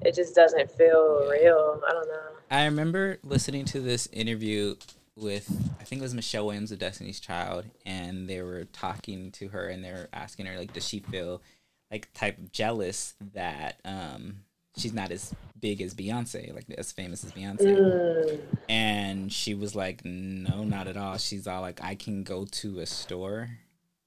it 0.00 0.14
just 0.14 0.34
doesn't 0.34 0.70
feel 0.70 1.28
real. 1.30 1.82
I 1.86 1.92
don't 1.92 2.08
know. 2.08 2.22
I 2.50 2.64
remember 2.64 3.18
listening 3.22 3.64
to 3.66 3.80
this 3.80 4.08
interview 4.12 4.76
with 5.16 5.50
I 5.80 5.84
think 5.84 6.00
it 6.00 6.04
was 6.04 6.14
Michelle 6.14 6.46
Williams 6.46 6.72
of 6.72 6.78
Destiny's 6.78 7.20
Child, 7.20 7.66
and 7.84 8.28
they 8.28 8.42
were 8.42 8.64
talking 8.64 9.30
to 9.32 9.48
her, 9.48 9.68
and 9.68 9.84
they 9.84 9.92
were 9.92 10.08
asking 10.12 10.46
her 10.46 10.56
like, 10.56 10.72
does 10.72 10.86
she 10.86 11.00
feel 11.00 11.42
like 11.90 12.08
type 12.14 12.38
of 12.38 12.52
jealous 12.52 13.14
that 13.34 13.80
um 13.84 14.44
she's 14.76 14.92
not 14.92 15.10
as 15.10 15.34
big 15.60 15.80
as 15.80 15.94
Beyonce, 15.94 16.54
like 16.54 16.66
as 16.76 16.92
famous 16.92 17.24
as 17.24 17.32
Beyonce. 17.32 17.76
Mm. 17.76 18.40
And 18.68 19.32
she 19.32 19.54
was 19.54 19.74
like, 19.74 20.04
no, 20.04 20.64
not 20.64 20.88
at 20.88 20.96
all. 20.96 21.16
She's 21.18 21.46
all 21.46 21.60
like, 21.60 21.82
I 21.82 21.94
can 21.94 22.22
go 22.22 22.46
to 22.46 22.80
a 22.80 22.86
store 22.86 23.50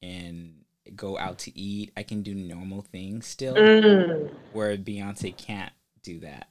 and 0.01 0.65
go 0.95 1.17
out 1.17 1.39
to 1.39 1.58
eat. 1.58 1.91
I 1.95 2.04
can 2.04 2.21
do 2.21 2.36
normal 2.36 2.82
things 2.82 3.25
still, 3.25 3.56
mm. 3.56 4.30
where 4.54 4.78
Beyonce 4.78 5.36
can't 5.36 5.73
do 6.04 6.19
that. 6.19 6.49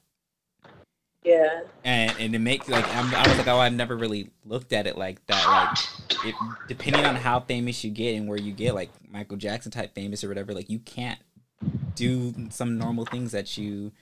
Yeah. 1.24 1.62
And 1.84 2.14
and 2.20 2.32
to 2.34 2.38
make 2.38 2.68
like 2.68 2.86
I'm, 2.94 3.14
i 3.14 3.26
was 3.26 3.38
like, 3.38 3.48
oh, 3.48 3.58
I've 3.58 3.72
never 3.72 3.96
really 3.96 4.30
looked 4.44 4.74
at 4.74 4.86
it 4.86 4.98
like 4.98 5.24
that. 5.26 5.78
Like, 6.10 6.26
it, 6.26 6.34
depending 6.68 7.04
on 7.06 7.16
how 7.16 7.40
famous 7.40 7.82
you 7.82 7.90
get 7.90 8.14
and 8.16 8.28
where 8.28 8.38
you 8.38 8.52
get, 8.52 8.74
like 8.74 8.90
Michael 9.10 9.38
Jackson 9.38 9.72
type 9.72 9.94
famous 9.94 10.22
or 10.22 10.28
whatever, 10.28 10.52
like 10.52 10.68
you 10.68 10.80
can't 10.80 11.18
do 11.94 12.34
some 12.50 12.76
normal 12.76 13.06
things 13.06 13.32
that 13.32 13.56
you 13.56 13.92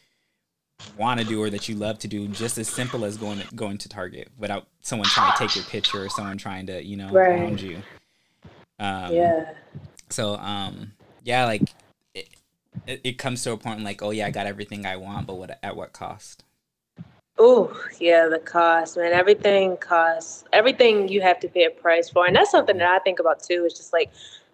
want 0.97 1.21
to 1.21 1.27
do 1.27 1.43
or 1.43 1.51
that 1.51 1.69
you 1.69 1.75
love 1.75 1.99
to 1.99 2.09
do 2.09 2.29
just 2.29 2.59
as 2.59 2.69
simple 2.69 3.05
as 3.05 3.17
going 3.17 3.39
to, 3.39 3.55
going 3.55 3.79
to 3.79 3.89
target 3.89 4.29
without 4.39 4.67
someone 4.81 5.09
trying 5.09 5.33
to 5.33 5.39
take 5.39 5.55
your 5.55 5.65
picture 5.65 6.05
or 6.05 6.09
someone 6.09 6.37
trying 6.37 6.67
to 6.67 6.85
you 6.85 6.97
know 6.97 7.11
right. 7.11 7.41
around 7.41 7.61
you 7.61 7.83
um, 8.79 9.13
yeah 9.13 9.53
so 10.11 10.37
um 10.37 10.93
yeah 11.25 11.45
like 11.45 11.63
it, 12.15 12.29
it, 12.87 13.01
it 13.05 13.19
comes 13.19 13.43
to 13.43 13.53
a 13.53 13.57
point 13.57 13.83
like 13.83 14.03
oh 14.03 14.11
yeah 14.11 14.27
i 14.27 14.31
got 14.31 14.47
everything 14.47 14.87
i 14.87 14.97
want 14.97 15.27
but 15.27 15.35
what 15.35 15.59
at 15.63 15.77
what 15.77 15.93
cost 15.93 16.45
Oh, 17.39 17.75
yeah, 17.99 18.29
the 18.29 18.39
cost, 18.39 18.99
man. 18.99 19.15
Everything 19.15 19.79
costs. 19.79 20.45
Everything 20.53 21.09
you 21.09 21.23
have 21.23 21.41
to 21.41 21.49
pay 21.49 21.65
a 21.65 21.71
price 21.71 22.11
for. 22.11 22.27
And 22.27 22.37
that's 22.37 22.51
something 22.51 22.77
that 22.77 22.93
I 22.93 22.99
think 22.99 23.21
about 23.21 23.43
too. 23.43 23.65
Is 23.65 23.73
just 23.73 23.93
like 23.93 24.13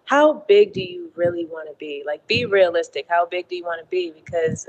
how 0.09 0.43
big 0.47 0.73
do 0.73 0.81
you 0.81 1.11
really 1.15 1.45
want 1.45 1.69
to 1.69 1.75
be? 1.75 2.01
Like, 2.03 2.25
be 2.25 2.45
realistic. 2.45 3.05
How 3.07 3.27
big 3.27 3.47
do 3.47 3.55
you 3.55 3.63
want 3.63 3.79
to 3.79 3.85
be? 3.91 4.09
Because 4.09 4.67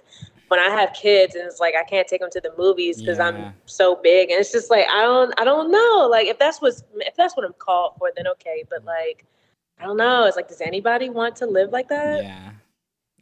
when 0.51 0.59
I 0.59 0.69
have 0.69 0.93
kids 0.93 1.37
and 1.37 1.47
it's 1.47 1.61
like 1.61 1.77
I 1.77 1.85
can't 1.85 2.09
take 2.09 2.21
them 2.21 2.31
to 2.33 2.41
the 2.41 2.53
movies 2.59 3.01
because 3.01 3.19
yeah. 3.19 3.27
I'm 3.29 3.55
so 3.67 3.95
big, 3.95 4.31
and 4.31 4.41
it's 4.41 4.51
just 4.51 4.69
like 4.69 4.85
I 4.91 5.03
don't, 5.03 5.33
I 5.41 5.45
don't 5.45 5.71
know. 5.71 6.09
Like, 6.11 6.27
if 6.27 6.41
that's 6.41 6.61
what's, 6.61 6.83
if 6.97 7.15
that's 7.15 7.37
what 7.37 7.47
I'm 7.47 7.53
called 7.53 7.93
for, 7.99 8.11
then 8.17 8.27
okay. 8.27 8.65
But 8.69 8.85
like, 8.85 9.25
I 9.79 9.85
don't 9.85 9.97
know. 9.97 10.25
It's 10.25 10.35
like, 10.35 10.49
does 10.49 10.61
anybody 10.61 11.09
want 11.09 11.37
to 11.37 11.47
live 11.47 11.71
like 11.71 11.89
that? 11.91 12.25
Yeah, 12.25 12.51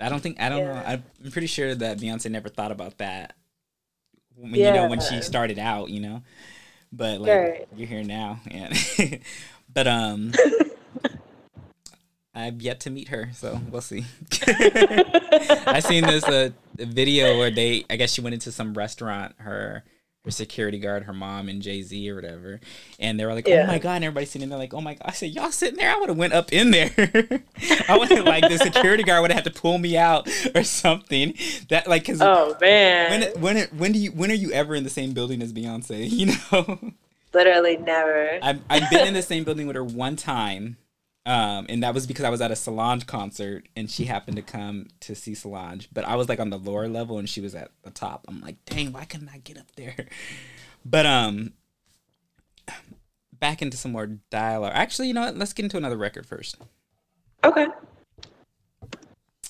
I 0.00 0.08
don't 0.08 0.20
think 0.20 0.40
I 0.40 0.48
don't 0.48 0.60
yeah. 0.60 0.72
know. 0.72 1.02
I'm 1.24 1.30
pretty 1.30 1.48
sure 1.48 1.74
that 1.74 1.98
Beyonce 1.98 2.30
never 2.30 2.48
thought 2.48 2.72
about 2.72 2.96
that. 2.96 3.36
When, 4.34 4.54
yeah. 4.54 4.68
You 4.68 4.74
know, 4.80 4.88
when 4.88 5.00
she 5.00 5.20
started 5.20 5.58
out, 5.58 5.90
you 5.90 6.00
know, 6.00 6.22
but 6.90 7.20
like 7.20 7.30
right. 7.30 7.68
you're 7.76 7.88
here 7.88 8.04
now, 8.04 8.40
and 8.50 8.74
but 9.72 9.86
um. 9.86 10.32
I've 12.34 12.62
yet 12.62 12.78
to 12.80 12.90
meet 12.90 13.08
her, 13.08 13.30
so 13.34 13.60
we'll 13.68 13.80
see. 13.80 14.04
I 14.46 15.80
seen 15.84 16.04
this 16.04 16.22
uh, 16.22 16.50
video 16.78 17.38
where 17.38 17.50
they, 17.50 17.84
I 17.90 17.96
guess 17.96 18.12
she 18.12 18.20
went 18.20 18.34
into 18.34 18.52
some 18.52 18.74
restaurant, 18.74 19.34
her 19.38 19.84
her 20.24 20.32
security 20.32 20.78
guard, 20.78 21.04
her 21.04 21.12
mom, 21.12 21.48
and 21.48 21.62
Jay 21.62 21.80
Z 21.80 22.10
or 22.10 22.16
whatever, 22.16 22.60
and 22.98 23.18
they 23.18 23.24
were 23.24 23.34
like, 23.34 23.48
oh 23.48 23.50
yeah. 23.50 23.64
"Oh 23.64 23.66
my 23.66 23.78
god!" 23.78 23.96
And 23.96 24.04
everybody's 24.04 24.30
sitting 24.30 24.48
there 24.48 24.58
like, 24.58 24.74
"Oh 24.74 24.80
my 24.80 24.94
god!" 24.94 25.02
I 25.06 25.12
said, 25.12 25.30
"Y'all 25.30 25.50
sitting 25.50 25.78
there? 25.78 25.90
I 25.90 25.98
would 25.98 26.08
have 26.08 26.18
went 26.18 26.34
up 26.34 26.52
in 26.52 26.70
there. 26.70 26.90
I 27.88 27.96
would 27.96 28.10
have 28.10 28.26
like 28.26 28.48
the 28.48 28.58
security 28.58 29.04
guard 29.04 29.22
would 29.22 29.30
have 29.30 29.44
had 29.44 29.52
to 29.52 29.58
pull 29.58 29.78
me 29.78 29.96
out 29.96 30.28
or 30.54 30.64
something. 30.64 31.34
That 31.70 31.88
like, 31.88 32.04
cause 32.04 32.20
oh 32.20 32.56
man, 32.60 33.32
when 33.40 33.40
when 33.40 33.68
when 33.78 33.92
do 33.92 33.98
you 33.98 34.12
when 34.12 34.30
are 34.30 34.34
you 34.34 34.52
ever 34.52 34.74
in 34.74 34.84
the 34.84 34.90
same 34.90 35.12
building 35.12 35.40
as 35.42 35.52
Beyonce? 35.52 36.08
You 36.18 36.34
know." 36.50 36.92
Literally 37.34 37.76
never. 37.76 38.38
I've, 38.42 38.62
I've 38.70 38.90
been 38.90 39.06
in 39.06 39.12
the 39.12 39.22
same 39.22 39.44
building 39.44 39.66
with 39.66 39.76
her 39.76 39.84
one 39.84 40.16
time 40.16 40.78
um, 41.28 41.66
and 41.68 41.82
that 41.82 41.92
was 41.92 42.06
because 42.06 42.24
I 42.24 42.30
was 42.30 42.40
at 42.40 42.50
a 42.50 42.56
Solange 42.56 43.06
concert 43.06 43.68
and 43.76 43.90
she 43.90 44.06
happened 44.06 44.36
to 44.36 44.42
come 44.42 44.86
to 45.00 45.14
see 45.14 45.34
Solange. 45.34 45.86
But 45.92 46.06
I 46.06 46.16
was 46.16 46.26
like 46.26 46.40
on 46.40 46.48
the 46.48 46.56
lower 46.58 46.88
level 46.88 47.18
and 47.18 47.28
she 47.28 47.42
was 47.42 47.54
at 47.54 47.70
the 47.82 47.90
top. 47.90 48.24
I'm 48.26 48.40
like, 48.40 48.56
dang, 48.64 48.92
why 48.92 49.04
couldn't 49.04 49.28
I 49.28 49.36
get 49.38 49.58
up 49.58 49.70
there? 49.76 50.06
But 50.84 51.04
um 51.04 51.52
back 53.32 53.60
into 53.60 53.76
some 53.76 53.92
more 53.92 54.06
dialogue. 54.30 54.72
Actually, 54.74 55.08
you 55.08 55.14
know 55.14 55.22
what? 55.22 55.36
Let's 55.36 55.52
get 55.52 55.64
into 55.64 55.76
another 55.76 55.98
record 55.98 56.24
first. 56.24 56.56
Okay. 57.44 57.66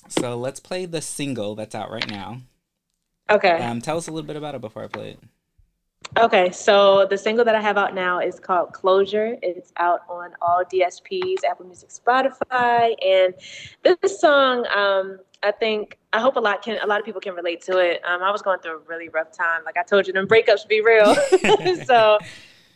So 0.09 0.37
let's 0.37 0.59
play 0.59 0.87
the 0.87 1.03
single 1.03 1.55
that's 1.55 1.77
out 1.77 1.93
right 1.93 2.09
now. 2.11 2.41
Okay. 3.31 3.63
Um, 3.63 3.81
tell 3.81 3.99
us 3.99 4.09
a 4.09 4.11
little 4.11 4.27
bit 4.27 4.37
about 4.37 4.55
it 4.55 4.63
before 4.63 4.83
I 4.83 4.89
play 4.89 5.11
it. 5.11 5.21
Okay, 6.17 6.51
so 6.51 7.07
the 7.09 7.19
single 7.19 7.45
that 7.45 7.55
I 7.55 7.61
have 7.61 7.77
out 7.77 7.95
now 7.95 8.19
is 8.19 8.41
called 8.41 8.73
Closure. 8.73 9.37
It's 9.43 9.73
out 9.77 10.01
on 10.09 10.31
all 10.41 10.65
DSPs, 10.65 11.45
Apple 11.49 11.67
Music, 11.67 11.91
Spotify, 11.91 12.95
and 13.05 13.35
this 13.83 14.21
song, 14.21 14.67
um, 14.75 15.19
I 15.43 15.53
think, 15.53 15.99
I 16.13 16.21
hope 16.21 16.37
a 16.37 16.41
lot 16.41 16.63
can, 16.63 16.79
a 16.83 16.87
lot 16.87 16.99
of 16.99 17.07
people 17.07 17.21
can 17.21 17.35
relate 17.35 17.61
to 17.63 17.79
it. 17.79 18.01
Um, 18.05 18.23
I 18.23 18.31
was 18.31 18.43
going 18.43 18.59
through 18.61 18.79
a 18.79 18.83
really 18.89 19.09
rough 19.11 19.31
time. 19.37 19.63
Like 19.65 19.77
I 19.77 19.83
told 19.83 20.07
you, 20.07 20.13
them 20.13 20.27
breakups 20.27 20.67
be 20.67 20.81
real. 20.81 21.15
so 21.85 22.19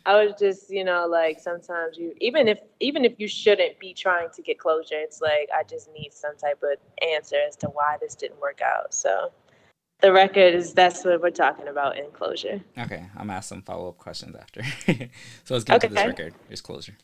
I 0.06 0.24
was 0.24 0.34
just, 0.38 0.70
you 0.70 0.84
know, 0.84 1.06
like 1.06 1.40
sometimes 1.40 1.96
you, 1.96 2.14
even 2.20 2.46
if, 2.46 2.58
even 2.78 3.04
if 3.04 3.14
you 3.18 3.26
shouldn't 3.26 3.78
be 3.80 3.94
trying 3.94 4.28
to 4.34 4.42
get 4.42 4.58
closure, 4.58 4.98
it's 4.98 5.20
like 5.20 5.48
I 5.52 5.64
just 5.64 5.92
need 5.92 6.12
some 6.12 6.36
type 6.36 6.62
of 6.62 6.78
answer 7.04 7.38
as 7.48 7.56
to 7.56 7.68
why 7.68 7.96
this 8.00 8.14
didn't 8.14 8.40
work 8.40 8.60
out. 8.62 8.94
So 8.94 9.32
the 10.02 10.12
record 10.12 10.54
is 10.54 10.74
that's 10.74 11.04
what 11.04 11.22
we're 11.22 11.30
talking 11.30 11.68
about 11.68 11.96
in 11.96 12.10
closure. 12.10 12.60
Okay, 12.76 13.06
I'm 13.14 13.28
gonna 13.28 13.34
ask 13.34 13.48
some 13.48 13.62
follow 13.62 13.88
up 13.88 13.98
questions 13.98 14.36
after. 14.36 14.62
so 15.44 15.54
let's 15.54 15.64
get 15.64 15.76
okay. 15.76 15.88
to 15.88 15.94
this 15.94 16.06
record. 16.06 16.34
Here's 16.48 16.60
closure. 16.60 16.96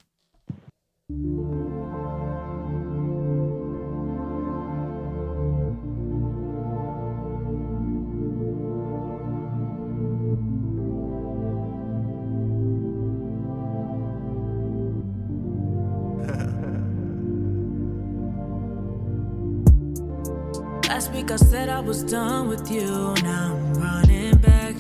I 21.79 21.81
was 21.81 22.03
done 22.03 22.49
with 22.49 22.68
you, 22.72 23.14
now 23.22 23.55
I'm 23.55 23.74
running 23.74 24.37
back. 24.39 24.74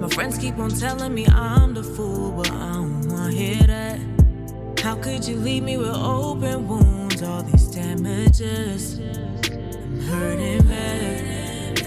My 0.00 0.08
friends 0.08 0.38
keep 0.38 0.58
on 0.58 0.70
telling 0.70 1.12
me 1.12 1.26
I'm 1.26 1.74
the 1.74 1.82
fool, 1.82 2.32
but 2.32 2.50
I 2.50 2.72
don't 2.72 3.06
wanna 3.08 3.30
hear 3.30 3.62
that. 3.64 4.00
How 4.82 4.96
could 4.96 5.28
you 5.28 5.36
leave 5.36 5.64
me 5.64 5.76
with 5.76 5.94
open 5.94 6.66
wounds, 6.66 7.22
all 7.22 7.42
these 7.42 7.66
damages? 7.66 8.98
I'm 8.98 10.00
hurting 10.00 10.62
bad. 10.66 11.82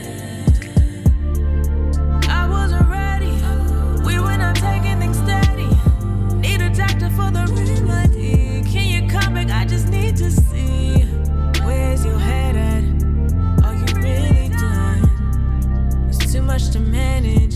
I 2.30 2.48
wasn't 2.48 2.88
ready, 2.88 3.34
we 4.06 4.20
were 4.20 4.38
not 4.38 4.56
taking 4.56 5.00
things 5.00 5.18
steady. 5.18 5.68
Need 6.38 6.62
a 6.62 6.70
doctor 6.70 7.10
for 7.10 7.32
the 7.32 7.52
remedy. 7.58 8.62
Can 8.72 8.86
you 8.88 9.10
come 9.10 9.34
back? 9.34 9.50
I 9.50 9.66
just 9.66 9.90
need 9.90 10.16
to 10.18 10.30
see 10.30 11.02
where's 11.66 12.06
your 12.06 12.20
head 12.20 12.56
at. 12.56 12.73
Much 16.54 16.70
to 16.70 16.80
manage. 16.80 17.56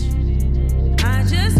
I 1.04 1.22
just 1.22 1.57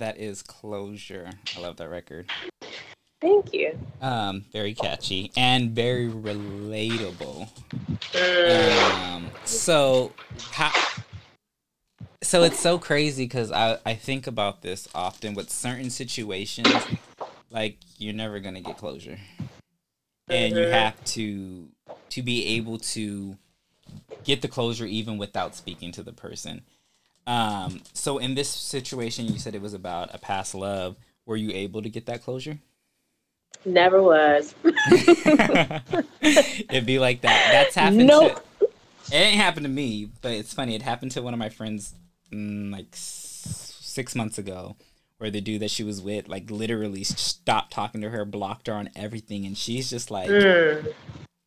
And 0.00 0.08
that 0.08 0.18
is 0.18 0.42
closure. 0.42 1.28
I 1.54 1.60
love 1.60 1.76
that 1.76 1.90
record. 1.90 2.30
Thank 3.20 3.52
you. 3.52 3.78
Um, 4.00 4.46
very 4.50 4.72
catchy 4.72 5.30
and 5.36 5.72
very 5.72 6.08
relatable. 6.08 7.48
Um, 9.14 9.30
so 9.44 10.12
how? 10.52 10.72
So 12.22 12.44
it's 12.44 12.58
so 12.58 12.78
crazy 12.78 13.24
because 13.24 13.52
I 13.52 13.78
I 13.84 13.94
think 13.94 14.26
about 14.26 14.62
this 14.62 14.88
often 14.94 15.34
with 15.34 15.50
certain 15.50 15.90
situations, 15.90 16.72
like 17.50 17.76
you're 17.98 18.14
never 18.14 18.40
gonna 18.40 18.62
get 18.62 18.78
closure, 18.78 19.18
and 20.28 20.56
you 20.56 20.66
have 20.68 21.04
to 21.16 21.68
to 22.08 22.22
be 22.22 22.46
able 22.56 22.78
to 22.78 23.36
get 24.24 24.40
the 24.40 24.48
closure 24.48 24.86
even 24.86 25.18
without 25.18 25.54
speaking 25.54 25.92
to 25.92 26.02
the 26.02 26.12
person. 26.12 26.62
Um, 27.26 27.82
so 27.92 28.18
in 28.18 28.34
this 28.34 28.48
situation, 28.48 29.26
you 29.26 29.38
said 29.38 29.54
it 29.54 29.62
was 29.62 29.74
about 29.74 30.14
a 30.14 30.18
past 30.18 30.54
love. 30.54 30.96
Were 31.26 31.36
you 31.36 31.50
able 31.52 31.82
to 31.82 31.88
get 31.88 32.06
that 32.06 32.22
closure? 32.24 32.58
Never 33.64 34.02
was. 34.02 34.54
It'd 36.22 36.86
be 36.86 36.98
like 36.98 37.20
that. 37.22 37.48
That's 37.52 37.74
happened. 37.74 38.06
Nope. 38.06 38.42
To, 38.58 38.64
it 39.12 39.14
ain't 39.14 39.36
happened 39.40 39.64
to 39.64 39.70
me, 39.70 40.10
but 40.22 40.32
it's 40.32 40.54
funny. 40.54 40.74
It 40.74 40.82
happened 40.82 41.12
to 41.12 41.22
one 41.22 41.34
of 41.34 41.38
my 41.38 41.48
friends, 41.50 41.94
mm, 42.32 42.72
like 42.72 42.86
s- 42.92 43.76
six 43.80 44.14
months 44.14 44.38
ago, 44.38 44.76
where 45.18 45.30
the 45.30 45.40
dude 45.40 45.60
that 45.62 45.70
she 45.70 45.82
was 45.84 46.00
with, 46.00 46.28
like, 46.28 46.50
literally 46.50 47.04
stopped 47.04 47.72
talking 47.72 48.00
to 48.00 48.10
her, 48.10 48.24
blocked 48.24 48.66
her 48.68 48.72
on 48.74 48.88
everything, 48.96 49.44
and 49.44 49.58
she's 49.58 49.90
just 49.90 50.10
like, 50.10 50.30
Mm. 50.30 50.94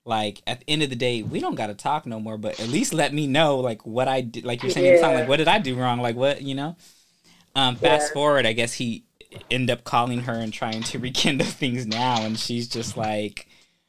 Like 0.05 0.41
at 0.47 0.59
the 0.61 0.69
end 0.69 0.83
of 0.83 0.89
the 0.89 0.95
day, 0.95 1.23
we 1.23 1.39
don't 1.39 1.55
gotta 1.55 1.73
talk 1.73 2.05
no 2.05 2.19
more. 2.19 2.37
But 2.37 2.59
at 2.59 2.67
least 2.69 2.93
let 2.93 3.13
me 3.13 3.27
know, 3.27 3.59
like, 3.59 3.85
what 3.85 4.07
I 4.07 4.21
did. 4.21 4.45
Like 4.45 4.63
you're 4.63 4.69
saying, 4.69 4.87
in 4.87 4.93
the 4.93 4.97
song, 4.99 5.13
like, 5.15 5.27
what 5.27 5.37
did 5.37 5.47
I 5.47 5.59
do 5.59 5.75
wrong? 5.75 5.99
Like, 6.01 6.15
what 6.15 6.41
you 6.41 6.55
know? 6.55 6.75
Um, 7.55 7.75
fast 7.77 8.09
Yeah. 8.09 8.13
forward, 8.13 8.45
I 8.45 8.53
guess 8.53 8.73
he 8.73 9.05
end 9.49 9.69
up 9.69 9.83
calling 9.83 10.21
her 10.21 10.33
and 10.39 10.53
trying 10.53 10.83
to 10.85 10.99
rekindle 10.99 11.47
things 11.47 11.85
now, 11.85 12.23
and 12.25 12.39
she's 12.39 12.67
just 12.67 12.97
like, 12.97 13.47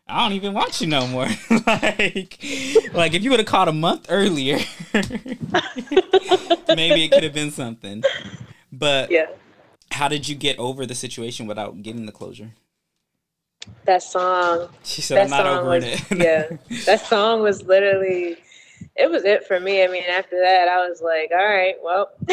I 0.08 0.22
don't 0.22 0.36
even 0.36 0.54
want 0.54 0.80
you 0.80 0.86
no 0.86 1.06
more. 1.06 1.28
like, 1.66 2.38
like 2.94 3.14
if 3.14 3.22
you 3.22 3.30
would 3.30 3.40
have 3.40 3.46
called 3.48 3.68
a 3.68 3.72
month 3.72 4.06
earlier, 4.10 4.58
maybe 6.68 7.04
it 7.04 7.12
could 7.12 7.22
have 7.22 7.34
been 7.34 7.50
something. 7.50 8.06
But 8.72 9.10
Yeah. 9.10 9.26
how 9.92 10.08
did 10.08 10.28
you 10.28 10.34
get 10.34 10.58
over 10.58 10.86
the 10.86 10.94
situation 10.94 11.46
without 11.46 11.82
getting 11.82 12.06
the 12.06 12.12
closure? 12.12 12.52
That 13.84 14.02
song. 14.02 14.68
She 14.82 15.02
said, 15.02 15.18
that 15.18 15.24
"I'm 15.24 15.30
not 15.30 15.44
song 15.44 15.58
over 15.58 15.68
was, 15.70 15.84
it." 15.84 16.02
yeah. 16.16 16.56
That 16.86 17.06
song 17.06 17.42
was 17.42 17.62
literally 17.64 18.36
it 18.96 19.10
was 19.10 19.24
it 19.24 19.46
for 19.46 19.60
me. 19.60 19.84
I 19.84 19.88
mean, 19.88 20.04
after 20.04 20.40
that 20.40 20.68
I 20.68 20.88
was 20.88 21.02
like, 21.02 21.30
all 21.32 21.46
right, 21.46 21.76
well 21.82 22.10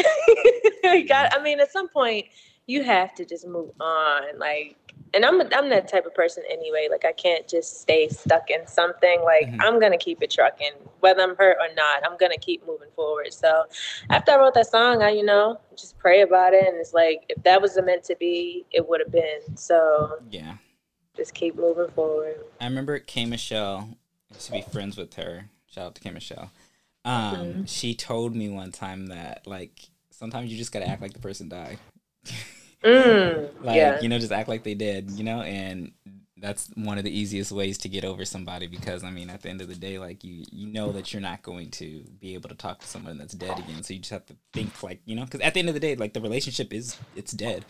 I 0.84 1.04
got 1.06 1.36
I 1.36 1.42
mean, 1.42 1.60
at 1.60 1.72
some 1.72 1.88
point 1.88 2.26
you 2.66 2.82
have 2.84 3.14
to 3.16 3.24
just 3.24 3.46
move 3.46 3.70
on. 3.80 4.38
Like 4.38 4.76
and 5.14 5.24
I'm 5.24 5.40
I'm 5.40 5.68
that 5.70 5.88
type 5.88 6.06
of 6.06 6.14
person 6.14 6.42
anyway. 6.50 6.88
Like 6.90 7.04
I 7.04 7.12
can't 7.12 7.46
just 7.46 7.80
stay 7.80 8.08
stuck 8.08 8.50
in 8.50 8.66
something. 8.66 9.22
Like 9.22 9.48
Mhm. 9.48 9.58
I'm 9.60 9.78
gonna 9.80 9.98
keep 9.98 10.22
it 10.22 10.30
trucking, 10.30 10.72
whether 11.00 11.22
I'm 11.22 11.36
hurt 11.36 11.58
or 11.60 11.74
not. 11.74 12.04
I'm 12.04 12.16
gonna 12.16 12.38
keep 12.38 12.66
moving 12.66 12.88
forward. 12.94 13.32
So 13.32 13.64
after 14.10 14.32
I 14.32 14.36
wrote 14.36 14.54
that 14.54 14.70
song, 14.70 15.02
I 15.02 15.10
you 15.10 15.24
know 15.24 15.58
just 15.76 15.98
pray 15.98 16.22
about 16.22 16.54
it, 16.54 16.66
and 16.66 16.76
it's 16.76 16.94
like 16.94 17.24
if 17.28 17.42
that 17.42 17.60
was 17.60 17.78
meant 17.82 18.04
to 18.04 18.16
be, 18.16 18.64
it 18.70 18.88
would 18.88 19.00
have 19.00 19.12
been. 19.12 19.56
So 19.56 20.18
yeah. 20.30 20.54
Just 21.16 21.34
keep 21.34 21.56
moving 21.56 21.88
forward. 21.94 22.36
I 22.60 22.64
remember 22.66 22.98
K 22.98 23.24
Michelle. 23.26 23.88
I 24.30 24.34
used 24.34 24.46
to 24.46 24.52
be 24.52 24.62
friends 24.62 24.96
with 24.96 25.14
her. 25.14 25.46
Shout 25.66 25.86
out 25.86 25.94
to 25.96 26.00
K 26.00 26.10
Michelle. 26.10 26.50
Um, 27.04 27.12
Mhm. 27.36 27.68
she 27.68 27.94
told 27.94 28.34
me 28.34 28.48
one 28.48 28.72
time 28.72 29.06
that 29.08 29.46
like 29.46 29.88
sometimes 30.10 30.50
you 30.50 30.56
just 30.58 30.72
gotta 30.72 30.88
act 30.88 31.02
like 31.02 31.12
the 31.12 31.18
person 31.18 31.48
died. 31.48 31.78
Mm, 32.82 33.48
like 33.64 33.76
yeah. 33.76 34.00
you 34.00 34.08
know, 34.08 34.18
just 34.18 34.32
act 34.32 34.48
like 34.48 34.64
they 34.64 34.74
did. 34.74 35.08
You 35.12 35.22
know, 35.22 35.40
and 35.42 35.92
that's 36.36 36.68
one 36.74 36.98
of 36.98 37.04
the 37.04 37.16
easiest 37.16 37.52
ways 37.52 37.78
to 37.78 37.88
get 37.88 38.04
over 38.04 38.24
somebody 38.24 38.66
because 38.66 39.04
I 39.04 39.10
mean 39.12 39.30
at 39.30 39.42
the 39.42 39.48
end 39.50 39.60
of 39.60 39.68
the 39.68 39.76
day 39.76 40.00
like 40.00 40.24
you 40.24 40.42
you 40.50 40.66
know 40.66 40.90
that 40.90 41.12
you're 41.12 41.22
not 41.22 41.42
going 41.42 41.70
to 41.72 42.02
be 42.18 42.34
able 42.34 42.48
to 42.48 42.56
talk 42.56 42.80
to 42.80 42.86
someone 42.88 43.18
that's 43.18 43.34
dead 43.34 43.56
again 43.60 43.84
so 43.84 43.94
you 43.94 44.00
just 44.00 44.10
have 44.10 44.26
to 44.26 44.34
think 44.52 44.82
like 44.82 45.00
you 45.04 45.14
know 45.14 45.24
because 45.24 45.40
at 45.42 45.54
the 45.54 45.60
end 45.60 45.68
of 45.68 45.74
the 45.74 45.80
day 45.80 45.94
like 45.94 46.12
the 46.14 46.20
relationship 46.20 46.72
is 46.74 46.96
it's 47.14 47.30
dead 47.30 47.64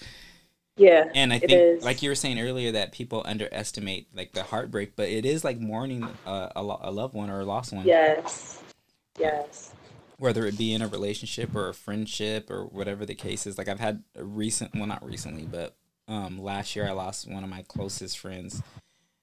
yeah 0.77 1.05
and 1.15 1.33
I 1.33 1.39
think 1.39 1.85
like 1.85 2.03
you 2.03 2.09
were 2.09 2.15
saying 2.15 2.41
earlier 2.41 2.73
that 2.73 2.93
people 2.93 3.23
underestimate 3.25 4.09
like 4.15 4.33
the 4.33 4.43
heartbreak 4.43 4.97
but 4.97 5.09
it 5.09 5.27
is 5.27 5.45
like 5.45 5.61
mourning 5.61 6.09
a, 6.27 6.53
a, 6.57 6.79
a 6.83 6.91
loved 6.91 7.15
one 7.15 7.31
or 7.31 7.41
a 7.41 7.45
lost 7.45 7.73
one 7.73 7.87
yes 7.87 8.63
yes 9.19 9.75
whether 10.19 10.47
it 10.47 10.57
be 10.57 10.73
in 10.73 10.83
a 10.83 10.89
relationship 10.89 11.55
or 11.55 11.69
a 11.69 11.75
friendship 11.75 12.51
or 12.51 12.65
whatever 12.65 13.05
the 13.05 13.15
case 13.15 13.47
is 13.47 13.59
like 13.59 13.69
I've 13.69 13.81
had 13.81 14.03
a 14.17 14.25
recent 14.25 14.75
well 14.75 14.87
not 14.87 15.05
recently 15.05 15.43
but 15.43 15.77
um, 16.09 16.39
last 16.43 16.75
year 16.77 16.87
I 16.87 16.93
lost 16.93 17.31
one 17.31 17.45
of 17.45 17.51
my 17.51 17.63
closest 17.63 18.19
friends. 18.19 18.63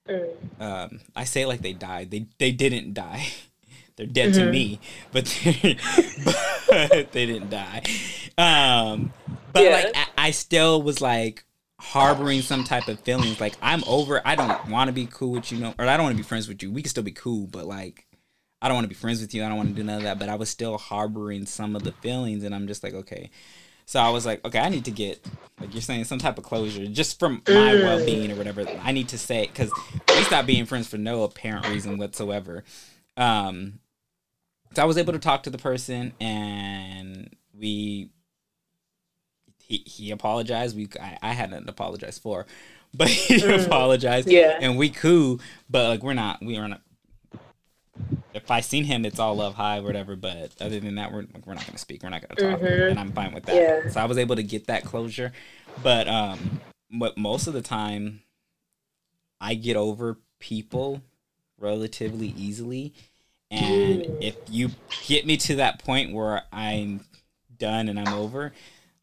Mm. 0.08 0.60
Um, 0.60 1.00
I 1.14 1.24
say 1.24 1.46
like 1.46 1.62
they 1.62 1.72
died. 1.72 2.10
They 2.10 2.26
they 2.38 2.52
didn't 2.52 2.94
die. 2.94 3.26
They're 4.00 4.06
dead 4.06 4.32
mm-hmm. 4.32 4.46
to 4.46 4.50
me, 4.50 4.80
but, 5.12 5.24
but 6.70 7.12
they 7.12 7.26
didn't 7.26 7.50
die. 7.50 7.82
Um, 8.38 9.12
but 9.52 9.62
yeah. 9.62 9.70
like 9.70 9.92
I, 9.94 10.06
I 10.16 10.30
still 10.30 10.82
was 10.82 11.02
like 11.02 11.44
harboring 11.78 12.40
some 12.40 12.64
type 12.64 12.88
of 12.88 12.98
feelings. 13.00 13.40
Like 13.42 13.56
I'm 13.60 13.84
over. 13.86 14.22
I 14.24 14.36
don't 14.36 14.70
want 14.70 14.88
to 14.88 14.92
be 14.92 15.04
cool 15.04 15.32
with 15.32 15.52
you, 15.52 15.58
no, 15.58 15.74
or 15.78 15.86
I 15.86 15.98
don't 15.98 16.04
want 16.04 16.16
to 16.16 16.22
be 16.22 16.26
friends 16.26 16.48
with 16.48 16.62
you. 16.62 16.70
We 16.70 16.80
can 16.80 16.88
still 16.88 17.02
be 17.02 17.12
cool, 17.12 17.46
but 17.46 17.66
like 17.66 18.06
I 18.62 18.68
don't 18.68 18.74
want 18.74 18.86
to 18.86 18.88
be 18.88 18.94
friends 18.94 19.20
with 19.20 19.34
you. 19.34 19.44
I 19.44 19.48
don't 19.48 19.58
want 19.58 19.68
to 19.68 19.74
do 19.74 19.84
none 19.84 19.98
of 19.98 20.04
that. 20.04 20.18
But 20.18 20.30
I 20.30 20.36
was 20.36 20.48
still 20.48 20.78
harboring 20.78 21.44
some 21.44 21.76
of 21.76 21.82
the 21.84 21.92
feelings, 21.92 22.42
and 22.42 22.54
I'm 22.54 22.68
just 22.68 22.82
like, 22.82 22.94
okay, 22.94 23.28
so 23.84 24.00
I 24.00 24.08
was 24.08 24.24
like, 24.24 24.42
okay, 24.46 24.60
I 24.60 24.70
need 24.70 24.86
to 24.86 24.90
get 24.90 25.22
like 25.60 25.74
you're 25.74 25.82
saying 25.82 26.04
some 26.04 26.18
type 26.18 26.38
of 26.38 26.44
closure 26.44 26.86
just 26.86 27.18
from 27.18 27.42
my 27.46 27.52
mm. 27.52 27.82
well 27.82 28.02
being 28.02 28.32
or 28.32 28.36
whatever. 28.36 28.64
I 28.82 28.92
need 28.92 29.08
to 29.08 29.18
say 29.18 29.46
because 29.46 29.70
we 30.08 30.22
stopped 30.22 30.46
being 30.46 30.64
friends 30.64 30.88
for 30.88 30.96
no 30.96 31.24
apparent 31.24 31.68
reason 31.68 31.98
whatsoever. 31.98 32.64
Um, 33.18 33.80
so 34.74 34.82
I 34.82 34.84
was 34.84 34.98
able 34.98 35.12
to 35.12 35.18
talk 35.18 35.44
to 35.44 35.50
the 35.50 35.58
person 35.58 36.12
and 36.20 37.34
we 37.58 38.10
he 39.58 39.82
he 39.86 40.10
apologized. 40.10 40.76
We 40.76 40.88
I, 41.00 41.18
I 41.22 41.32
had 41.32 41.50
nothing 41.50 41.66
to 41.66 41.72
apologize 41.72 42.18
for, 42.18 42.46
but 42.94 43.08
he 43.08 43.36
mm. 43.36 43.66
apologized. 43.66 44.28
Yeah, 44.30 44.58
and 44.60 44.76
we 44.76 44.90
cool, 44.90 45.40
but 45.68 45.88
like 45.88 46.02
we're 46.02 46.14
not 46.14 46.42
we 46.42 46.56
are 46.56 46.68
not 46.68 46.82
if 48.32 48.50
I 48.50 48.60
seen 48.60 48.84
him, 48.84 49.04
it's 49.04 49.18
all 49.18 49.36
love 49.36 49.54
high 49.54 49.80
whatever. 49.80 50.16
But 50.16 50.52
other 50.60 50.80
than 50.80 50.96
that, 50.96 51.12
we're 51.12 51.26
we're 51.44 51.54
not 51.54 51.66
gonna 51.66 51.78
speak. 51.78 52.02
We're 52.02 52.10
not 52.10 52.22
gonna 52.22 52.50
talk, 52.50 52.60
mm-hmm. 52.60 52.90
and 52.90 52.98
I'm 52.98 53.12
fine 53.12 53.32
with 53.32 53.44
that. 53.44 53.56
Yeah. 53.56 53.90
So 53.90 54.00
I 54.00 54.04
was 54.06 54.18
able 54.18 54.36
to 54.36 54.42
get 54.42 54.66
that 54.66 54.84
closure, 54.84 55.32
but 55.82 56.08
um, 56.08 56.60
but 56.90 57.16
most 57.16 57.46
of 57.46 57.54
the 57.54 57.62
time, 57.62 58.22
I 59.40 59.54
get 59.54 59.76
over 59.76 60.18
people 60.38 61.02
relatively 61.58 62.28
easily, 62.36 62.94
and 63.50 64.02
mm. 64.02 64.22
if 64.22 64.36
you 64.48 64.70
get 65.06 65.26
me 65.26 65.36
to 65.38 65.56
that 65.56 65.82
point 65.82 66.12
where 66.12 66.42
I'm 66.52 67.04
done 67.58 67.88
and 67.88 67.98
I'm 67.98 68.14
over, 68.14 68.52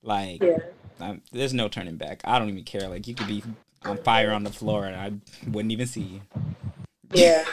like 0.02 0.42
yeah. 0.42 1.16
there's 1.32 1.54
no 1.54 1.68
turning 1.68 1.98
back. 1.98 2.22
I 2.24 2.40
don't 2.40 2.50
even 2.50 2.64
care. 2.64 2.88
Like 2.88 3.08
you 3.08 3.16
could 3.16 3.28
be 3.28 3.44
on 3.84 3.98
fire 3.98 4.32
on 4.32 4.44
the 4.44 4.52
floor, 4.52 4.86
and 4.86 4.96
I 4.96 5.50
wouldn't 5.50 5.72
even 5.72 5.88
see 5.88 6.02
you. 6.02 6.22
Yeah. 7.12 7.46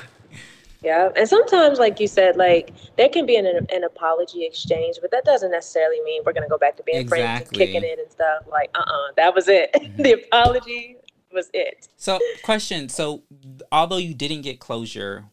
Yeah, 0.83 1.09
and 1.17 1.27
sometimes, 1.27 1.79
like 1.79 1.99
you 1.99 2.07
said, 2.07 2.37
like 2.37 2.75
there 2.99 3.09
can 3.09 3.25
be 3.25 3.37
an, 3.37 3.47
an 3.47 3.85
apology 3.85 4.45
exchange, 4.45 4.99
but 5.01 5.11
that 5.13 5.25
doesn't 5.25 5.51
necessarily 5.51 5.99
mean 6.05 6.21
we're 6.27 6.35
gonna 6.35 6.47
go 6.47 6.59
back 6.59 6.77
to 6.77 6.83
being 6.83 6.99
exactly. 6.99 7.23
friends 7.23 7.49
and 7.49 7.57
kicking 7.57 7.83
it 7.83 7.99
and 7.99 8.13
stuff. 8.13 8.43
Like, 8.47 8.71
uh, 8.75 8.81
uh-uh, 8.81 8.93
uh 8.93 9.13
that 9.17 9.35
was 9.35 9.49
it. 9.49 9.71
Mm-hmm. 9.73 10.03
the 10.03 10.13
apology 10.13 10.99
was 11.35 11.51
it. 11.53 11.89
So, 11.97 12.19
question. 12.43 12.89
So, 12.89 13.23
although 13.71 13.99
you 13.99 14.15
didn't 14.15 14.43
get 14.43 14.61
closure, 14.61 15.25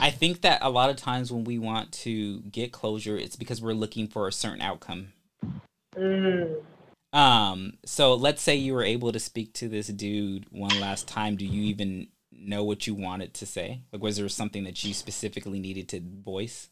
I 0.00 0.10
think 0.10 0.42
that 0.42 0.60
a 0.62 0.70
lot 0.70 0.90
of 0.90 0.96
times 0.96 1.32
when 1.32 1.44
we 1.44 1.58
want 1.58 1.92
to 1.92 2.40
get 2.42 2.72
closure, 2.72 3.16
it's 3.16 3.36
because 3.36 3.60
we're 3.60 3.74
looking 3.74 4.06
for 4.06 4.28
a 4.28 4.32
certain 4.32 4.62
outcome. 4.62 5.08
Mm. 5.96 6.62
Um. 7.12 7.74
So, 7.84 8.14
let's 8.14 8.42
say 8.42 8.56
you 8.56 8.74
were 8.74 8.84
able 8.84 9.12
to 9.12 9.20
speak 9.20 9.52
to 9.54 9.68
this 9.68 9.88
dude 9.88 10.46
one 10.50 10.80
last 10.80 11.06
time. 11.06 11.36
Do 11.36 11.44
you 11.44 11.62
even 11.64 12.08
know 12.32 12.64
what 12.64 12.86
you 12.86 12.94
wanted 12.94 13.34
to 13.34 13.46
say? 13.46 13.82
Like, 13.92 14.02
was 14.02 14.16
there 14.16 14.28
something 14.28 14.64
that 14.64 14.82
you 14.84 14.94
specifically 14.94 15.58
needed 15.58 15.88
to 15.90 16.00
voice? 16.00 16.68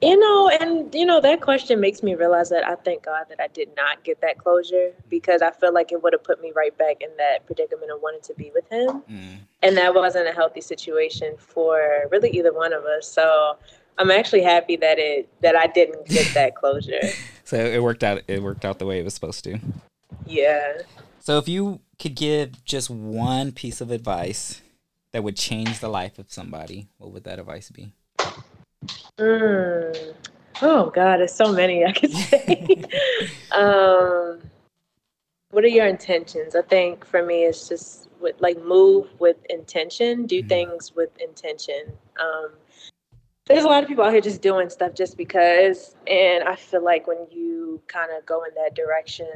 You 0.00 0.16
know, 0.16 0.48
and 0.48 0.94
you 0.94 1.04
know 1.04 1.20
that 1.20 1.40
question 1.40 1.80
makes 1.80 2.04
me 2.04 2.14
realize 2.14 2.50
that 2.50 2.64
I 2.66 2.76
thank 2.76 3.04
God 3.04 3.24
that 3.30 3.40
I 3.40 3.48
did 3.48 3.68
not 3.76 4.04
get 4.04 4.20
that 4.20 4.38
closure 4.38 4.92
because 5.08 5.42
I 5.42 5.50
feel 5.50 5.74
like 5.74 5.90
it 5.90 6.02
would 6.02 6.12
have 6.12 6.22
put 6.22 6.40
me 6.40 6.52
right 6.54 6.76
back 6.78 7.00
in 7.00 7.08
that 7.16 7.46
predicament 7.46 7.90
of 7.90 8.00
wanting 8.00 8.20
to 8.22 8.34
be 8.34 8.52
with 8.54 8.68
him, 8.70 9.02
mm. 9.10 9.38
and 9.62 9.76
that 9.76 9.94
wasn't 9.94 10.28
a 10.28 10.32
healthy 10.32 10.60
situation 10.60 11.34
for 11.36 12.04
really 12.12 12.30
either 12.30 12.52
one 12.52 12.72
of 12.72 12.84
us. 12.84 13.10
So 13.10 13.56
I'm 13.98 14.12
actually 14.12 14.42
happy 14.42 14.76
that 14.76 15.00
it 15.00 15.28
that 15.40 15.56
I 15.56 15.66
didn't 15.66 16.06
get 16.06 16.26
that 16.34 16.54
closure. 16.54 17.00
so 17.42 17.56
it 17.56 17.82
worked 17.82 18.04
out. 18.04 18.22
It 18.28 18.40
worked 18.40 18.64
out 18.64 18.78
the 18.78 18.86
way 18.86 19.00
it 19.00 19.04
was 19.04 19.14
supposed 19.14 19.42
to. 19.44 19.58
Yeah. 20.26 20.82
So 21.18 21.38
if 21.38 21.48
you 21.48 21.80
could 21.98 22.14
give 22.14 22.64
just 22.64 22.88
one 22.88 23.50
piece 23.50 23.80
of 23.80 23.90
advice 23.90 24.62
that 25.12 25.24
would 25.24 25.36
change 25.36 25.80
the 25.80 25.88
life 25.88 26.18
of 26.18 26.32
somebody, 26.32 26.86
what 26.98 27.12
would 27.12 27.24
that 27.24 27.40
advice 27.40 27.70
be? 27.70 27.92
Mm. 29.18 30.14
Oh 30.60 30.90
God, 30.90 31.18
there's 31.18 31.34
so 31.34 31.52
many 31.52 31.84
I 31.84 31.92
could 31.92 32.12
say. 32.12 32.84
um, 33.52 34.40
what 35.50 35.64
are 35.64 35.68
your 35.68 35.86
intentions? 35.86 36.54
I 36.54 36.62
think 36.62 37.04
for 37.04 37.22
me, 37.22 37.44
it's 37.44 37.68
just 37.68 38.08
with, 38.20 38.40
like 38.40 38.62
move 38.62 39.08
with 39.18 39.36
intention, 39.48 40.26
do 40.26 40.40
mm-hmm. 40.40 40.48
things 40.48 40.94
with 40.94 41.10
intention. 41.20 41.84
Um, 42.20 42.50
there's 43.46 43.64
a 43.64 43.68
lot 43.68 43.82
of 43.82 43.88
people 43.88 44.04
out 44.04 44.12
here 44.12 44.20
just 44.20 44.42
doing 44.42 44.68
stuff 44.68 44.94
just 44.94 45.16
because, 45.16 45.96
and 46.06 46.44
I 46.44 46.54
feel 46.54 46.84
like 46.84 47.06
when 47.06 47.26
you 47.30 47.80
kind 47.86 48.10
of 48.16 48.26
go 48.26 48.44
in 48.44 48.50
that 48.56 48.74
direction, 48.74 49.30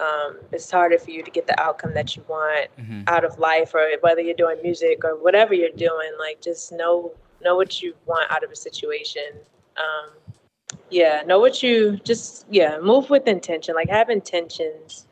um, 0.00 0.38
it's 0.50 0.68
harder 0.68 0.98
for 0.98 1.10
you 1.10 1.22
to 1.22 1.30
get 1.30 1.46
the 1.46 1.58
outcome 1.60 1.94
that 1.94 2.16
you 2.16 2.24
want 2.28 2.70
mm-hmm. 2.78 3.02
out 3.06 3.24
of 3.24 3.38
life 3.38 3.74
or 3.74 3.88
whether 4.00 4.20
you're 4.20 4.34
doing 4.34 4.56
music 4.62 5.04
or 5.04 5.14
whatever 5.14 5.54
you're 5.54 5.70
doing 5.70 6.10
like 6.18 6.40
just 6.40 6.72
know 6.72 7.12
know 7.42 7.56
what 7.56 7.82
you 7.82 7.94
want 8.06 8.30
out 8.30 8.44
of 8.44 8.50
a 8.50 8.56
situation 8.56 9.22
um, 9.76 10.10
yeah 10.90 11.22
know 11.26 11.38
what 11.38 11.62
you 11.62 11.96
just 12.04 12.46
yeah 12.50 12.78
move 12.80 13.10
with 13.10 13.26
intention 13.26 13.74
like 13.74 13.88
have 13.88 14.10
intentions 14.10 15.06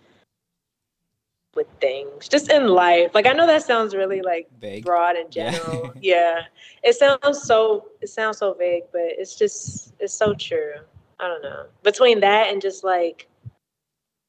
with 1.56 1.66
things 1.80 2.28
just 2.28 2.50
in 2.50 2.68
life 2.68 3.10
like 3.14 3.26
i 3.26 3.32
know 3.32 3.46
that 3.46 3.62
sounds 3.62 3.94
really 3.94 4.20
like 4.20 4.46
vague. 4.60 4.84
broad 4.84 5.16
and 5.16 5.30
general 5.30 5.92
yeah. 6.00 6.36
yeah 6.36 6.40
it 6.82 6.94
sounds 6.94 7.42
so 7.42 7.88
it 8.00 8.08
sounds 8.08 8.38
so 8.38 8.54
vague 8.54 8.84
but 8.92 9.00
it's 9.02 9.36
just 9.36 9.92
it's 9.98 10.14
so 10.14 10.34
true 10.34 10.74
i 11.18 11.26
don't 11.26 11.42
know 11.42 11.66
between 11.82 12.20
that 12.20 12.52
and 12.52 12.62
just 12.62 12.84
like 12.84 13.28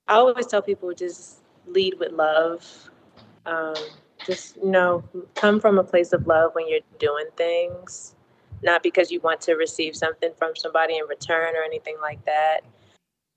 I 0.10 0.16
always 0.16 0.48
tell 0.48 0.64
people 0.64 0.92
just 0.92 1.38
lead 1.68 2.00
with 2.00 2.12
love. 2.12 2.90
Um, 3.46 3.76
just 4.30 4.58
you 4.58 4.70
know, 4.70 5.04
come 5.36 5.60
from 5.60 5.80
a 5.80 5.84
place 5.84 6.14
of 6.14 6.28
love 6.28 6.52
when 6.54 6.68
you're 6.68 6.80
doing 7.00 7.26
things, 7.36 8.16
not 8.62 8.84
because 8.84 9.10
you 9.10 9.20
want 9.22 9.42
to 9.42 9.54
receive 9.54 9.96
something 9.96 10.32
from 10.38 10.56
somebody 10.56 10.98
in 10.98 11.06
return 11.08 11.56
or 11.56 11.64
anything 11.64 11.98
like 12.00 12.24
that. 12.26 12.60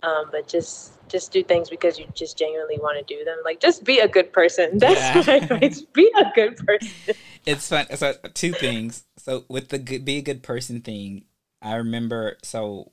Um, 0.03 0.27
but 0.31 0.49
just 0.49 0.99
just 1.09 1.33
do 1.33 1.43
things 1.43 1.71
because 1.71 1.99
you 1.99 2.07
just 2.13 2.37
genuinely 2.37 2.79
want 2.79 2.99
to 2.99 3.15
do 3.15 3.25
them. 3.25 3.39
Like 3.45 3.61
just 3.61 3.85
be 3.85 4.01
a 4.01 4.09
good 4.09 4.33
person. 4.33 4.71
That's 4.79 5.01
yeah. 5.01 5.23
my 5.27 5.37
advice. 5.37 5.83
Be 5.83 6.13
a 6.17 6.31
good 6.35 6.57
person. 6.57 6.93
It's 7.45 7.69
fun. 7.69 7.87
So 7.97 8.15
two 8.35 8.53
things. 8.53 9.03
So 9.19 9.45
with 9.49 9.71
the 9.71 9.79
good, 9.81 10.05
be 10.05 10.19
a 10.19 10.23
good 10.23 10.45
person 10.45 10.81
thing, 10.81 11.25
I 11.61 11.75
remember 11.75 12.37
so 12.45 12.93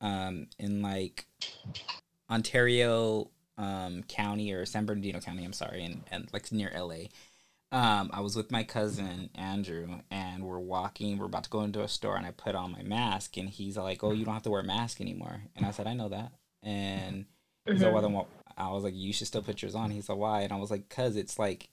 um 0.00 0.48
in 0.58 0.82
like 0.82 1.26
Ontario 2.28 3.30
um, 3.58 4.02
County 4.04 4.52
or 4.52 4.66
San 4.66 4.86
Bernardino 4.86 5.20
County, 5.20 5.44
I'm 5.44 5.52
sorry, 5.52 5.84
and, 5.84 6.02
and 6.10 6.28
like 6.32 6.50
near 6.52 6.70
LA. 6.74 7.06
Um, 7.72 8.10
I 8.12 8.20
was 8.20 8.36
with 8.36 8.52
my 8.52 8.62
cousin 8.62 9.30
Andrew, 9.34 9.88
and 10.10 10.44
we're 10.44 10.58
walking. 10.58 11.18
We're 11.18 11.26
about 11.26 11.44
to 11.44 11.50
go 11.50 11.62
into 11.62 11.82
a 11.82 11.88
store, 11.88 12.16
and 12.16 12.24
I 12.24 12.30
put 12.30 12.54
on 12.54 12.72
my 12.72 12.82
mask, 12.82 13.36
and 13.36 13.48
he's 13.48 13.76
like, 13.76 14.04
"Oh, 14.04 14.12
you 14.12 14.24
don't 14.24 14.34
have 14.34 14.44
to 14.44 14.50
wear 14.50 14.60
a 14.60 14.64
mask 14.64 15.00
anymore." 15.00 15.42
And 15.56 15.66
I 15.66 15.72
said, 15.72 15.86
"I 15.86 15.94
know 15.94 16.08
that." 16.08 16.32
And 16.62 17.26
he's 17.64 17.76
mm-hmm. 17.76 17.84
like, 17.84 17.92
"Well, 17.92 18.02
then 18.02 18.22
I 18.56 18.70
was 18.70 18.84
like, 18.84 18.94
"You 18.94 19.12
should 19.12 19.26
still 19.26 19.42
put 19.42 19.62
yours 19.62 19.74
on." 19.74 19.90
He's 19.90 20.08
like, 20.08 20.18
"Why?" 20.18 20.42
And 20.42 20.52
I 20.52 20.56
was 20.56 20.70
like, 20.70 20.88
"Cause 20.88 21.16
it's 21.16 21.38
like, 21.38 21.68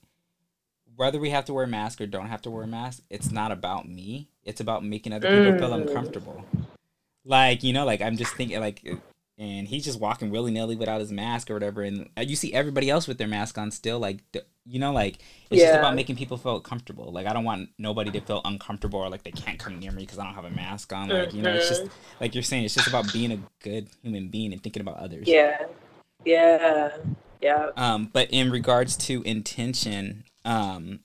whether 0.96 1.20
we 1.20 1.30
have 1.30 1.44
to 1.46 1.54
wear 1.54 1.64
a 1.64 1.68
mask 1.68 2.00
or 2.00 2.06
don't 2.06 2.26
have 2.26 2.42
to 2.42 2.50
wear 2.50 2.64
a 2.64 2.68
mask, 2.68 3.02
it's 3.08 3.30
not 3.30 3.52
about 3.52 3.88
me. 3.88 4.28
It's 4.42 4.60
about 4.60 4.84
making 4.84 5.12
other 5.12 5.28
people 5.28 5.52
mm. 5.52 5.58
feel 5.60 5.74
uncomfortable." 5.74 6.44
Like 7.24 7.62
you 7.62 7.72
know, 7.72 7.84
like 7.86 8.02
I'm 8.02 8.16
just 8.16 8.34
thinking, 8.34 8.58
like 8.58 8.84
and 9.36 9.66
he's 9.66 9.84
just 9.84 9.98
walking 9.98 10.30
willy 10.30 10.52
nilly 10.52 10.76
without 10.76 11.00
his 11.00 11.10
mask 11.10 11.50
or 11.50 11.54
whatever. 11.54 11.82
And 11.82 12.08
uh, 12.16 12.22
you 12.22 12.36
see 12.36 12.52
everybody 12.52 12.88
else 12.88 13.08
with 13.08 13.18
their 13.18 13.28
mask 13.28 13.58
on 13.58 13.70
still, 13.70 13.98
like 13.98 14.20
you 14.64 14.78
know, 14.78 14.92
like 14.92 15.18
it's 15.50 15.60
yeah. 15.60 15.68
just 15.68 15.78
about 15.78 15.94
making 15.94 16.16
people 16.16 16.36
feel 16.36 16.60
comfortable. 16.60 17.12
Like 17.12 17.26
I 17.26 17.32
don't 17.32 17.44
want 17.44 17.70
nobody 17.78 18.10
to 18.12 18.20
feel 18.20 18.40
uncomfortable 18.44 19.00
or 19.00 19.08
like 19.08 19.24
they 19.24 19.32
can't 19.32 19.58
come 19.58 19.78
near 19.78 19.92
me 19.92 20.02
because 20.02 20.18
I 20.18 20.24
don't 20.24 20.34
have 20.34 20.44
a 20.44 20.50
mask 20.50 20.92
on. 20.92 21.08
Like 21.08 21.34
you 21.34 21.42
know, 21.42 21.52
it's 21.52 21.68
just 21.68 21.82
mm-hmm. 21.82 22.16
like 22.20 22.34
you're 22.34 22.42
saying, 22.42 22.64
it's 22.64 22.74
just 22.74 22.88
about 22.88 23.12
being 23.12 23.32
a 23.32 23.38
good 23.62 23.88
human 24.02 24.28
being 24.28 24.52
and 24.52 24.62
thinking 24.62 24.80
about 24.80 24.98
others. 24.98 25.26
Yeah, 25.26 25.66
yeah, 26.24 26.90
Yeah. 27.40 27.70
Um, 27.76 28.10
but 28.12 28.28
in 28.30 28.50
regards 28.50 28.96
to 28.98 29.22
intention, 29.22 30.24
um, 30.44 31.00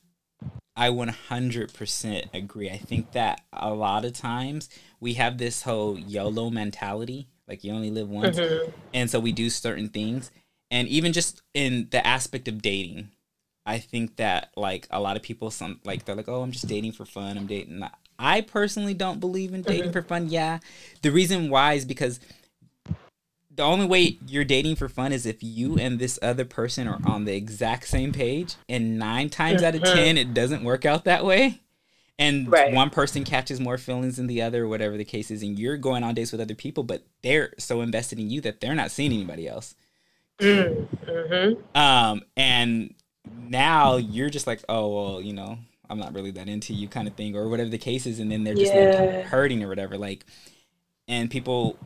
I 0.79 0.89
100% 0.89 2.33
agree. 2.33 2.69
I 2.69 2.77
think 2.77 3.11
that 3.11 3.41
a 3.51 3.73
lot 3.73 4.05
of 4.05 4.13
times 4.13 4.69
we 5.01 5.15
have 5.15 5.37
this 5.37 5.63
whole 5.63 5.99
YOLO 5.99 6.49
mentality, 6.49 7.27
like 7.49 7.63
you 7.63 7.73
only 7.73 7.89
live 7.89 8.07
once, 8.07 8.37
mm-hmm. 8.37 8.71
and 8.93 9.09
so 9.09 9.19
we 9.19 9.31
do 9.31 9.49
certain 9.49 9.89
things, 9.89 10.31
and 10.71 10.87
even 10.87 11.11
just 11.11 11.41
in 11.53 11.87
the 11.91 12.05
aspect 12.05 12.47
of 12.47 12.61
dating, 12.61 13.09
I 13.65 13.79
think 13.79 14.17
that 14.17 14.51
like 14.55 14.87
a 14.91 15.01
lot 15.01 15.17
of 15.17 15.23
people, 15.23 15.51
some 15.51 15.79
like 15.83 16.05
they're 16.05 16.15
like, 16.15 16.29
oh, 16.29 16.41
I'm 16.41 16.51
just 16.51 16.67
dating 16.67 16.93
for 16.93 17.05
fun. 17.05 17.37
I'm 17.37 17.47
dating. 17.47 17.83
I 18.17 18.41
personally 18.41 18.93
don't 18.93 19.19
believe 19.19 19.53
in 19.53 19.63
dating 19.63 19.83
mm-hmm. 19.83 19.91
for 19.91 20.01
fun. 20.03 20.29
Yeah, 20.29 20.59
the 21.01 21.11
reason 21.11 21.49
why 21.49 21.73
is 21.73 21.85
because 21.85 22.19
the 23.59 23.63
only 23.63 23.87
way 23.87 24.17
you're 24.25 24.45
dating 24.45 24.77
for 24.77 24.87
fun 24.87 25.11
is 25.11 25.25
if 25.25 25.43
you 25.43 25.77
and 25.77 25.99
this 25.99 26.17
other 26.21 26.45
person 26.45 26.87
are 26.87 26.99
on 27.05 27.25
the 27.25 27.35
exact 27.35 27.87
same 27.87 28.13
page 28.13 28.55
and 28.69 28.97
nine 28.97 29.29
times 29.29 29.61
out 29.61 29.75
of 29.75 29.81
mm-hmm. 29.81 29.95
ten 29.95 30.17
it 30.17 30.33
doesn't 30.33 30.63
work 30.63 30.85
out 30.85 31.03
that 31.03 31.25
way 31.25 31.59
and 32.19 32.51
right. 32.51 32.73
one 32.73 32.89
person 32.89 33.23
catches 33.23 33.59
more 33.59 33.77
feelings 33.77 34.17
than 34.17 34.27
the 34.27 34.41
other 34.41 34.65
or 34.65 34.67
whatever 34.67 34.97
the 34.97 35.05
case 35.05 35.31
is 35.31 35.41
and 35.41 35.57
you're 35.57 35.77
going 35.77 36.03
on 36.03 36.13
dates 36.13 36.31
with 36.31 36.41
other 36.41 36.53
people 36.53 36.83
but 36.83 37.03
they're 37.23 37.53
so 37.57 37.81
invested 37.81 38.19
in 38.19 38.29
you 38.29 38.41
that 38.41 38.59
they're 38.59 38.75
not 38.75 38.91
seeing 38.91 39.11
anybody 39.11 39.47
else 39.47 39.73
mm-hmm. 40.39 41.59
um 41.75 42.21
and 42.37 42.93
now 43.47 43.95
you're 43.95 44.29
just 44.29 44.45
like 44.45 44.63
oh 44.69 44.87
well 44.87 45.21
you 45.21 45.33
know 45.33 45.57
i'm 45.89 45.97
not 45.97 46.13
really 46.13 46.31
that 46.31 46.47
into 46.47 46.73
you 46.73 46.87
kind 46.87 47.07
of 47.07 47.15
thing 47.15 47.35
or 47.35 47.47
whatever 47.47 47.69
the 47.69 47.77
case 47.77 48.05
is 48.05 48.19
and 48.19 48.31
then 48.31 48.43
they're 48.43 48.53
just 48.53 48.73
yeah. 48.73 48.99
like 48.99 49.25
hurting 49.25 49.63
or 49.63 49.69
whatever 49.69 49.97
like 49.97 50.25
and 51.07 51.31
people 51.31 51.77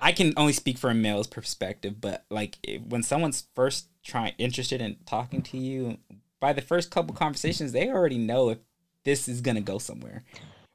I 0.00 0.12
can 0.12 0.34
only 0.36 0.52
speak 0.52 0.78
from 0.78 0.90
a 0.90 0.94
male's 0.94 1.26
perspective, 1.26 2.00
but 2.00 2.24
like 2.30 2.58
when 2.86 3.02
someone's 3.02 3.48
first 3.54 3.88
trying 4.04 4.34
interested 4.38 4.80
in 4.80 4.98
talking 5.06 5.42
to 5.42 5.58
you, 5.58 5.98
by 6.40 6.52
the 6.52 6.62
first 6.62 6.90
couple 6.90 7.14
conversations, 7.14 7.72
they 7.72 7.88
already 7.88 8.18
know 8.18 8.50
if 8.50 8.58
this 9.06 9.28
is 9.28 9.40
gonna 9.40 9.62
go 9.62 9.78
somewhere, 9.78 10.24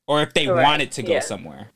or 0.08 0.24
if 0.24 0.34
they 0.34 0.48
Correct. 0.48 0.68
want 0.68 0.82
it 0.82 0.92
to 0.94 1.04
go 1.04 1.14
yeah. 1.14 1.20
somewhere. 1.20 1.70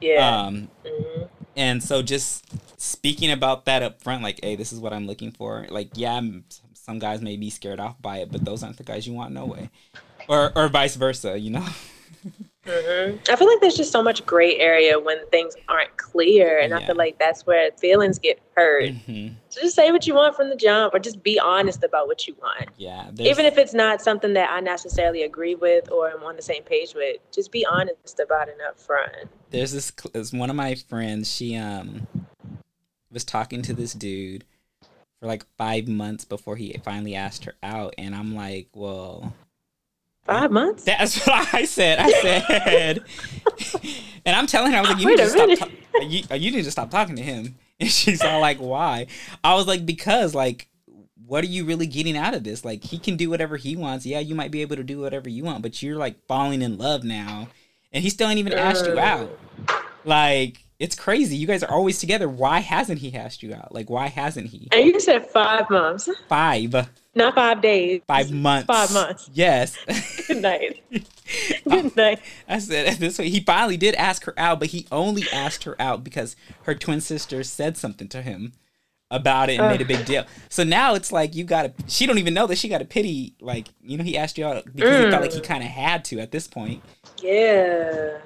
Yeah. 0.00 0.40
Um, 0.40 0.68
mm-hmm. 0.84 1.24
and 1.54 1.82
so 1.82 2.02
just 2.02 2.44
speaking 2.80 3.30
about 3.30 3.66
that 3.66 3.82
up 3.82 4.02
front, 4.02 4.22
like, 4.22 4.40
hey, 4.42 4.56
this 4.56 4.72
is 4.72 4.80
what 4.80 4.94
I'm 4.94 5.06
looking 5.06 5.30
for. 5.30 5.66
Like, 5.68 5.90
yeah, 5.94 6.18
some 6.72 6.98
guys 6.98 7.20
may 7.20 7.36
be 7.36 7.50
scared 7.50 7.78
off 7.78 8.00
by 8.00 8.18
it, 8.18 8.32
but 8.32 8.44
those 8.44 8.62
aren't 8.62 8.78
the 8.78 8.84
guys 8.84 9.06
you 9.06 9.12
want, 9.12 9.34
no 9.34 9.44
way. 9.44 9.70
Or 10.28 10.50
or 10.56 10.68
vice 10.68 10.96
versa, 10.96 11.38
you 11.38 11.50
know. 11.50 11.66
Mm-hmm. 12.66 13.18
I 13.30 13.36
feel 13.36 13.46
like 13.46 13.60
there's 13.60 13.76
just 13.76 13.92
so 13.92 14.02
much 14.02 14.26
gray 14.26 14.56
area 14.56 14.98
when 14.98 15.26
things 15.28 15.54
aren't 15.68 15.96
clear, 15.96 16.58
and 16.58 16.70
yeah. 16.70 16.78
I 16.78 16.86
feel 16.86 16.96
like 16.96 17.18
that's 17.18 17.46
where 17.46 17.70
feelings 17.72 18.18
get 18.18 18.40
hurt. 18.56 18.84
Mm-hmm. 18.84 19.34
So 19.50 19.60
just 19.60 19.76
say 19.76 19.92
what 19.92 20.06
you 20.06 20.14
want 20.14 20.34
from 20.34 20.50
the 20.50 20.56
jump, 20.56 20.92
or 20.92 20.98
just 20.98 21.22
be 21.22 21.38
honest 21.38 21.84
about 21.84 22.08
what 22.08 22.26
you 22.26 22.34
want. 22.40 22.70
Yeah, 22.76 23.10
even 23.18 23.46
if 23.46 23.56
it's 23.56 23.74
not 23.74 24.02
something 24.02 24.34
that 24.34 24.50
I 24.50 24.60
necessarily 24.60 25.22
agree 25.22 25.54
with 25.54 25.90
or 25.90 26.10
am 26.10 26.24
on 26.24 26.36
the 26.36 26.42
same 26.42 26.64
page 26.64 26.94
with, 26.94 27.18
just 27.32 27.52
be 27.52 27.64
honest 27.64 28.20
about 28.20 28.48
it 28.48 28.58
up 28.66 28.78
front. 28.78 29.30
There's 29.50 29.72
this. 29.72 29.92
There's 30.12 30.32
one 30.32 30.50
of 30.50 30.56
my 30.56 30.74
friends. 30.74 31.32
She 31.32 31.56
um 31.56 32.06
was 33.12 33.24
talking 33.24 33.62
to 33.62 33.72
this 33.72 33.92
dude 33.92 34.44
for 35.20 35.26
like 35.26 35.46
five 35.56 35.86
months 35.86 36.24
before 36.24 36.56
he 36.56 36.72
finally 36.84 37.14
asked 37.14 37.44
her 37.44 37.54
out, 37.62 37.94
and 37.96 38.14
I'm 38.14 38.34
like, 38.34 38.68
well 38.74 39.32
Five 40.26 40.50
months? 40.50 40.84
That's 40.84 41.16
what 41.26 41.54
I 41.54 41.64
said. 41.64 41.98
I 41.98 42.10
said, 42.20 43.04
and 44.26 44.36
I'm 44.36 44.46
telling 44.46 44.72
her, 44.72 44.78
I 44.78 44.80
was 44.80 44.90
like, 44.90 45.00
you, 45.00 45.06
need 45.06 45.18
to, 45.18 45.28
stop 45.28 45.58
ta- 45.58 46.00
you, 46.02 46.22
you 46.36 46.50
need 46.50 46.64
to 46.64 46.70
stop 46.70 46.90
talking 46.90 47.16
to 47.16 47.22
him. 47.22 47.56
And 47.78 47.90
she's 47.90 48.22
all 48.22 48.40
like, 48.40 48.56
why? 48.56 49.06
I 49.44 49.54
was 49.54 49.66
like, 49.66 49.84
because, 49.84 50.34
like, 50.34 50.66
what 51.26 51.44
are 51.44 51.46
you 51.46 51.66
really 51.66 51.86
getting 51.86 52.16
out 52.16 52.32
of 52.32 52.42
this? 52.42 52.64
Like, 52.64 52.82
he 52.82 52.98
can 52.98 53.18
do 53.18 53.28
whatever 53.28 53.58
he 53.58 53.76
wants. 53.76 54.06
Yeah, 54.06 54.20
you 54.20 54.34
might 54.34 54.50
be 54.50 54.62
able 54.62 54.76
to 54.76 54.82
do 54.82 54.98
whatever 55.00 55.28
you 55.28 55.44
want, 55.44 55.60
but 55.60 55.82
you're 55.82 55.98
like 55.98 56.16
falling 56.26 56.62
in 56.62 56.78
love 56.78 57.04
now. 57.04 57.48
And 57.92 58.02
he 58.02 58.08
still 58.08 58.30
ain't 58.30 58.38
even 58.38 58.54
asked 58.54 58.86
you 58.86 58.98
uh. 58.98 59.02
out. 59.02 59.38
Like, 60.06 60.64
it's 60.78 60.94
crazy. 60.94 61.36
You 61.36 61.46
guys 61.46 61.62
are 61.62 61.70
always 61.70 61.98
together. 61.98 62.28
Why 62.28 62.60
hasn't 62.60 62.98
he 62.98 63.14
asked 63.14 63.42
you 63.42 63.54
out? 63.54 63.74
Like, 63.74 63.88
why 63.88 64.08
hasn't 64.08 64.48
he? 64.48 64.68
And 64.72 64.86
you 64.86 65.00
said 65.00 65.26
five 65.26 65.70
months. 65.70 66.08
Five. 66.28 66.74
Not 67.14 67.34
five 67.34 67.62
days. 67.62 68.02
Five 68.06 68.30
months. 68.30 68.66
Five 68.66 68.92
months. 68.92 69.30
Yes. 69.32 69.78
Good 70.26 70.42
night. 70.42 70.82
Good 71.68 71.96
night. 71.96 72.20
I 72.46 72.58
said 72.58 72.94
this 72.98 73.18
way. 73.18 73.30
He 73.30 73.40
finally 73.40 73.78
did 73.78 73.94
ask 73.94 74.24
her 74.24 74.34
out, 74.38 74.58
but 74.58 74.68
he 74.68 74.86
only 74.92 75.24
asked 75.32 75.64
her 75.64 75.80
out 75.80 76.04
because 76.04 76.36
her 76.64 76.74
twin 76.74 77.00
sister 77.00 77.42
said 77.42 77.78
something 77.78 78.08
to 78.08 78.20
him 78.20 78.52
about 79.10 79.50
it 79.50 79.60
and 79.60 79.68
made 79.68 79.80
a 79.80 79.84
big 79.84 80.04
deal. 80.04 80.24
So 80.48 80.64
now 80.64 80.94
it's 80.94 81.12
like 81.12 81.34
you 81.34 81.44
got 81.44 81.62
to. 81.62 81.84
She 81.88 82.06
don't 82.06 82.18
even 82.18 82.34
know 82.34 82.46
that 82.46 82.56
she 82.56 82.68
got 82.68 82.82
a 82.82 82.84
pity. 82.84 83.34
Like 83.40 83.68
you 83.80 83.96
know, 83.96 84.04
he 84.04 84.16
asked 84.16 84.38
you 84.38 84.46
out 84.46 84.64
because 84.64 84.90
mm. 84.90 85.04
he 85.04 85.10
felt 85.10 85.22
like 85.22 85.32
he 85.32 85.40
mm. 85.40 85.44
kind 85.44 85.62
of 85.62 85.70
had 85.70 86.04
to 86.06 86.20
at 86.20 86.32
this 86.32 86.46
point. 86.46 86.82
Yeah. 87.22 88.18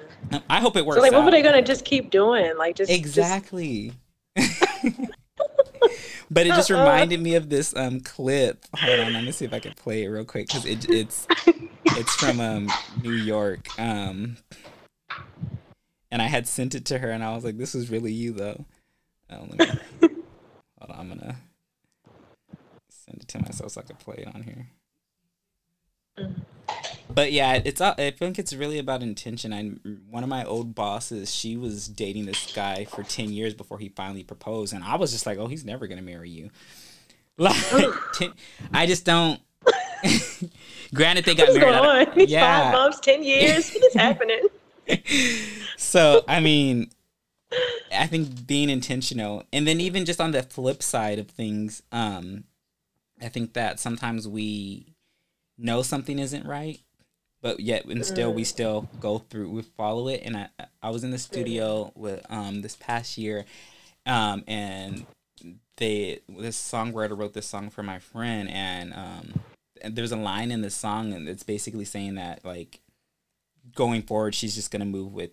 I 0.49 0.59
hope 0.59 0.75
it 0.75 0.85
works. 0.85 0.97
So 0.97 1.01
like, 1.01 1.13
out. 1.13 1.19
what 1.19 1.25
were 1.25 1.31
they 1.31 1.41
gonna 1.41 1.61
just 1.61 1.85
keep 1.85 2.09
doing? 2.09 2.57
Like 2.57 2.75
just 2.75 2.91
exactly. 2.91 3.93
Just... 4.37 4.61
but 6.31 6.45
it 6.45 6.49
just 6.49 6.71
uh-uh. 6.71 6.79
reminded 6.79 7.19
me 7.21 7.35
of 7.35 7.49
this 7.49 7.75
um 7.75 7.99
clip. 7.99 8.65
Hold 8.75 8.99
on, 8.99 9.13
let 9.13 9.23
me 9.23 9.31
see 9.31 9.45
if 9.45 9.53
I 9.53 9.59
can 9.59 9.73
play 9.73 10.03
it 10.03 10.07
real 10.07 10.25
quick 10.25 10.47
because 10.47 10.65
it, 10.65 10.89
it's 10.89 11.27
it's 11.85 12.15
from 12.15 12.39
um 12.39 12.69
New 13.01 13.11
York. 13.11 13.67
Um, 13.79 14.37
and 16.11 16.21
I 16.21 16.27
had 16.27 16.47
sent 16.47 16.75
it 16.75 16.85
to 16.85 16.99
her, 16.99 17.09
and 17.09 17.23
I 17.23 17.33
was 17.33 17.43
like, 17.43 17.57
"This 17.57 17.75
is 17.75 17.89
really 17.89 18.11
you, 18.11 18.33
though." 18.33 18.65
Me, 19.31 20.09
hold 20.81 20.91
on, 20.91 20.99
I'm 20.99 21.09
gonna 21.09 21.37
send 22.89 23.21
it 23.21 23.27
to 23.29 23.39
myself 23.39 23.71
so 23.71 23.81
I 23.81 23.83
can 23.83 23.95
play 23.95 24.25
it 24.27 24.35
on 24.35 24.43
here. 24.43 24.67
Mm 26.17 26.41
but 27.13 27.31
yeah, 27.31 27.61
it's 27.63 27.81
I 27.81 28.11
think 28.11 28.39
it's 28.39 28.53
really 28.53 28.79
about 28.79 29.03
intention. 29.03 29.53
I 29.53 29.63
one 30.09 30.23
of 30.23 30.29
my 30.29 30.43
old 30.43 30.73
bosses, 30.75 31.33
she 31.33 31.57
was 31.57 31.87
dating 31.87 32.25
this 32.25 32.53
guy 32.53 32.85
for 32.85 33.03
ten 33.03 33.31
years 33.31 33.53
before 33.53 33.79
he 33.79 33.89
finally 33.89 34.23
proposed, 34.23 34.73
and 34.73 34.83
I 34.83 34.95
was 34.95 35.11
just 35.11 35.25
like, 35.25 35.37
oh, 35.37 35.47
he's 35.47 35.65
never 35.65 35.87
gonna 35.87 36.01
marry 36.01 36.29
you. 36.29 36.49
Like, 37.37 37.55
ten, 38.13 38.33
I 38.71 38.85
just 38.85 39.03
don't. 39.03 39.39
Granted, 40.93 41.25
they 41.25 41.33
got 41.33 41.47
What's 41.47 41.57
married. 41.57 41.71
Going 41.71 42.07
on? 42.07 42.13
Yeah, 42.29 42.71
five 42.71 42.73
months, 42.73 42.99
ten 42.99 43.23
years. 43.23 43.71
What 43.73 43.83
is 43.85 43.93
happening? 43.95 44.47
so 45.77 46.23
I 46.27 46.39
mean, 46.39 46.91
I 47.93 48.07
think 48.07 48.47
being 48.47 48.69
intentional, 48.69 49.43
and 49.51 49.67
then 49.67 49.81
even 49.81 50.05
just 50.05 50.21
on 50.21 50.31
the 50.31 50.43
flip 50.43 50.81
side 50.81 51.19
of 51.19 51.29
things, 51.29 51.83
um, 51.91 52.45
I 53.21 53.29
think 53.29 53.53
that 53.53 53.79
sometimes 53.79 54.27
we 54.27 54.95
know 55.57 55.81
something 55.81 56.17
isn't 56.17 56.45
right 56.45 56.81
but 57.41 57.59
yet 57.59 57.85
and 57.85 58.05
still 58.05 58.33
we 58.33 58.43
mm. 58.43 58.47
still 58.47 58.89
go 58.99 59.19
through 59.19 59.49
we 59.49 59.61
follow 59.61 60.07
it 60.07 60.21
and 60.23 60.37
i 60.37 60.47
i 60.81 60.89
was 60.89 61.03
in 61.03 61.11
the 61.11 61.17
studio 61.17 61.91
with 61.95 62.25
um 62.29 62.61
this 62.61 62.75
past 62.75 63.17
year 63.17 63.45
um 64.05 64.43
and 64.47 65.05
they 65.77 66.19
this 66.29 66.57
songwriter 66.57 67.17
wrote 67.17 67.33
this 67.33 67.47
song 67.47 67.69
for 67.69 67.83
my 67.83 67.99
friend 67.99 68.49
and 68.49 68.93
um 68.93 69.33
and 69.81 69.95
there's 69.95 70.11
a 70.11 70.17
line 70.17 70.51
in 70.51 70.61
the 70.61 70.69
song 70.69 71.13
and 71.13 71.27
it's 71.27 71.43
basically 71.43 71.85
saying 71.85 72.15
that 72.15 72.43
like 72.45 72.79
going 73.75 74.01
forward 74.01 74.35
she's 74.35 74.55
just 74.55 74.71
gonna 74.71 74.85
move 74.85 75.13
with 75.13 75.31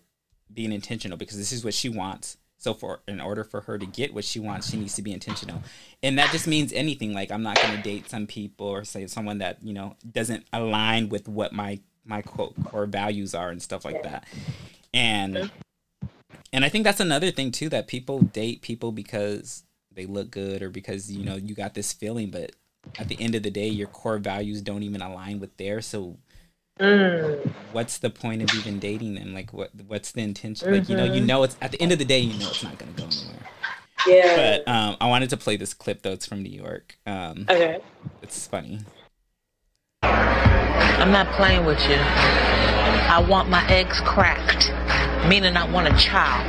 being 0.53 0.72
intentional 0.72 1.16
because 1.18 1.36
this 1.36 1.53
is 1.53 1.64
what 1.64 1.74
she 1.74 1.88
wants 1.88 2.36
so 2.59 2.74
for 2.74 3.01
in 3.07 3.20
order 3.20 3.44
for 3.44 3.62
her 3.62 3.78
to 3.78 3.86
get 3.86 4.12
what 4.12 4.24
she 4.24 4.40
wants, 4.40 4.68
she 4.68 4.76
needs 4.76 4.94
to 4.96 5.03
be 5.03 5.12
intentional. 5.12 5.62
And 6.03 6.18
that 6.18 6.32
just 6.32 6.49
means 6.49 6.72
anything. 6.72 7.14
Like 7.14 7.30
I'm 7.30 7.42
not 7.42 7.57
gonna 7.62 7.80
date 7.80 8.11
some 8.11 8.26
people 8.26 8.66
or 8.66 8.84
say 8.84 9.07
someone 9.07 9.38
that, 9.38 9.59
you 9.62 9.72
know, 9.72 9.96
doesn't 10.11 10.44
align 10.53 11.09
with 11.09 11.28
what 11.28 11.53
my 11.53 11.78
my 12.05 12.20
quote 12.20 12.55
core 12.64 12.86
values 12.86 13.34
are 13.34 13.51
and 13.51 13.62
stuff 13.62 13.84
like 13.84 14.03
that. 14.03 14.24
And 14.92 15.51
and 16.53 16.64
I 16.64 16.68
think 16.68 16.82
that's 16.82 17.01
another 17.01 17.30
thing 17.30 17.53
too 17.53 17.68
that 17.68 17.86
people 17.86 18.20
date 18.20 18.61
people 18.61 18.90
because 18.90 19.62
they 19.92 20.07
look 20.07 20.30
good 20.30 20.61
or 20.61 20.70
because 20.70 21.12
you 21.12 21.24
know 21.24 21.36
you 21.36 21.55
got 21.55 21.74
this 21.74 21.92
feeling, 21.92 22.30
but 22.30 22.53
at 22.99 23.07
the 23.07 23.20
end 23.20 23.36
of 23.36 23.44
the 23.44 23.51
day, 23.51 23.68
your 23.68 23.88
core 23.88 24.18
values 24.18 24.62
don't 24.62 24.82
even 24.82 25.01
align 25.01 25.38
with 25.38 25.57
theirs. 25.59 25.86
So 25.86 26.16
Mm. 26.79 27.51
What's 27.72 27.99
the 27.99 28.11
point 28.11 28.43
of 28.43 28.55
even 28.55 28.79
dating 28.79 29.14
them? 29.14 29.35
Like, 29.35 29.53
what 29.53 29.70
what's 29.87 30.12
the 30.12 30.22
intention? 30.22 30.68
Mm-hmm. 30.68 30.79
Like, 30.79 30.89
you 30.89 30.97
know, 30.97 31.05
you 31.05 31.12
mm-hmm. 31.12 31.26
know, 31.26 31.43
it's 31.43 31.57
at 31.61 31.72
the 31.72 31.81
end 31.81 31.93
of 31.93 31.99
the 31.99 32.05
day, 32.05 32.20
you 32.20 32.39
know, 32.39 32.49
it's 32.49 32.62
not 32.62 32.79
gonna 32.79 32.93
go 32.93 33.05
anywhere. 33.05 33.49
Yeah. 34.07 34.37
But 34.64 34.68
um, 34.72 34.97
I 35.01 35.09
wanted 35.09 35.31
to 35.31 35.37
play 35.37 35.57
this 35.57 35.74
clip 35.74 36.03
though. 36.03 36.12
It's 36.12 36.26
from 36.26 36.43
New 36.43 36.51
York. 36.51 36.97
Um, 37.07 37.47
okay. 37.49 37.81
It's 38.22 38.47
funny. 38.47 38.81
I'm 40.03 41.12
not 41.12 41.33
playing 41.35 41.64
with 41.64 41.81
you. 41.89 41.97
I 41.97 43.24
want 43.29 43.49
my 43.49 43.66
eggs 43.68 44.01
cracked, 44.01 44.70
meaning 45.29 45.57
I 45.57 45.70
want 45.70 45.89
a 45.89 45.97
child. 45.99 46.47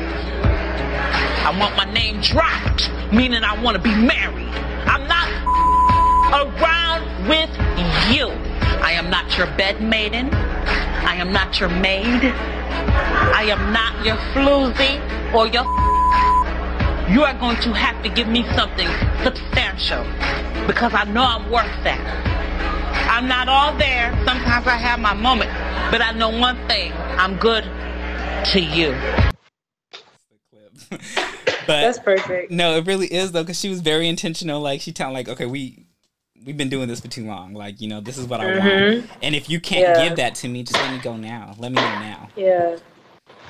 I 1.45 1.57
want 1.59 1.75
my 1.75 1.91
name 1.91 2.21
dropped, 2.21 2.91
meaning 3.11 3.43
I 3.43 3.61
want 3.61 3.77
to 3.77 3.81
be 3.81 3.95
married. 3.95 4.47
I'm 4.85 5.07
not 5.07 5.27
around 6.61 7.27
with 7.27 7.49
you. 8.11 8.38
I 8.81 8.93
am 8.93 9.09
not 9.09 9.37
your 9.37 9.47
bed 9.57 9.81
maiden. 9.81 10.33
I 10.33 11.15
am 11.15 11.31
not 11.31 11.59
your 11.59 11.69
maid. 11.69 12.23
I 12.23 13.43
am 13.49 13.73
not 13.73 14.05
your 14.05 14.15
floozy 14.33 14.99
or 15.33 15.47
your 15.47 15.63
you 17.09 17.23
are 17.23 17.33
going 17.39 17.59
to 17.61 17.73
have 17.73 18.01
to 18.03 18.09
give 18.09 18.27
me 18.27 18.45
something 18.55 18.87
substantial 19.23 20.03
because 20.67 20.93
I 20.93 21.05
know 21.05 21.23
I'm 21.23 21.49
worth 21.49 21.65
that. 21.83 21.99
I'm 23.11 23.27
not 23.27 23.49
all 23.49 23.75
there. 23.77 24.11
Sometimes 24.25 24.67
I 24.67 24.77
have 24.77 24.99
my 24.99 25.15
moments, 25.15 25.53
but 25.91 26.01
I 26.01 26.11
know 26.11 26.29
one 26.29 26.55
thing 26.67 26.93
I'm 26.93 27.37
good 27.37 27.63
to 28.51 28.59
you. 28.59 28.95
but 30.91 31.01
that's 31.67 31.99
perfect. 31.99 32.51
No, 32.51 32.77
it 32.77 32.85
really 32.85 33.11
is 33.11 33.31
though, 33.31 33.43
because 33.43 33.59
she 33.59 33.69
was 33.69 33.81
very 33.81 34.07
intentional. 34.07 34.61
Like 34.61 34.81
she 34.81 34.91
telling 34.91 35.15
like, 35.15 35.29
okay, 35.29 35.47
we 35.47 35.87
we've 36.45 36.57
been 36.57 36.69
doing 36.69 36.87
this 36.87 36.99
for 36.99 37.07
too 37.07 37.25
long. 37.25 37.53
Like, 37.53 37.81
you 37.81 37.87
know, 37.87 38.01
this 38.01 38.17
is 38.17 38.25
what 38.27 38.41
mm-hmm. 38.41 38.67
I 38.67 38.95
want. 38.97 39.09
And 39.21 39.35
if 39.35 39.49
you 39.49 39.59
can't 39.59 39.81
yeah. 39.81 40.07
give 40.07 40.17
that 40.17 40.35
to 40.35 40.47
me, 40.47 40.63
just 40.63 40.79
let 40.79 40.91
me 40.91 40.99
go 40.99 41.15
now. 41.17 41.53
Let 41.57 41.71
me 41.71 41.75
know 41.75 41.99
now. 41.99 42.29
Yeah. 42.35 42.77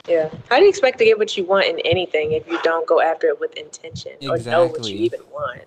Yeah. 0.07 0.29
How 0.49 0.57
do 0.57 0.63
you 0.63 0.69
expect 0.69 0.97
to 0.99 1.05
get 1.05 1.17
what 1.17 1.37
you 1.37 1.43
want 1.43 1.67
in 1.67 1.79
anything 1.79 2.31
if 2.31 2.47
you 2.47 2.59
don't 2.63 2.87
go 2.87 2.99
after 3.01 3.27
it 3.27 3.39
with 3.39 3.55
intention 3.55 4.13
exactly. 4.21 4.51
or 4.51 4.51
know 4.51 4.65
what 4.67 4.83
you 4.85 4.97
even 4.97 5.19
want? 5.31 5.61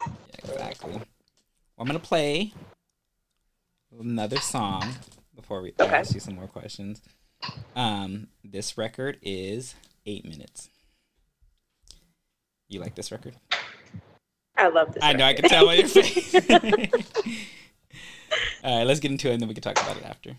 Yeah, 0.00 0.12
exactly. 0.38 0.92
Well, 0.92 1.02
I'm 1.78 1.86
gonna 1.86 1.98
play 2.00 2.52
another 3.98 4.36
song 4.36 4.84
before 5.34 5.62
we 5.62 5.72
okay. 5.80 5.94
ask 5.94 6.12
you 6.12 6.20
some 6.20 6.34
more 6.34 6.46
questions. 6.46 7.00
Um, 7.74 8.28
this 8.42 8.76
record 8.76 9.18
is 9.22 9.74
eight 10.06 10.24
minutes. 10.24 10.68
You 12.68 12.80
like 12.80 12.94
this 12.94 13.10
record? 13.10 13.36
I 14.56 14.68
love 14.68 14.94
this. 14.94 15.02
I 15.02 15.12
record. 15.12 15.18
know. 15.18 15.26
I 15.26 15.34
can 15.34 15.48
tell 15.48 15.66
by 15.66 15.74
your 15.74 15.88
face. 15.88 16.34
All 18.64 18.78
right, 18.78 18.84
let's 18.86 19.00
get 19.00 19.10
into 19.10 19.28
it, 19.30 19.34
and 19.34 19.40
then 19.42 19.48
we 19.48 19.54
can 19.54 19.62
talk 19.62 19.80
about 19.80 19.96
it 19.96 20.04
after. 20.04 20.30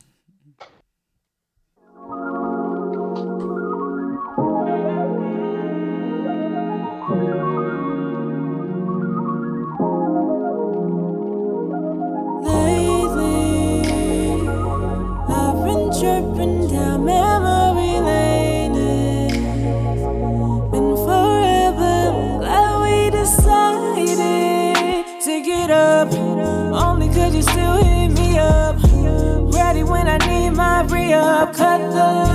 Up, 31.15 31.55
cut 31.55 31.79
the 31.91 32.34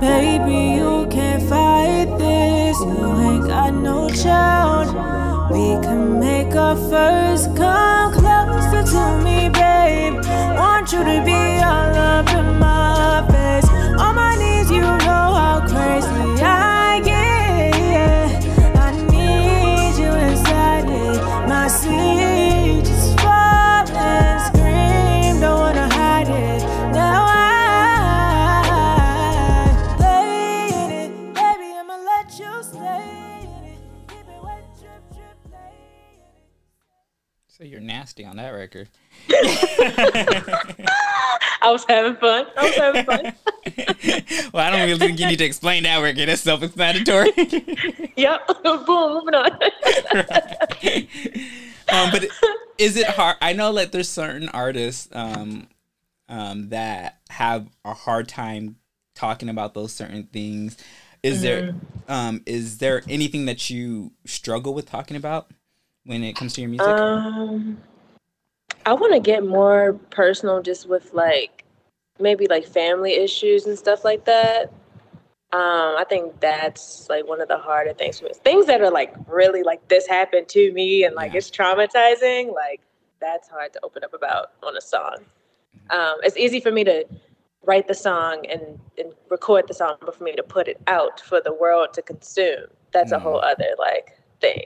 Baby, 0.00 0.80
you 0.80 1.06
can't 1.10 1.42
fight 1.42 2.06
this. 2.16 2.80
You 2.80 3.20
ain't 3.20 3.46
got 3.46 3.74
no 3.74 4.08
child. 4.08 4.88
We 5.50 5.78
can 5.84 6.18
make 6.18 6.54
a 6.54 6.74
first 6.88 7.54
come 7.54 8.14
closer 8.14 8.82
to 8.82 9.18
me, 9.22 9.50
babe. 9.50 10.14
Want 10.56 10.90
you 10.90 11.04
to 11.04 11.22
be 11.22 11.60
all 11.62 11.94
up 11.94 12.29
nasty 38.20 38.24
on 38.24 38.36
that 38.36 38.50
record. 38.50 38.88
I 41.62 41.70
was 41.70 41.84
having 41.88 42.16
fun. 42.16 42.46
I 42.56 42.64
was 42.64 42.74
having 42.74 43.04
fun. 43.04 43.32
well, 44.52 44.66
I 44.66 44.70
don't 44.70 44.86
really 44.86 44.98
think 44.98 45.20
you 45.20 45.26
need 45.26 45.38
to 45.38 45.44
explain 45.44 45.82
that 45.82 45.98
record. 45.98 46.28
That's 46.28 46.40
self-explanatory. 46.42 47.32
yep. 48.16 48.46
Boom. 48.62 48.84
Moving 48.86 49.34
on. 49.34 49.58
right. 50.14 51.08
um, 51.92 52.10
but 52.10 52.26
is 52.78 52.96
it 52.96 53.06
hard? 53.06 53.36
I 53.42 53.52
know 53.52 53.72
that 53.74 53.92
there's 53.92 54.08
certain 54.08 54.48
artists 54.48 55.08
um, 55.12 55.68
um, 56.28 56.70
that 56.70 57.18
have 57.28 57.68
a 57.84 57.92
hard 57.92 58.28
time 58.28 58.76
talking 59.14 59.48
about 59.50 59.74
those 59.74 59.92
certain 59.92 60.24
things. 60.24 60.78
Is 61.22 61.42
mm-hmm. 61.42 61.42
there 61.42 61.74
um, 62.08 62.42
is 62.46 62.78
there 62.78 63.02
anything 63.08 63.44
that 63.44 63.68
you 63.68 64.12
struggle 64.24 64.72
with 64.72 64.86
talking 64.86 65.18
about? 65.18 65.50
when 66.04 66.24
it 66.24 66.34
comes 66.34 66.54
to 66.54 66.60
your 66.60 66.70
music? 66.70 66.86
Um, 66.86 67.78
I 68.86 68.92
want 68.94 69.12
to 69.12 69.20
get 69.20 69.44
more 69.44 69.94
personal, 70.10 70.62
just 70.62 70.88
with 70.88 71.12
like 71.12 71.64
maybe 72.18 72.46
like 72.46 72.66
family 72.66 73.14
issues 73.14 73.66
and 73.66 73.78
stuff 73.78 74.04
like 74.04 74.24
that. 74.24 74.72
Um, 75.52 75.96
I 75.98 76.04
think 76.08 76.38
that's 76.40 77.08
like 77.08 77.26
one 77.26 77.40
of 77.40 77.48
the 77.48 77.58
harder 77.58 77.92
things 77.92 78.20
for 78.20 78.26
me. 78.26 78.32
Things 78.44 78.66
that 78.66 78.80
are 78.80 78.90
like 78.90 79.12
really 79.26 79.62
like 79.62 79.86
this 79.88 80.06
happened 80.06 80.48
to 80.50 80.72
me 80.72 81.04
and 81.04 81.14
like 81.16 81.32
yeah. 81.32 81.38
it's 81.38 81.50
traumatizing. 81.50 82.54
Like 82.54 82.80
that's 83.20 83.48
hard 83.48 83.72
to 83.72 83.80
open 83.82 84.04
up 84.04 84.14
about 84.14 84.52
on 84.62 84.76
a 84.76 84.80
song. 84.80 85.16
Mm-hmm. 85.90 85.98
Um, 85.98 86.16
it's 86.22 86.36
easy 86.36 86.60
for 86.60 86.70
me 86.70 86.84
to 86.84 87.04
write 87.66 87.88
the 87.88 87.94
song 87.94 88.46
and, 88.48 88.78
and 88.96 89.12
record 89.28 89.66
the 89.66 89.74
song, 89.74 89.96
but 90.00 90.14
for 90.14 90.24
me 90.24 90.32
to 90.36 90.42
put 90.42 90.68
it 90.68 90.80
out 90.86 91.20
for 91.20 91.40
the 91.40 91.52
world 91.52 91.94
to 91.94 92.02
consume, 92.02 92.66
that's 92.92 93.12
mm. 93.12 93.16
a 93.16 93.18
whole 93.18 93.40
mm-hmm. 93.40 93.50
other 93.50 93.74
like 93.78 94.18
thing. 94.40 94.64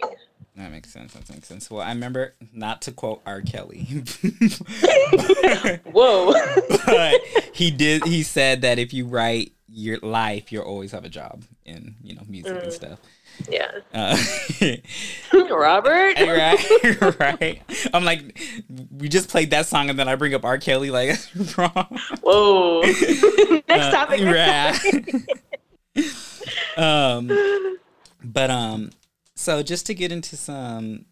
That 0.56 0.70
makes 0.70 0.92
sense. 0.92 1.14
That 1.14 1.28
makes 1.30 1.48
sense. 1.48 1.68
Well, 1.68 1.82
I 1.82 1.88
remember 1.88 2.34
not 2.52 2.82
to 2.82 2.92
quote 2.92 3.22
R. 3.26 3.40
Kelly. 3.40 3.82
Whoa. 5.90 6.32
but 6.86 7.20
he 7.52 7.72
did. 7.72 8.04
He 8.04 8.22
said 8.22 8.62
that 8.62 8.78
if 8.78 8.94
you 8.94 9.06
write 9.06 9.50
your 9.68 9.98
life, 9.98 10.52
you'll 10.52 10.62
always 10.62 10.92
have 10.92 11.04
a 11.04 11.08
job 11.08 11.42
in 11.64 11.96
you 12.02 12.14
know 12.14 12.22
music 12.28 12.52
mm. 12.52 12.62
and 12.62 12.72
stuff. 12.72 13.00
Yeah. 13.48 13.68
Uh, 13.92 14.16
Robert. 15.50 16.16
right. 16.20 17.18
Right. 17.18 17.62
I'm 17.92 18.04
like, 18.04 18.40
we 18.96 19.08
just 19.08 19.28
played 19.28 19.50
that 19.50 19.66
song, 19.66 19.90
and 19.90 19.98
then 19.98 20.08
I 20.08 20.14
bring 20.14 20.34
up 20.34 20.44
R. 20.44 20.58
Kelly. 20.58 20.92
Like, 20.92 21.18
wrong. 21.58 21.98
Whoa. 22.22 22.82
next 22.82 23.64
uh, 23.68 23.90
topic. 23.90 24.20
Next 24.20 24.84
right. 24.84 25.26
topic. 25.96 26.78
um. 26.78 27.32
But 28.22 28.50
um, 28.50 28.90
so 29.34 29.62
just 29.62 29.86
to 29.86 29.94
get 29.94 30.12
into 30.12 30.36
some, 30.36 31.06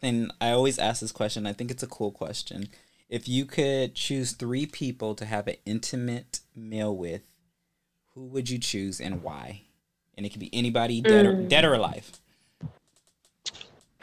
and 0.00 0.32
I 0.40 0.50
always 0.50 0.78
ask 0.78 1.00
this 1.00 1.12
question. 1.12 1.46
I 1.46 1.52
think 1.52 1.70
it's 1.70 1.82
a 1.82 1.88
cool 1.88 2.10
question. 2.10 2.68
If 3.08 3.28
you 3.28 3.44
could 3.44 3.94
choose 3.94 4.32
three 4.32 4.66
people 4.66 5.14
to 5.16 5.26
have 5.26 5.46
an 5.46 5.56
intimate 5.66 6.40
meal 6.56 6.96
with, 6.96 7.22
who 8.14 8.24
would 8.24 8.48
you 8.48 8.58
choose 8.58 9.00
and 9.00 9.22
why? 9.22 9.62
And 10.16 10.24
it 10.24 10.30
could 10.30 10.40
be 10.40 10.50
anybody 10.52 11.00
dead 11.00 11.26
or, 11.26 11.42
dead 11.42 11.64
or 11.64 11.74
alive. 11.74 12.10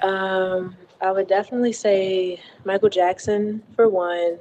Um, 0.02 0.76
I 1.02 1.12
would 1.12 1.28
definitely 1.28 1.74
say 1.74 2.42
Michael 2.66 2.90
Jackson 2.90 3.64
for 3.76 3.90
one. 3.90 4.38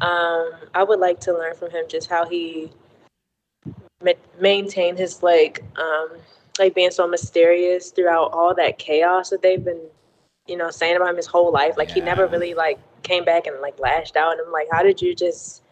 Um, 0.00 0.52
I 0.74 0.82
would 0.82 1.00
like 1.00 1.20
to 1.20 1.32
learn 1.32 1.54
from 1.54 1.70
him 1.70 1.84
just 1.88 2.08
how 2.08 2.26
he 2.28 2.70
ma- 4.02 4.12
maintained 4.40 4.98
his 4.98 5.22
like 5.22 5.62
um, 5.76 6.18
like 6.58 6.74
being 6.74 6.90
so 6.90 7.06
mysterious 7.06 7.90
throughout 7.90 8.32
all 8.32 8.54
that 8.54 8.78
chaos 8.78 9.30
that 9.30 9.42
they've 9.42 9.64
been, 9.64 9.80
you 10.46 10.56
know, 10.56 10.70
saying 10.70 10.96
about 10.96 11.10
him 11.10 11.16
his 11.16 11.26
whole 11.26 11.52
life. 11.52 11.76
Like 11.76 11.88
yeah. 11.88 11.94
he 11.94 12.00
never 12.00 12.26
really 12.26 12.54
like 12.54 12.78
came 13.02 13.24
back 13.24 13.46
and 13.46 13.60
like 13.60 13.78
lashed 13.78 14.16
out. 14.16 14.32
And 14.32 14.42
I'm 14.46 14.52
like, 14.52 14.68
how 14.70 14.82
did 14.82 15.00
you 15.00 15.14
just, 15.14 15.62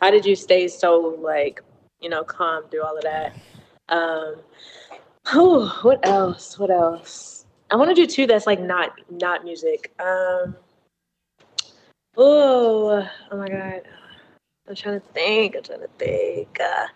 how 0.00 0.10
did 0.10 0.24
you 0.24 0.34
stay 0.36 0.68
so 0.68 1.18
like, 1.20 1.62
you 2.00 2.08
know, 2.08 2.24
calm 2.24 2.64
through 2.70 2.82
all 2.82 2.96
of 2.96 3.02
that? 3.02 3.34
Um, 3.88 4.36
oh, 5.32 5.78
what 5.82 6.06
else? 6.06 6.58
What 6.58 6.70
else? 6.70 7.44
I 7.70 7.76
want 7.76 7.88
to 7.90 7.94
do 7.94 8.06
two 8.06 8.26
that's 8.26 8.46
like 8.46 8.60
not 8.60 8.92
not 9.10 9.44
music. 9.44 9.92
Um, 10.00 10.56
oh, 12.16 13.08
oh 13.30 13.36
my 13.36 13.48
god, 13.48 13.82
I'm 14.68 14.74
trying 14.74 15.00
to 15.00 15.06
think. 15.12 15.56
I'm 15.56 15.62
trying 15.62 15.80
to 15.80 15.88
think. 15.98 16.58
Uh, 16.60 16.86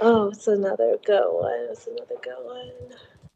oh, 0.00 0.28
it's 0.28 0.46
another 0.48 0.96
good 1.04 1.26
one. 1.30 1.68
It's 1.70 1.86
another 1.86 2.16
good 2.22 2.44
one. 2.44 2.70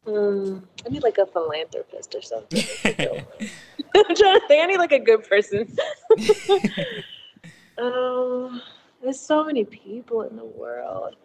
Um, 0.07 0.67
I 0.85 0.89
need 0.89 1.03
like 1.03 1.17
a 1.17 1.25
philanthropist 1.25 2.13
or 2.13 2.21
something. 2.21 2.63
I'm 3.95 4.15
trying 4.15 4.39
to 4.39 4.47
think. 4.47 4.63
I 4.63 4.65
need 4.65 4.77
like 4.77 4.91
a 4.91 4.99
good 4.99 5.27
person. 5.27 5.75
um, 7.77 8.61
there's 9.01 9.19
so 9.19 9.43
many 9.43 9.65
people 9.65 10.21
in 10.23 10.35
the 10.35 10.45
world. 10.45 11.15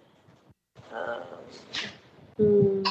Um, 0.92 1.22
hmm, 2.36 2.82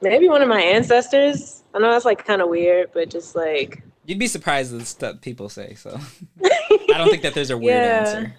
maybe 0.00 0.28
one 0.28 0.42
of 0.42 0.48
my 0.48 0.60
ancestors. 0.60 1.62
I 1.74 1.78
know 1.78 1.90
that's 1.90 2.04
like 2.04 2.24
kind 2.24 2.40
of 2.40 2.48
weird, 2.48 2.90
but 2.92 3.10
just 3.10 3.36
like 3.36 3.82
you'd 4.06 4.18
be 4.18 4.26
surprised 4.26 4.72
at 4.72 4.80
the 4.80 4.86
stuff 4.86 5.20
people 5.20 5.48
say. 5.48 5.74
So 5.74 5.98
I 6.44 6.98
don't 6.98 7.10
think 7.10 7.22
that 7.22 7.34
there's 7.34 7.50
a 7.50 7.58
weird 7.58 7.82
yeah. 7.82 7.98
answer. 8.00 8.34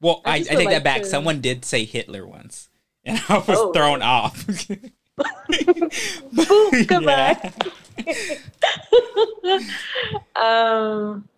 Well, 0.00 0.22
I, 0.24 0.30
I, 0.30 0.34
I 0.34 0.42
take 0.42 0.56
like 0.58 0.68
that 0.70 0.84
back. 0.84 1.02
To... 1.02 1.06
Someone 1.06 1.40
did 1.40 1.64
say 1.64 1.84
Hitler 1.84 2.26
once, 2.26 2.68
and 3.04 3.20
I 3.28 3.38
was 3.38 3.58
oh. 3.58 3.72
thrown 3.72 4.02
off. 4.02 4.46
Boom, 6.32 6.84
goodbye. 6.86 7.52
um, 10.36 11.28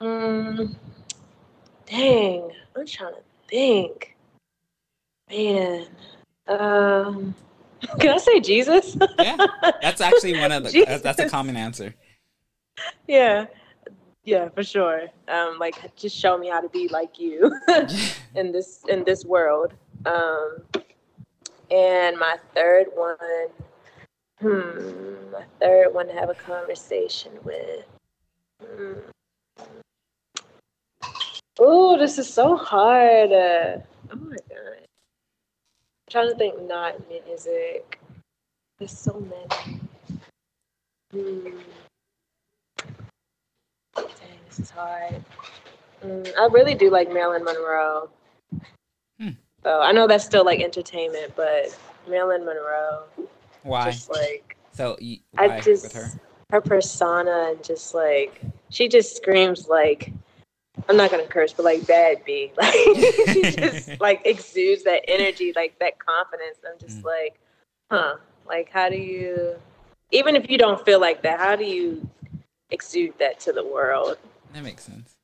mm, 0.00 0.76
dang, 1.86 2.50
I'm 2.76 2.86
trying 2.86 3.14
to 3.14 3.20
think. 3.48 4.16
Man, 5.28 5.86
um, 6.46 7.34
can 7.98 8.10
I 8.14 8.18
say 8.18 8.38
Jesus? 8.40 8.96
yeah, 9.18 9.36
that's 9.82 10.00
actually 10.00 10.38
one 10.38 10.52
of 10.52 10.62
the. 10.64 10.70
Jesus. 10.70 11.02
That's 11.02 11.18
a 11.18 11.28
common 11.28 11.56
answer. 11.56 11.94
Yeah, 13.08 13.46
yeah, 14.26 14.48
for 14.48 14.64
sure. 14.64 15.02
Um, 15.28 15.58
like, 15.60 15.94
just 15.94 16.16
show 16.16 16.36
me 16.36 16.48
how 16.48 16.60
to 16.60 16.68
be 16.68 16.88
like 16.88 17.18
you 17.18 17.56
in 18.34 18.50
this 18.50 18.82
in 18.88 19.04
this 19.04 19.24
world. 19.24 19.72
Um, 20.04 20.58
and 21.70 22.18
my 22.18 22.36
third 22.52 22.86
one, 22.94 23.48
hmm, 24.40 25.30
my 25.30 25.44
third 25.60 25.94
one 25.94 26.08
to 26.08 26.12
have 26.12 26.28
a 26.28 26.34
conversation 26.34 27.32
with. 27.44 27.84
Hmm. 28.60 28.92
Oh, 31.60 31.96
this 31.96 32.18
is 32.18 32.28
so 32.28 32.56
hard. 32.56 33.30
Uh, 33.30 33.78
oh 34.10 34.16
my 34.16 34.36
god. 34.48 34.80
I'm 34.80 36.10
trying 36.10 36.30
to 36.30 36.36
think 36.36 36.62
not 36.62 36.96
music. 37.08 38.00
There's 38.78 38.90
so 38.90 39.20
many. 39.20 39.80
Hmm. 41.12 41.85
Dang, 44.56 44.62
this 44.62 44.70
is 44.70 44.70
hard. 44.70 45.24
Mm, 46.04 46.32
I 46.38 46.46
really 46.46 46.74
do 46.74 46.90
like 46.90 47.12
Marilyn 47.12 47.44
Monroe. 47.44 48.08
Hmm. 49.18 49.30
So 49.62 49.80
I 49.80 49.92
know 49.92 50.06
that's 50.06 50.24
still 50.24 50.44
like 50.44 50.60
entertainment, 50.60 51.32
but 51.36 51.76
Marilyn 52.08 52.44
Monroe. 52.44 53.04
Why? 53.62 53.90
Just 53.90 54.10
like 54.10 54.56
so, 54.72 54.96
I 55.38 55.60
just 55.60 55.92
her? 55.92 56.10
her 56.50 56.60
persona 56.60 57.48
and 57.50 57.64
just 57.64 57.94
like 57.94 58.40
she 58.70 58.88
just 58.88 59.16
screams 59.16 59.68
like 59.68 60.12
I'm 60.88 60.96
not 60.96 61.10
gonna 61.10 61.26
curse, 61.26 61.52
but 61.52 61.64
like 61.64 61.86
bad 61.86 62.24
B. 62.24 62.52
Like 62.60 62.74
she 62.74 63.42
just 63.42 64.00
like 64.00 64.22
exudes 64.24 64.84
that 64.84 65.02
energy, 65.08 65.52
like 65.56 65.78
that 65.80 65.98
confidence. 65.98 66.58
I'm 66.64 66.78
just 66.78 67.00
mm. 67.00 67.04
like, 67.04 67.40
huh? 67.90 68.16
Like 68.46 68.70
how 68.70 68.88
do 68.88 68.96
you 68.96 69.56
even 70.12 70.36
if 70.36 70.48
you 70.48 70.58
don't 70.58 70.84
feel 70.84 71.00
like 71.00 71.22
that, 71.22 71.40
how 71.40 71.56
do 71.56 71.64
you 71.64 72.08
exude 72.70 73.14
that 73.18 73.40
to 73.40 73.52
the 73.52 73.64
world? 73.64 74.18
That 74.56 74.64
makes 74.64 74.84
sense. 74.84 75.14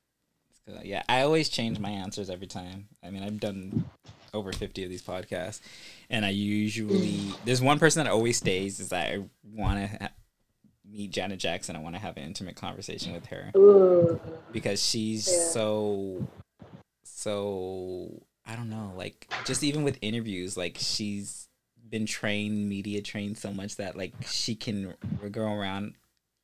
Yeah, 0.82 1.02
I 1.08 1.22
always 1.22 1.48
change 1.48 1.78
my 1.78 1.88
answers 1.88 2.28
every 2.28 2.46
time. 2.46 2.88
I 3.02 3.08
mean, 3.08 3.22
I've 3.22 3.40
done 3.40 3.86
over 4.34 4.52
50 4.52 4.84
of 4.84 4.90
these 4.90 5.02
podcasts 5.02 5.60
and 6.10 6.24
I 6.24 6.30
usually 6.30 7.34
there's 7.44 7.60
one 7.60 7.78
person 7.78 8.04
that 8.04 8.10
always 8.10 8.36
stays 8.36 8.78
is 8.78 8.90
that 8.90 9.12
I 9.12 9.24
want 9.42 9.78
to 9.78 9.86
ha- 9.86 10.12
meet 10.90 11.12
Janet 11.12 11.38
Jackson. 11.38 11.76
I 11.76 11.80
want 11.80 11.94
to 11.94 12.00
have 12.00 12.16
an 12.18 12.24
intimate 12.24 12.56
conversation 12.56 13.14
with 13.14 13.26
her 13.26 13.50
Ooh. 13.56 14.20
because 14.52 14.84
she's 14.84 15.26
yeah. 15.30 15.48
so 15.48 16.28
so 17.04 18.22
I 18.46 18.54
don't 18.54 18.68
know, 18.68 18.92
like 18.96 19.32
just 19.46 19.62
even 19.64 19.84
with 19.84 19.98
interviews, 20.02 20.56
like 20.58 20.76
she's 20.78 21.48
been 21.88 22.04
trained, 22.06 22.68
media 22.68 23.00
trained 23.00 23.38
so 23.38 23.52
much 23.52 23.76
that 23.76 23.96
like 23.96 24.12
she 24.26 24.54
can 24.54 24.94
go 25.30 25.42
around, 25.42 25.94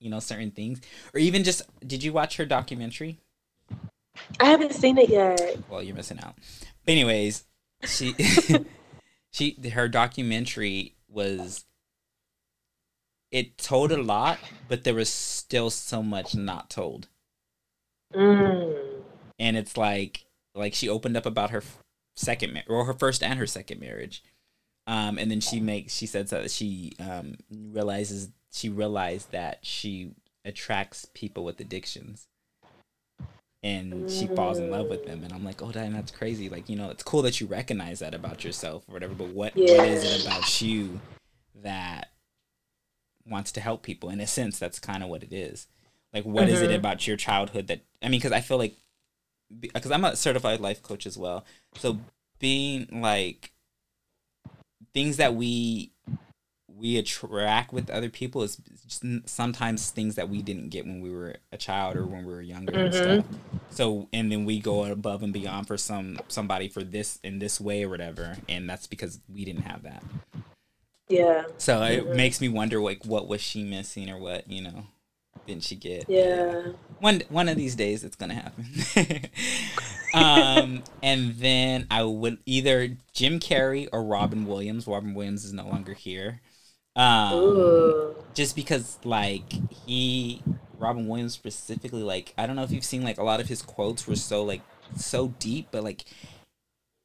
you 0.01 0.11
know, 0.11 0.21
certain 0.21 0.51
things. 0.51 0.81
Or 1.15 1.21
even 1.21 1.45
just 1.45 1.63
did 1.87 2.03
you 2.03 2.13
watch 2.13 2.37
her 2.37 2.47
documentary? 2.47 3.21
I 4.41 4.47
haven't 4.47 4.73
seen 4.73 4.99
it 4.99 5.09
yet. 5.09 5.59
Well, 5.69 5.83
you're 5.83 5.97
missing 5.97 6.21
out. 6.23 6.35
But 6.85 6.93
anyways, 6.93 7.45
she 7.85 8.15
she 9.33 9.57
her 9.73 9.89
documentary 9.89 10.95
was 11.09 11.65
it 13.31 13.59
told 13.59 13.93
a 13.93 14.03
lot, 14.03 14.39
but 14.69 14.85
there 14.85 14.95
was 14.95 15.13
still 15.13 15.71
so 15.71 16.03
much 16.03 16.35
not 16.35 16.71
told. 16.71 17.09
Mm. 18.15 19.03
And 19.39 19.57
it's 19.57 19.77
like 19.77 20.25
like 20.55 20.75
she 20.75 20.89
opened 20.89 21.17
up 21.17 21.27
about 21.27 21.51
her 21.51 21.63
second 22.17 22.63
or 22.69 22.85
her 22.85 22.95
first 22.95 23.23
and 23.23 23.39
her 23.39 23.47
second 23.47 23.81
marriage. 23.81 24.23
Um, 24.87 25.19
and 25.19 25.31
then 25.31 25.41
she 25.41 25.61
makes 25.61 25.95
she 25.95 26.07
says 26.07 26.31
that 26.31 26.51
she 26.51 26.93
um, 26.99 27.35
realizes 27.51 28.31
she 28.53 28.69
realized 28.69 29.33
that 29.33 29.59
she 29.63 30.13
attracts 30.45 31.07
people 31.15 31.45
with 31.45 31.61
addictions 31.61 32.29
and 33.63 34.09
she 34.09 34.27
falls 34.29 34.59
in 34.59 34.71
love 34.71 34.89
with 34.89 35.05
them 35.05 35.25
and 35.25 35.33
i'm 35.33 35.45
like 35.45 35.61
oh 35.63 35.73
damn 35.73 35.93
that's 35.93 36.13
crazy 36.13 36.49
like 36.49 36.69
you 36.69 36.77
know 36.77 36.91
it's 36.91 37.03
cool 37.03 37.23
that 37.23 37.41
you 37.41 37.47
recognize 37.47 37.99
that 37.99 38.15
about 38.15 38.45
yourself 38.45 38.85
or 38.89 38.93
whatever 38.93 39.15
but 39.15 39.29
what 39.29 39.57
yeah. 39.57 39.79
what 39.79 39.89
is 39.89 40.05
it 40.05 40.25
about 40.25 40.63
you 40.63 41.01
that 41.57 42.13
wants 43.27 43.51
to 43.51 43.61
help 43.61 43.83
people 43.83 44.11
in 44.11 44.21
a 44.21 44.27
sense 44.27 44.59
that's 44.59 44.79
kind 44.79 45.03
of 45.03 45.09
what 45.09 45.25
it 45.25 45.33
is 45.33 45.67
like 46.15 46.25
what 46.25 46.45
mm-hmm. 46.45 46.55
is 46.55 46.63
it 46.63 46.67
mm-hmm. 46.67 46.77
about 46.77 47.07
your 47.07 47.17
childhood 47.17 47.67
that 47.67 47.81
i 48.01 48.07
mean 48.07 48.21
because 48.21 48.33
i 48.33 48.41
feel 48.41 48.59
like 48.59 48.75
because 49.61 49.91
i'm 49.91 50.05
a 50.05 50.15
certified 50.15 50.61
life 50.61 50.83
coach 50.83 51.05
as 51.05 51.19
well 51.19 51.45
so 51.75 51.99
being 52.39 52.87
like 52.93 53.53
things 54.95 55.17
that 55.17 55.35
we 55.35 55.91
we 56.79 56.97
attract 56.97 57.73
with 57.73 57.91
other 57.91 58.09
people 58.09 58.43
is 58.43 58.61
sometimes 59.27 59.91
things 59.91 60.15
that 60.15 60.29
we 60.29 60.43
didn't 60.43 60.69
get 60.69 60.87
when 60.87 61.01
we 61.01 61.11
were 61.11 61.37
a 61.53 61.57
child 61.57 61.97
or 61.97 62.07
when 62.07 62.25
we 62.25 62.33
were 62.33 62.41
younger 62.41 62.73
mm-hmm. 62.73 62.85
and 62.85 63.25
stuff. 63.25 63.41
So 63.71 64.09
and 64.13 64.31
then 64.31 64.45
we 64.45 64.61
go 64.61 64.85
above 64.85 65.23
and 65.23 65.33
beyond 65.33 65.67
for 65.67 65.77
some 65.77 66.19
somebody 66.29 66.69
for 66.69 66.83
this 66.83 67.19
in 67.23 67.39
this 67.39 67.61
way 67.61 67.85
or 67.85 67.89
whatever, 67.89 68.37
and 68.49 68.69
that's 68.69 68.87
because 68.87 69.21
we 69.33 69.45
didn't 69.45 69.63
have 69.63 69.83
that. 69.83 70.03
Yeah. 71.09 71.45
So 71.57 71.81
mm-hmm. 71.81 72.11
it 72.11 72.17
makes 72.17 72.41
me 72.41 72.49
wonder 72.49 72.81
like 72.81 73.05
what 73.05 73.29
was 73.29 73.41
she 73.41 73.65
missing 73.65 74.09
or 74.11 74.19
what 74.19 74.49
you 74.51 74.63
know 74.63 74.85
didn't 75.47 75.65
she 75.65 75.77
get? 75.77 76.05
Yeah. 76.09 76.73
One 77.01 77.23
one 77.29 77.49
of 77.49 77.57
these 77.57 77.75
days 77.75 78.05
it's 78.05 78.17
gonna 78.17 78.35
happen. 78.35 79.31
um, 80.15 80.83
and 81.03 81.35
then 81.37 81.87
I 81.91 82.05
would 82.05 82.39
either 82.47 82.97
Jim 83.13 83.41
Carrey 83.41 83.89
or 83.93 84.05
Robin 84.05 84.47
Williams. 84.47 84.87
Robin 84.87 85.15
Williams 85.15 85.45
is 85.45 85.53
no 85.53 85.67
longer 85.67 85.95
here. 85.95 86.41
Um, 86.99 88.15
just 88.35 88.57
because 88.57 88.99
like 89.05 89.53
he 89.87 90.43
Robin 90.79 91.07
Williams 91.07 91.33
specifically 91.33 92.03
like 92.03 92.35
I 92.37 92.47
don't 92.47 92.57
know 92.57 92.65
if 92.65 92.73
you've 92.73 92.85
seen 92.85 93.03
like 93.03 93.19
a 93.19 93.23
lot 93.23 93.41
of 93.41 93.47
his 93.47 93.63
quotes 93.63 94.07
were 94.07 94.17
so 94.17 94.43
like 94.43 94.63
so 94.97 95.29
deep, 95.39 95.69
but 95.71 95.85
like 95.85 96.05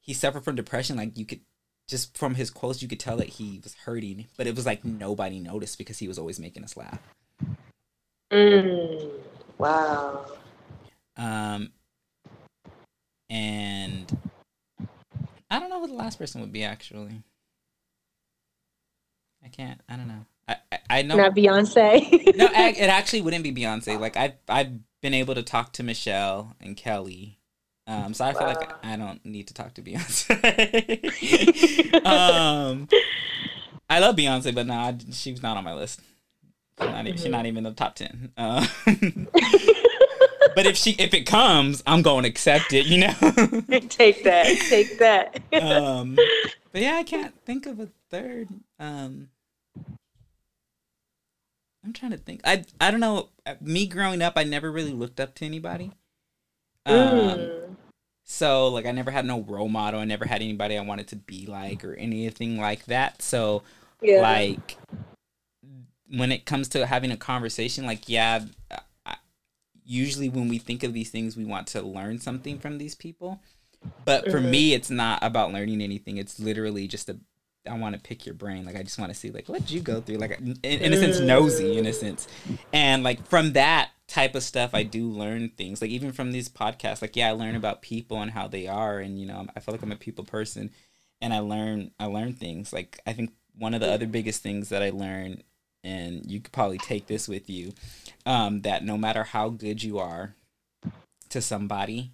he 0.01 0.13
suffered 0.13 0.43
from 0.43 0.55
depression. 0.55 0.97
Like 0.97 1.17
you 1.17 1.25
could 1.25 1.41
just 1.87 2.17
from 2.17 2.35
his 2.35 2.49
quotes 2.49 2.81
you 2.81 2.87
could 2.87 2.99
tell 2.99 3.17
that 3.17 3.29
he 3.29 3.59
was 3.63 3.75
hurting, 3.75 4.25
but 4.35 4.47
it 4.47 4.55
was 4.55 4.65
like 4.65 4.83
nobody 4.83 5.39
noticed 5.39 5.77
because 5.77 5.99
he 5.99 6.07
was 6.07 6.17
always 6.17 6.39
making 6.39 6.63
us 6.63 6.75
laugh. 6.75 6.99
Mm, 8.31 9.11
wow. 9.59 10.25
Um, 11.15 11.71
and 13.29 14.17
I 15.51 15.59
don't 15.59 15.69
know 15.69 15.79
who 15.79 15.87
the 15.87 15.93
last 15.93 16.17
person 16.17 16.41
would 16.41 16.51
be 16.51 16.63
actually. 16.63 17.21
I 19.43 19.49
can't. 19.49 19.81
I 19.89 19.95
don't 19.95 20.07
know. 20.07 20.25
I 20.47 20.55
I, 20.71 20.79
I 20.89 21.01
know 21.01 21.15
not 21.15 21.35
Beyonce. 21.35 22.35
no, 22.35 22.45
I, 22.45 22.69
it 22.77 22.89
actually 22.89 23.21
wouldn't 23.21 23.43
be 23.43 23.53
Beyonce. 23.53 23.99
Like 23.99 24.17
I've 24.17 24.33
I've 24.47 24.71
been 25.01 25.13
able 25.13 25.35
to 25.35 25.43
talk 25.43 25.73
to 25.73 25.83
Michelle 25.83 26.55
and 26.61 26.77
Kelly. 26.77 27.39
Um, 27.85 28.13
so 28.13 28.23
I 28.23 28.31
wow. 28.31 28.39
feel 28.39 28.47
like 28.47 28.85
I 28.85 28.95
don't 28.95 29.25
need 29.25 29.47
to 29.49 29.53
talk 29.53 29.73
to 29.73 29.81
Beyonce. 29.81 30.31
um, 32.05 32.87
I 33.89 33.99
love 33.99 34.15
Beyonce, 34.15 34.55
but 34.55 34.65
no, 34.65 34.97
she's 35.11 35.43
not 35.43 35.57
on 35.57 35.65
my 35.65 35.73
list. 35.73 35.99
She's 36.79 36.87
not, 36.89 37.05
mm-hmm. 37.05 37.17
she's 37.17 37.25
not 37.29 37.45
even 37.45 37.57
in 37.57 37.63
the 37.65 37.71
top 37.71 37.95
ten. 37.95 38.31
Uh, 38.37 38.65
but 40.55 40.65
if 40.65 40.77
she 40.77 40.91
if 40.91 41.13
it 41.13 41.25
comes, 41.25 41.83
I'm 41.85 42.01
going 42.01 42.23
to 42.23 42.29
accept 42.29 42.71
it. 42.71 42.85
You 42.85 42.99
know. 42.99 43.13
take 43.89 44.23
that. 44.23 44.45
Take 44.69 44.99
that. 44.99 45.41
um, 45.61 46.17
but 46.71 46.81
yeah, 46.81 46.95
I 46.95 47.03
can't 47.03 47.35
think 47.45 47.65
of 47.65 47.79
a 47.79 47.89
third. 48.09 48.47
Um, 48.79 49.29
I'm 51.83 51.93
trying 51.93 52.11
to 52.11 52.17
think. 52.17 52.41
I 52.45 52.63
I 52.79 52.91
don't 52.91 52.99
know. 52.99 53.29
Me 53.59 53.85
growing 53.85 54.21
up, 54.21 54.33
I 54.35 54.43
never 54.43 54.71
really 54.71 54.93
looked 54.93 55.19
up 55.19 55.35
to 55.35 55.45
anybody. 55.45 55.91
Um, 56.85 56.97
mm. 56.97 57.75
So 58.23 58.67
like 58.69 58.85
I 58.85 58.91
never 58.91 59.11
had 59.11 59.25
no 59.25 59.41
role 59.41 59.69
model. 59.69 59.99
I 59.99 60.05
never 60.05 60.25
had 60.25 60.41
anybody 60.41 60.77
I 60.77 60.81
wanted 60.81 61.07
to 61.09 61.15
be 61.15 61.45
like 61.45 61.83
or 61.83 61.93
anything 61.95 62.59
like 62.59 62.85
that. 62.85 63.21
So 63.21 63.63
yeah. 64.01 64.21
like 64.21 64.77
when 66.09 66.31
it 66.31 66.45
comes 66.45 66.69
to 66.69 66.85
having 66.85 67.11
a 67.11 67.17
conversation, 67.17 67.85
like 67.85 68.07
yeah, 68.07 68.45
I, 69.05 69.15
usually 69.85 70.29
when 70.29 70.47
we 70.47 70.57
think 70.57 70.83
of 70.83 70.93
these 70.93 71.09
things, 71.09 71.35
we 71.35 71.45
want 71.45 71.67
to 71.67 71.81
learn 71.81 72.19
something 72.19 72.59
from 72.59 72.77
these 72.77 72.95
people. 72.95 73.41
But 74.05 74.25
for 74.31 74.39
mm-hmm. 74.39 74.51
me, 74.51 74.73
it's 74.73 74.89
not 74.89 75.19
about 75.21 75.51
learning 75.51 75.81
anything. 75.81 76.17
It's 76.17 76.39
literally 76.39 76.87
just 76.87 77.09
a 77.09 77.17
I 77.69 77.77
want 77.77 77.95
to 77.95 78.01
pick 78.01 78.25
your 78.25 78.35
brain. 78.35 78.65
Like 78.65 78.75
I 78.75 78.83
just 78.83 78.99
want 78.99 79.11
to 79.11 79.17
see 79.17 79.31
like 79.31 79.47
what 79.47 79.71
you 79.71 79.79
go 79.79 80.01
through. 80.01 80.17
Like 80.17 80.39
in, 80.39 80.57
in 80.63 80.93
a 80.93 80.97
sense, 80.97 81.19
nosy 81.19 81.77
in 81.77 81.85
a 81.85 81.93
sense, 81.93 82.27
and 82.73 83.03
like 83.03 83.25
from 83.27 83.53
that 83.53 83.91
type 84.07 84.35
of 84.35 84.43
stuff, 84.43 84.71
I 84.73 84.83
do 84.83 85.07
learn 85.07 85.49
things. 85.49 85.81
Like 85.81 85.91
even 85.91 86.11
from 86.11 86.31
these 86.31 86.49
podcasts, 86.49 87.01
like 87.01 87.15
yeah, 87.15 87.29
I 87.29 87.31
learn 87.31 87.55
about 87.55 87.81
people 87.81 88.21
and 88.21 88.31
how 88.31 88.47
they 88.47 88.67
are, 88.67 88.99
and 88.99 89.19
you 89.19 89.25
know, 89.25 89.47
I 89.55 89.59
feel 89.59 89.73
like 89.73 89.81
I'm 89.81 89.91
a 89.91 89.95
people 89.95 90.25
person, 90.25 90.71
and 91.21 91.33
I 91.33 91.39
learn 91.39 91.91
I 91.99 92.05
learn 92.05 92.33
things. 92.33 92.73
Like 92.73 92.99
I 93.07 93.13
think 93.13 93.31
one 93.57 93.73
of 93.73 93.81
the 93.81 93.91
other 93.91 94.07
biggest 94.07 94.41
things 94.43 94.69
that 94.69 94.83
I 94.83 94.89
learn, 94.89 95.41
and 95.83 96.29
you 96.29 96.41
could 96.41 96.51
probably 96.51 96.79
take 96.79 97.07
this 97.07 97.27
with 97.27 97.49
you, 97.49 97.71
um, 98.25 98.61
that 98.61 98.83
no 98.83 98.97
matter 98.97 99.23
how 99.23 99.49
good 99.49 99.83
you 99.83 99.99
are 99.99 100.35
to 101.29 101.41
somebody, 101.41 102.11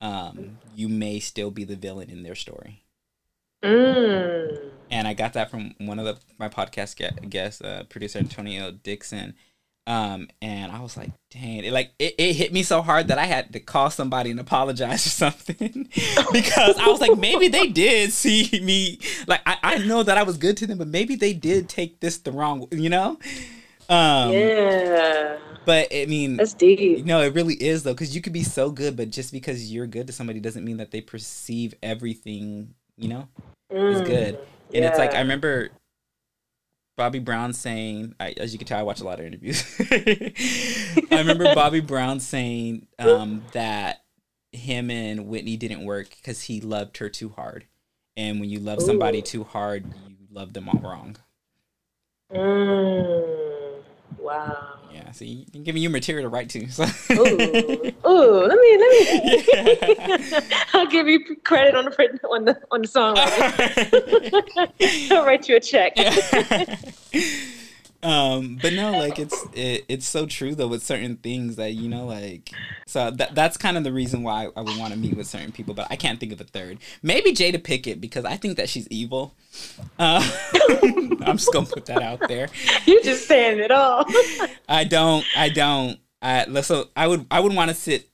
um, 0.00 0.58
you 0.76 0.88
may 0.88 1.20
still 1.20 1.50
be 1.50 1.64
the 1.64 1.76
villain 1.76 2.10
in 2.10 2.22
their 2.22 2.34
story. 2.34 2.82
Mm. 3.64 4.70
And 4.90 5.06
I 5.06 5.14
got 5.14 5.34
that 5.34 5.50
from 5.50 5.74
one 5.78 5.98
of 5.98 6.04
the 6.04 6.18
my 6.38 6.48
podcast 6.48 6.96
guests, 7.28 7.60
uh, 7.60 7.84
producer 7.88 8.18
Antonio 8.18 8.70
Dixon. 8.70 9.34
Um, 9.86 10.28
and 10.42 10.70
I 10.70 10.80
was 10.80 10.98
like, 10.98 11.12
dang, 11.30 11.64
it 11.64 11.72
like 11.72 11.92
it, 11.98 12.14
it 12.18 12.34
hit 12.34 12.52
me 12.52 12.62
so 12.62 12.82
hard 12.82 13.08
that 13.08 13.16
I 13.18 13.24
had 13.24 13.54
to 13.54 13.60
call 13.60 13.88
somebody 13.88 14.30
and 14.30 14.38
apologize 14.38 15.06
or 15.06 15.10
something 15.30 15.88
because 16.32 16.78
I 16.78 16.88
was 16.88 17.00
like, 17.00 17.16
maybe 17.18 17.48
they 17.48 17.68
did 17.68 18.12
see 18.12 18.60
me. 18.62 18.98
Like 19.26 19.40
I, 19.46 19.56
I 19.62 19.78
know 19.78 20.02
that 20.02 20.18
I 20.18 20.24
was 20.24 20.36
good 20.36 20.58
to 20.58 20.66
them, 20.66 20.76
but 20.76 20.88
maybe 20.88 21.16
they 21.16 21.32
did 21.32 21.70
take 21.70 22.00
this 22.00 22.18
the 22.18 22.32
wrong, 22.32 22.68
you 22.70 22.90
know? 22.90 23.18
Um, 23.88 24.32
yeah. 24.32 25.38
But 25.64 25.88
I 25.90 26.04
mean, 26.06 26.36
that's 26.36 26.52
deep. 26.52 27.06
No, 27.06 27.22
it 27.22 27.34
really 27.34 27.54
is 27.54 27.82
though, 27.82 27.94
because 27.94 28.14
you 28.14 28.20
could 28.20 28.34
be 28.34 28.42
so 28.42 28.70
good, 28.70 28.94
but 28.94 29.08
just 29.10 29.32
because 29.32 29.72
you're 29.72 29.86
good 29.86 30.06
to 30.08 30.12
somebody 30.12 30.38
doesn't 30.40 30.64
mean 30.64 30.76
that 30.78 30.90
they 30.90 31.00
perceive 31.00 31.74
everything 31.82 32.74
you 32.98 33.08
know, 33.08 33.28
mm, 33.72 33.94
is 33.94 34.02
good. 34.02 34.34
And 34.74 34.82
yeah. 34.82 34.88
it's 34.88 34.98
like 34.98 35.14
I 35.14 35.20
remember 35.20 35.70
Bobby 36.98 37.20
Brown 37.20 37.52
saying, 37.52 38.14
I, 38.18 38.34
as 38.36 38.52
you 38.52 38.58
can 38.58 38.66
tell, 38.66 38.78
I 38.78 38.82
watch 38.82 39.00
a 39.00 39.04
lot 39.04 39.20
of 39.20 39.26
interviews. 39.26 39.64
I 39.90 41.02
remember 41.12 41.44
Bobby 41.54 41.80
Brown 41.80 42.20
saying 42.20 42.88
um, 42.98 43.44
that 43.52 44.02
him 44.52 44.90
and 44.90 45.28
Whitney 45.28 45.56
didn't 45.56 45.84
work 45.84 46.10
because 46.10 46.42
he 46.42 46.60
loved 46.60 46.98
her 46.98 47.08
too 47.08 47.30
hard. 47.30 47.66
And 48.16 48.40
when 48.40 48.50
you 48.50 48.58
love 48.58 48.82
somebody 48.82 49.22
too 49.22 49.44
hard, 49.44 49.84
you 50.08 50.26
love 50.32 50.52
them 50.52 50.68
all 50.68 50.80
wrong. 50.80 51.16
Mm, 52.32 53.82
wow. 54.18 54.77
Yeah, 54.92 55.12
so 55.12 55.24
you, 55.24 55.44
are 55.54 55.62
giving 55.62 55.82
you 55.82 55.90
material 55.90 56.24
to 56.24 56.28
write 56.28 56.48
to. 56.50 56.68
So. 56.70 56.84
ooh, 57.12 57.16
ooh, 58.06 58.46
let 58.46 58.58
me 58.58 58.78
let 58.78 58.90
me. 58.90 59.44
Yeah. 59.52 60.40
I'll 60.72 60.86
give 60.86 61.08
you 61.08 61.36
credit 61.44 61.74
on 61.74 61.86
the 61.86 62.18
on 62.28 62.44
the 62.44 62.60
on 62.70 62.82
the 62.82 62.88
song. 62.88 63.16
I'll 65.16 65.26
write 65.26 65.48
you 65.48 65.56
a 65.56 65.60
check. 65.60 65.92
Yeah. 65.96 66.76
Um 68.02 68.58
but 68.62 68.72
no 68.74 68.92
like 68.92 69.18
it's 69.18 69.44
it, 69.54 69.84
it's 69.88 70.06
so 70.06 70.24
true 70.24 70.54
though 70.54 70.68
with 70.68 70.84
certain 70.84 71.16
things 71.16 71.56
that 71.56 71.72
you 71.72 71.88
know 71.88 72.06
like 72.06 72.50
so 72.86 73.10
that 73.10 73.34
that's 73.34 73.56
kind 73.56 73.76
of 73.76 73.82
the 73.82 73.92
reason 73.92 74.22
why 74.22 74.48
i 74.56 74.60
would 74.60 74.78
want 74.78 74.92
to 74.92 74.98
meet 74.98 75.16
with 75.16 75.26
certain 75.26 75.50
people 75.50 75.74
but 75.74 75.88
i 75.90 75.96
can't 75.96 76.20
think 76.20 76.32
of 76.32 76.40
a 76.40 76.44
third. 76.44 76.78
Maybe 77.02 77.32
jada 77.32 77.58
Pinkett 77.60 78.00
because 78.00 78.24
i 78.24 78.36
think 78.36 78.56
that 78.56 78.68
she's 78.68 78.86
evil. 78.88 79.34
Uh, 79.98 80.22
i'm 81.22 81.36
just 81.36 81.52
gonna 81.52 81.66
put 81.66 81.86
that 81.86 82.02
out 82.02 82.20
there. 82.28 82.48
You're 82.86 83.02
just 83.02 83.26
saying 83.26 83.58
it 83.58 83.72
all. 83.72 84.04
I 84.68 84.84
don't 84.84 85.24
i 85.36 85.48
don't. 85.48 85.98
I 86.22 86.44
so 86.60 86.90
i 86.94 87.08
would 87.08 87.26
i 87.32 87.40
would 87.40 87.54
want 87.54 87.70
to 87.70 87.74
sit 87.74 88.08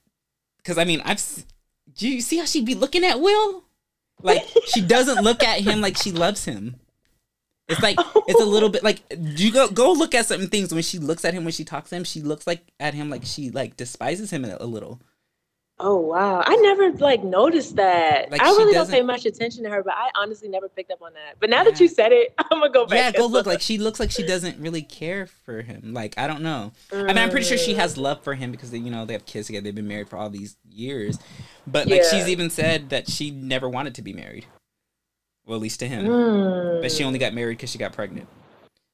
because 0.58 0.78
i 0.78 0.84
mean 0.84 1.02
i've 1.04 1.20
do 1.96 2.08
you 2.08 2.20
see 2.20 2.38
how 2.38 2.44
she'd 2.44 2.66
be 2.66 2.74
looking 2.74 3.04
at 3.04 3.20
will? 3.20 3.64
Like 4.22 4.42
she 4.66 4.80
doesn't 4.80 5.22
look 5.22 5.42
at 5.42 5.60
him 5.60 5.80
like 5.80 5.96
she 5.96 6.10
loves 6.10 6.44
him 6.44 6.76
it's 7.68 7.82
like 7.82 7.96
it's 8.28 8.40
a 8.40 8.44
little 8.44 8.68
bit 8.68 8.82
like 8.82 9.02
you 9.18 9.52
go 9.52 9.68
go 9.68 9.92
look 9.92 10.14
at 10.14 10.26
certain 10.26 10.48
things 10.48 10.72
when 10.72 10.82
she 10.82 10.98
looks 10.98 11.24
at 11.24 11.32
him 11.34 11.44
when 11.44 11.52
she 11.52 11.64
talks 11.64 11.90
to 11.90 11.96
him. 11.96 12.04
She 12.04 12.20
looks 12.20 12.46
like 12.46 12.72
at 12.78 12.94
him 12.94 13.10
like 13.10 13.24
she 13.24 13.50
like 13.50 13.76
despises 13.76 14.30
him 14.30 14.44
a, 14.44 14.56
a 14.60 14.66
little. 14.66 15.00
Oh 15.80 15.98
wow! 15.98 16.40
I 16.46 16.54
never 16.56 16.92
like 16.92 17.24
noticed 17.24 17.74
that. 17.76 18.30
Like, 18.30 18.40
I 18.40 18.46
really 18.50 18.74
don't 18.74 18.88
pay 18.88 19.02
much 19.02 19.26
attention 19.26 19.64
to 19.64 19.70
her, 19.70 19.82
but 19.82 19.94
I 19.94 20.08
honestly 20.14 20.48
never 20.48 20.68
picked 20.68 20.92
up 20.92 21.02
on 21.02 21.12
that. 21.14 21.40
But 21.40 21.50
now 21.50 21.58
yeah. 21.58 21.64
that 21.64 21.80
you 21.80 21.88
said 21.88 22.12
it, 22.12 22.32
I'm 22.38 22.60
gonna 22.60 22.70
go 22.70 22.86
back. 22.86 23.14
Yeah, 23.14 23.18
go 23.18 23.26
look. 23.26 23.46
Like 23.54 23.60
she 23.60 23.78
looks 23.78 23.98
like 23.98 24.10
she 24.10 24.24
doesn't 24.24 24.58
really 24.58 24.82
care 24.82 25.26
for 25.26 25.62
him. 25.62 25.92
Like 25.92 26.14
I 26.16 26.26
don't 26.28 26.42
know. 26.42 26.72
Mm. 26.90 27.02
I 27.02 27.06
mean, 27.08 27.18
I'm 27.18 27.30
pretty 27.30 27.46
sure 27.46 27.58
she 27.58 27.74
has 27.74 27.98
love 27.98 28.22
for 28.22 28.34
him 28.34 28.52
because 28.52 28.70
they, 28.70 28.78
you 28.78 28.90
know 28.90 29.04
they 29.04 29.14
have 29.14 29.26
kids 29.26 29.48
together. 29.48 29.64
They've 29.64 29.74
been 29.74 29.88
married 29.88 30.08
for 30.08 30.16
all 30.16 30.30
these 30.30 30.56
years. 30.70 31.18
But 31.66 31.88
like 31.88 32.02
yeah. 32.02 32.10
she's 32.10 32.28
even 32.28 32.50
said 32.50 32.90
that 32.90 33.10
she 33.10 33.32
never 33.32 33.68
wanted 33.68 33.96
to 33.96 34.02
be 34.02 34.12
married. 34.12 34.46
Well, 35.46 35.56
at 35.56 35.62
least 35.62 35.80
to 35.80 35.88
him. 35.88 36.06
Mm. 36.06 36.82
But 36.82 36.90
she 36.90 37.04
only 37.04 37.18
got 37.18 37.34
married 37.34 37.58
because 37.58 37.70
she 37.70 37.78
got 37.78 37.92
pregnant. 37.92 38.28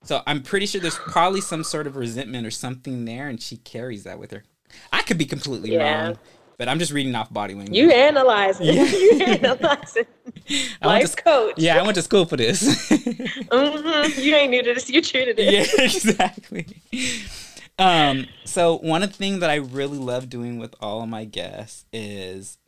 So 0.03 0.22
I'm 0.26 0.42
pretty 0.42 0.66
sure 0.66 0.80
there's 0.80 0.96
probably 0.98 1.40
some 1.40 1.62
sort 1.62 1.86
of 1.86 1.96
resentment 1.96 2.46
or 2.46 2.51
something 2.51 3.05
there, 3.05 3.28
and 3.28 3.40
she 3.40 3.59
carries 3.59 4.05
that 4.05 4.18
with 4.18 4.30
her. 4.30 4.44
I 4.92 5.03
could 5.03 5.18
be 5.18 5.26
completely 5.26 5.72
yeah. 5.72 6.07
wrong, 6.07 6.18
but 6.57 6.68
I'm 6.68 6.78
just 6.78 6.92
reading 6.92 7.14
off 7.14 7.32
body 7.32 7.55
language. 7.55 7.76
You 7.76 7.90
analyze 7.90 8.61
it. 8.61 8.74
Yeah. 8.74 8.84
you 8.84 9.34
analyze 9.34 9.96
it. 9.96 10.09
Life 10.82 11.16
to, 11.16 11.22
coach. 11.22 11.55
Yeah, 11.59 11.78
I 11.78 11.82
went 11.82 11.96
to 11.96 12.03
school 12.03 12.24
for 12.24 12.36
this. 12.36 12.62
mm-hmm. 12.90 14.20
You 14.20 14.34
ain't 14.34 14.51
new 14.51 14.62
to 14.62 14.74
this. 14.74 14.88
You 14.88 15.03
treated 15.03 15.38
it. 15.38 15.53
Yeah, 15.53 15.84
exactly. 15.84 16.66
Um, 17.78 18.26
so 18.44 18.78
one 18.78 19.03
of 19.03 19.11
the 19.11 19.16
things 19.16 19.40
that 19.40 19.51
I 19.51 19.57
really 19.57 19.98
love 19.98 20.28
doing 20.28 20.59
with 20.59 20.74
all 20.80 21.03
of 21.03 21.09
my 21.09 21.24
guests 21.24 21.84
is 21.92 22.59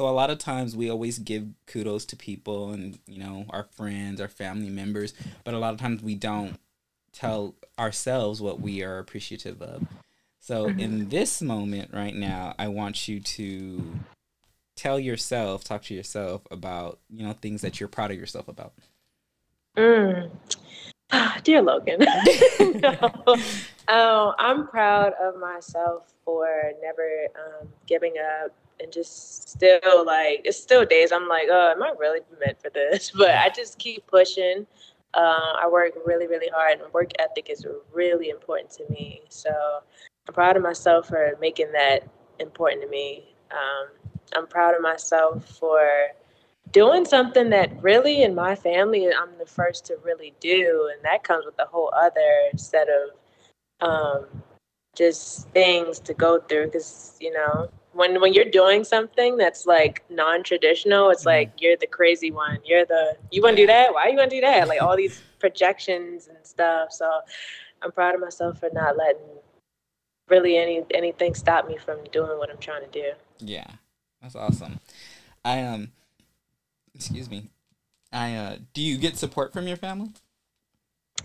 so 0.00 0.08
a 0.08 0.16
lot 0.16 0.30
of 0.30 0.38
times 0.38 0.74
we 0.74 0.90
always 0.90 1.18
give 1.18 1.46
kudos 1.66 2.06
to 2.06 2.16
people 2.16 2.70
and 2.70 2.98
you 3.06 3.18
know 3.18 3.44
our 3.50 3.64
friends 3.64 4.18
our 4.18 4.28
family 4.28 4.70
members 4.70 5.12
but 5.44 5.52
a 5.52 5.58
lot 5.58 5.74
of 5.74 5.78
times 5.78 6.02
we 6.02 6.14
don't 6.14 6.58
tell 7.12 7.54
ourselves 7.78 8.40
what 8.40 8.62
we 8.62 8.82
are 8.82 8.96
appreciative 8.96 9.60
of 9.60 9.86
so 10.38 10.68
mm-hmm. 10.68 10.80
in 10.80 11.08
this 11.10 11.42
moment 11.42 11.90
right 11.92 12.14
now 12.14 12.54
i 12.58 12.66
want 12.66 13.08
you 13.08 13.20
to 13.20 13.92
tell 14.74 14.98
yourself 14.98 15.64
talk 15.64 15.82
to 15.82 15.92
yourself 15.92 16.40
about 16.50 16.98
you 17.10 17.22
know 17.22 17.34
things 17.34 17.60
that 17.60 17.78
you're 17.78 17.86
proud 17.86 18.10
of 18.10 18.16
yourself 18.16 18.48
about 18.48 18.72
mm. 19.76 20.30
dear 21.44 21.60
logan 21.60 21.98
no. 22.60 23.36
oh, 23.88 24.34
i'm 24.38 24.66
proud 24.66 25.12
of 25.20 25.38
myself 25.38 26.10
for 26.24 26.72
never 26.80 27.26
um, 27.36 27.68
giving 27.86 28.14
up 28.42 28.50
and 28.80 28.92
just 28.92 29.48
still 29.48 30.04
like 30.04 30.42
it's 30.44 30.58
still 30.58 30.84
days 30.84 31.12
I'm 31.12 31.28
like, 31.28 31.48
oh, 31.50 31.72
am 31.72 31.82
I 31.82 31.92
really 31.98 32.20
meant 32.44 32.60
for 32.60 32.70
this? 32.70 33.10
But 33.16 33.30
I 33.30 33.48
just 33.50 33.78
keep 33.78 34.06
pushing. 34.06 34.66
Uh, 35.12 35.54
I 35.60 35.68
work 35.70 35.92
really, 36.06 36.28
really 36.28 36.48
hard, 36.54 36.80
and 36.80 36.92
work 36.92 37.10
ethic 37.18 37.50
is 37.50 37.66
really 37.92 38.30
important 38.30 38.70
to 38.72 38.84
me. 38.90 39.22
So 39.28 39.50
I'm 40.28 40.34
proud 40.34 40.56
of 40.56 40.62
myself 40.62 41.08
for 41.08 41.36
making 41.40 41.72
that 41.72 42.06
important 42.38 42.82
to 42.82 42.88
me. 42.88 43.34
Um, 43.50 43.88
I'm 44.36 44.46
proud 44.46 44.74
of 44.74 44.82
myself 44.82 45.44
for 45.58 45.80
doing 46.72 47.04
something 47.04 47.50
that 47.50 47.82
really 47.82 48.22
in 48.22 48.34
my 48.34 48.54
family 48.54 49.08
I'm 49.12 49.36
the 49.38 49.46
first 49.46 49.84
to 49.86 49.96
really 50.04 50.32
do, 50.40 50.90
and 50.94 51.04
that 51.04 51.24
comes 51.24 51.44
with 51.44 51.58
a 51.58 51.66
whole 51.66 51.92
other 51.96 52.56
set 52.56 52.88
of 52.88 53.88
um, 53.88 54.26
just 54.94 55.48
things 55.50 55.98
to 56.00 56.14
go 56.14 56.38
through. 56.40 56.66
Because 56.66 57.16
you 57.20 57.32
know, 57.32 57.68
when 57.92 58.20
when 58.20 58.32
you're 58.32 58.44
doing 58.44 58.84
something 58.84 59.36
that's 59.36 59.66
like 59.66 60.04
non-traditional 60.10 61.10
it's 61.10 61.22
mm-hmm. 61.22 61.28
like 61.28 61.52
you're 61.58 61.76
the 61.76 61.86
crazy 61.86 62.30
one. 62.30 62.58
You're 62.64 62.84
the 62.84 63.16
you 63.30 63.42
want 63.42 63.56
to 63.56 63.62
do 63.62 63.66
that? 63.66 63.92
Why 63.92 64.08
you 64.08 64.16
want 64.16 64.30
to 64.30 64.36
do 64.36 64.40
that? 64.42 64.68
Like 64.68 64.82
all 64.82 64.96
these 64.96 65.22
projections 65.38 66.28
and 66.28 66.38
stuff. 66.42 66.92
So 66.92 67.10
i'm 67.82 67.90
proud 67.92 68.14
of 68.14 68.20
myself 68.20 68.60
for 68.60 68.68
not 68.74 68.96
letting 68.98 69.22
really 70.28 70.58
any 70.58 70.84
anything 70.92 71.34
stop 71.34 71.66
me 71.66 71.78
from 71.78 71.98
doing 72.12 72.38
what 72.38 72.50
i'm 72.50 72.58
trying 72.58 72.82
to 72.82 72.90
do. 72.90 73.12
Yeah 73.38 73.66
that's 74.22 74.36
awesome. 74.36 74.80
I 75.44 75.62
um 75.62 75.90
excuse 76.94 77.30
me. 77.30 77.48
I 78.12 78.34
uh 78.34 78.56
do 78.74 78.82
you 78.82 78.98
get 78.98 79.16
support 79.16 79.52
from 79.52 79.66
your 79.66 79.76
family? 79.76 80.10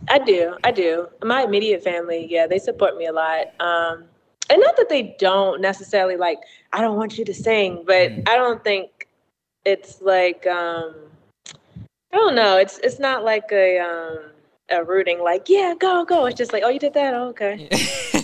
I 0.10 0.20
do 0.20 0.58
i 0.64 0.72
do. 0.72 1.08
My 1.24 1.44
immediate 1.44 1.84
family 1.84 2.28
yeah 2.30 2.48
they 2.48 2.60
support 2.60 2.98
me 2.98 3.06
a 3.06 3.14
lot. 3.14 3.48
Um 3.60 4.06
and 4.50 4.62
not 4.62 4.78
that 4.78 4.90
they 4.90 5.16
don't 5.20 5.62
necessarily 5.62 6.18
like 6.18 6.40
i 6.74 6.82
don't 6.82 6.98
want 6.98 7.18
you 7.18 7.26
to 7.26 7.34
sing 7.34 7.84
but 7.86 8.12
mm. 8.12 8.30
i 8.30 8.36
don't 8.36 8.64
think 8.64 9.08
it's 9.66 10.02
like 10.02 10.46
um 10.48 10.94
i 12.12 12.16
don't 12.16 12.36
know 12.36 12.58
it's 12.58 12.80
it's 12.80 13.00
not 13.00 13.24
like 13.24 13.52
a 13.52 13.80
um 13.80 14.20
a 14.70 14.84
rooting 14.84 15.20
like 15.20 15.48
yeah 15.48 15.74
go 15.80 16.04
go 16.04 16.26
it's 16.26 16.38
just 16.38 16.52
like 16.52 16.64
oh 16.64 16.70
you 16.70 16.80
did 16.80 16.94
that 16.94 17.14
oh, 17.14 17.28
okay 17.28 17.70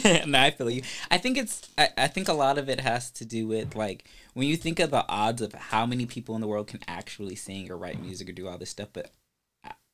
no, 0.26 0.40
I 0.40 0.52
feel 0.52 0.70
you. 0.70 0.82
I 1.10 1.18
think 1.18 1.38
it's. 1.38 1.70
I, 1.78 1.90
I 1.98 2.08
think 2.08 2.28
a 2.28 2.34
lot 2.34 2.58
of 2.58 2.70
it 2.70 2.80
has 2.80 3.12
to 3.12 3.26
do 3.26 3.48
with 3.48 3.76
like 3.76 4.06
when 4.34 4.48
you 4.48 4.58
think 4.58 4.80
of 4.80 4.92
the 4.92 5.08
odds 5.08 5.42
of 5.42 5.54
how 5.54 5.86
many 5.86 6.06
people 6.06 6.36
in 6.36 6.42
the 6.42 6.48
world 6.48 6.68
can 6.68 6.80
actually 6.88 7.36
sing 7.36 7.70
or 7.70 7.78
write 7.78 8.02
music 8.02 8.30
or 8.30 8.32
do 8.32 8.48
all 8.48 8.58
this 8.58 8.70
stuff, 8.70 8.90
but 8.94 9.12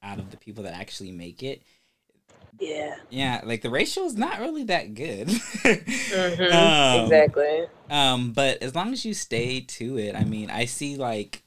out 0.03 0.19
of 0.19 0.31
the 0.31 0.37
people 0.37 0.63
that 0.63 0.73
actually 0.73 1.11
make 1.11 1.43
it, 1.43 1.63
yeah. 2.59 2.95
Yeah, 3.09 3.41
like 3.43 3.61
the 3.61 3.69
ratio 3.69 4.03
is 4.03 4.15
not 4.15 4.39
really 4.39 4.63
that 4.65 4.93
good. 4.93 5.27
mm-hmm. 5.27 6.53
um, 6.99 7.03
exactly. 7.05 7.65
Um, 7.89 8.31
but 8.33 8.61
as 8.61 8.75
long 8.75 8.93
as 8.93 9.05
you 9.05 9.13
stay 9.13 9.61
to 9.61 9.97
it, 9.97 10.15
I 10.15 10.23
mean, 10.23 10.49
I 10.49 10.65
see 10.65 10.97
like 10.97 11.43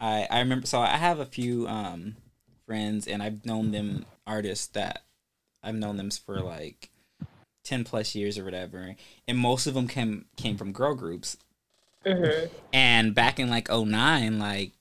I 0.00 0.26
I 0.30 0.40
remember 0.40 0.66
so 0.66 0.80
I 0.80 0.96
have 0.96 1.18
a 1.18 1.26
few 1.26 1.66
um 1.66 2.16
friends 2.66 3.06
and 3.06 3.22
I've 3.22 3.44
known 3.46 3.70
them 3.70 4.04
artists 4.26 4.66
that 4.68 5.04
I've 5.62 5.74
known 5.74 5.96
them 5.96 6.10
for 6.10 6.40
like 6.40 6.90
10 7.64 7.84
plus 7.84 8.14
years 8.14 8.38
or 8.38 8.44
whatever 8.44 8.94
and 9.26 9.38
most 9.38 9.66
of 9.66 9.74
them 9.74 9.88
came 9.88 10.26
came 10.36 10.56
from 10.56 10.72
girl 10.72 10.94
groups 10.94 11.36
mm-hmm. 12.04 12.46
and 12.72 13.14
back 13.14 13.38
in 13.38 13.50
like 13.50 13.70
09 13.70 14.38
like 14.38 14.72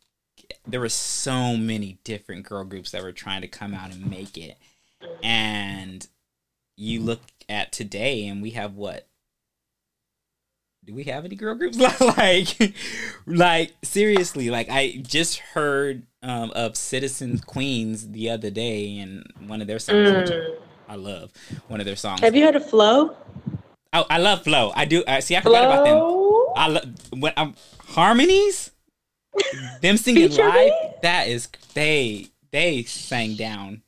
there 0.66 0.80
were 0.80 0.90
so 0.90 1.58
many 1.58 1.98
different 2.04 2.46
girl 2.46 2.64
groups 2.64 2.92
that 2.92 3.04
were 3.04 3.12
trying 3.12 3.42
to 3.42 3.48
come 3.48 3.74
out 3.74 3.92
and 3.92 4.10
make 4.10 4.38
it 4.38 4.58
and 5.24 6.08
you 6.76 7.02
look 7.02 7.22
at 7.50 7.72
today 7.72 8.28
and 8.28 8.42
we 8.42 8.52
have 8.52 8.76
what 8.76 9.08
do 10.86 10.94
we 10.94 11.04
have 11.04 11.26
any 11.26 11.36
girl 11.36 11.56
groups 11.56 11.78
like 12.18 12.74
like 13.26 13.74
seriously 13.84 14.50
like 14.50 14.70
i 14.70 15.02
just 15.02 15.40
heard 15.40 16.04
um, 16.24 16.52
of 16.52 16.76
citizen 16.76 17.40
queens 17.40 18.10
the 18.12 18.30
other 18.30 18.50
day 18.50 18.98
and 19.00 19.26
one 19.48 19.62
of 19.62 19.68
their 19.68 19.80
songs 19.80 20.30
mm. 20.30 20.56
i 20.88 20.96
love 20.96 21.32
one 21.68 21.80
of 21.80 21.86
their 21.86 21.96
songs 21.96 22.22
have 22.22 22.36
you 22.36 22.44
heard 22.44 22.56
of 22.56 22.68
FLO? 22.70 23.16
oh 23.94 24.06
i 24.10 24.18
love 24.18 24.44
FLO. 24.44 24.72
i 24.76 24.86
do 24.86 25.04
i 25.08 25.20
see 25.20 25.36
i 25.36 25.42
forgot 25.42 25.66
Flo? 25.66 25.72
about 25.72 25.86
them 25.86 26.54
i 26.56 26.68
love 26.68 27.22
when 27.22 27.34
i'm 27.38 27.54
harmonies 27.90 28.72
them 29.82 29.98
singing 29.98 30.32
live 30.32 30.72
that 31.02 31.28
is 31.28 31.50
they 31.74 32.28
they 32.52 32.84
sang 32.84 33.36
down 33.36 33.82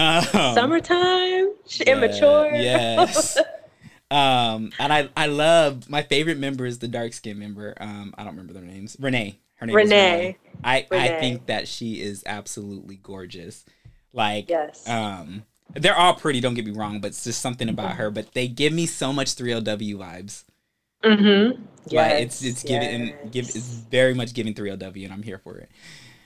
um, 0.00 0.54
Summertime, 0.54 1.52
yeah, 1.66 1.92
immature. 1.92 2.50
Yes. 2.54 3.36
um, 4.10 4.72
and 4.78 4.92
I 4.92 5.08
I 5.16 5.26
love 5.26 5.88
my 5.88 6.02
favorite 6.02 6.38
member 6.38 6.66
is 6.66 6.78
the 6.78 6.88
dark 6.88 7.12
skin 7.12 7.38
member. 7.38 7.74
Um, 7.80 8.14
I 8.16 8.24
don't 8.24 8.32
remember 8.32 8.52
their 8.52 8.62
names. 8.62 8.96
Renee. 8.98 9.38
Her 9.56 9.66
name 9.66 9.76
Renee. 9.76 10.16
Renee. 10.16 10.36
I 10.64 10.86
Renee. 10.90 11.16
I 11.16 11.20
think 11.20 11.46
that 11.46 11.68
she 11.68 12.00
is 12.00 12.22
absolutely 12.26 12.96
gorgeous. 12.96 13.64
Like 14.12 14.48
yes. 14.48 14.88
Um, 14.88 15.44
they're 15.74 15.96
all 15.96 16.14
pretty. 16.14 16.40
Don't 16.40 16.54
get 16.54 16.66
me 16.66 16.72
wrong, 16.72 17.00
but 17.00 17.08
it's 17.08 17.24
just 17.24 17.40
something 17.40 17.68
about 17.68 17.92
her. 17.96 18.10
But 18.10 18.32
they 18.32 18.48
give 18.48 18.72
me 18.72 18.86
so 18.86 19.12
much 19.12 19.36
3LW 19.36 19.96
vibes. 19.96 20.44
Mm-hmm. 21.04 21.62
Yes, 21.86 22.12
like 22.12 22.22
it's 22.22 22.44
it's 22.44 22.62
giving 22.62 23.08
yes. 23.08 23.16
give 23.30 23.44
it's 23.48 23.56
very 23.58 24.14
much 24.14 24.34
giving 24.34 24.54
3LW, 24.54 25.04
and 25.04 25.12
I'm 25.12 25.22
here 25.22 25.38
for 25.38 25.56
it. 25.56 25.70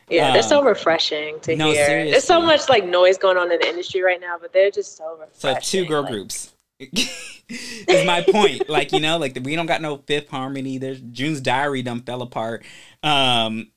Yeah, 0.09 0.32
they're 0.32 0.42
so 0.42 0.61
um, 0.61 0.66
refreshing 0.66 1.40
to 1.40 1.57
no, 1.57 1.72
hear. 1.72 1.86
Seriously. 1.86 2.11
There's 2.12 2.24
so 2.24 2.40
much 2.40 2.68
like 2.68 2.84
noise 2.84 3.18
going 3.18 3.36
on 3.36 3.50
in 3.50 3.59
the 3.59 3.68
industry 3.68 4.02
right 4.02 4.20
now, 4.20 4.36
but 4.40 4.52
they're 4.52 4.70
just 4.70 4.96
so 4.96 5.18
refreshing. 5.18 5.62
So 5.62 5.78
two 5.78 5.86
girl 5.86 6.02
like, 6.02 6.12
groups. 6.12 6.52
is 7.48 8.07
my 8.07 8.22
point. 8.22 8.68
like, 8.68 8.92
you 8.92 9.00
know, 9.00 9.18
like 9.18 9.38
we 9.42 9.57
don't 9.57 9.66
got 9.66 9.80
no 9.80 9.98
fifth 9.98 10.28
harmony. 10.28 10.78
There's 10.78 11.00
June's 11.00 11.40
diary 11.40 11.82
done 11.82 12.00
fell 12.02 12.22
apart. 12.22 12.64
Um 13.02 13.70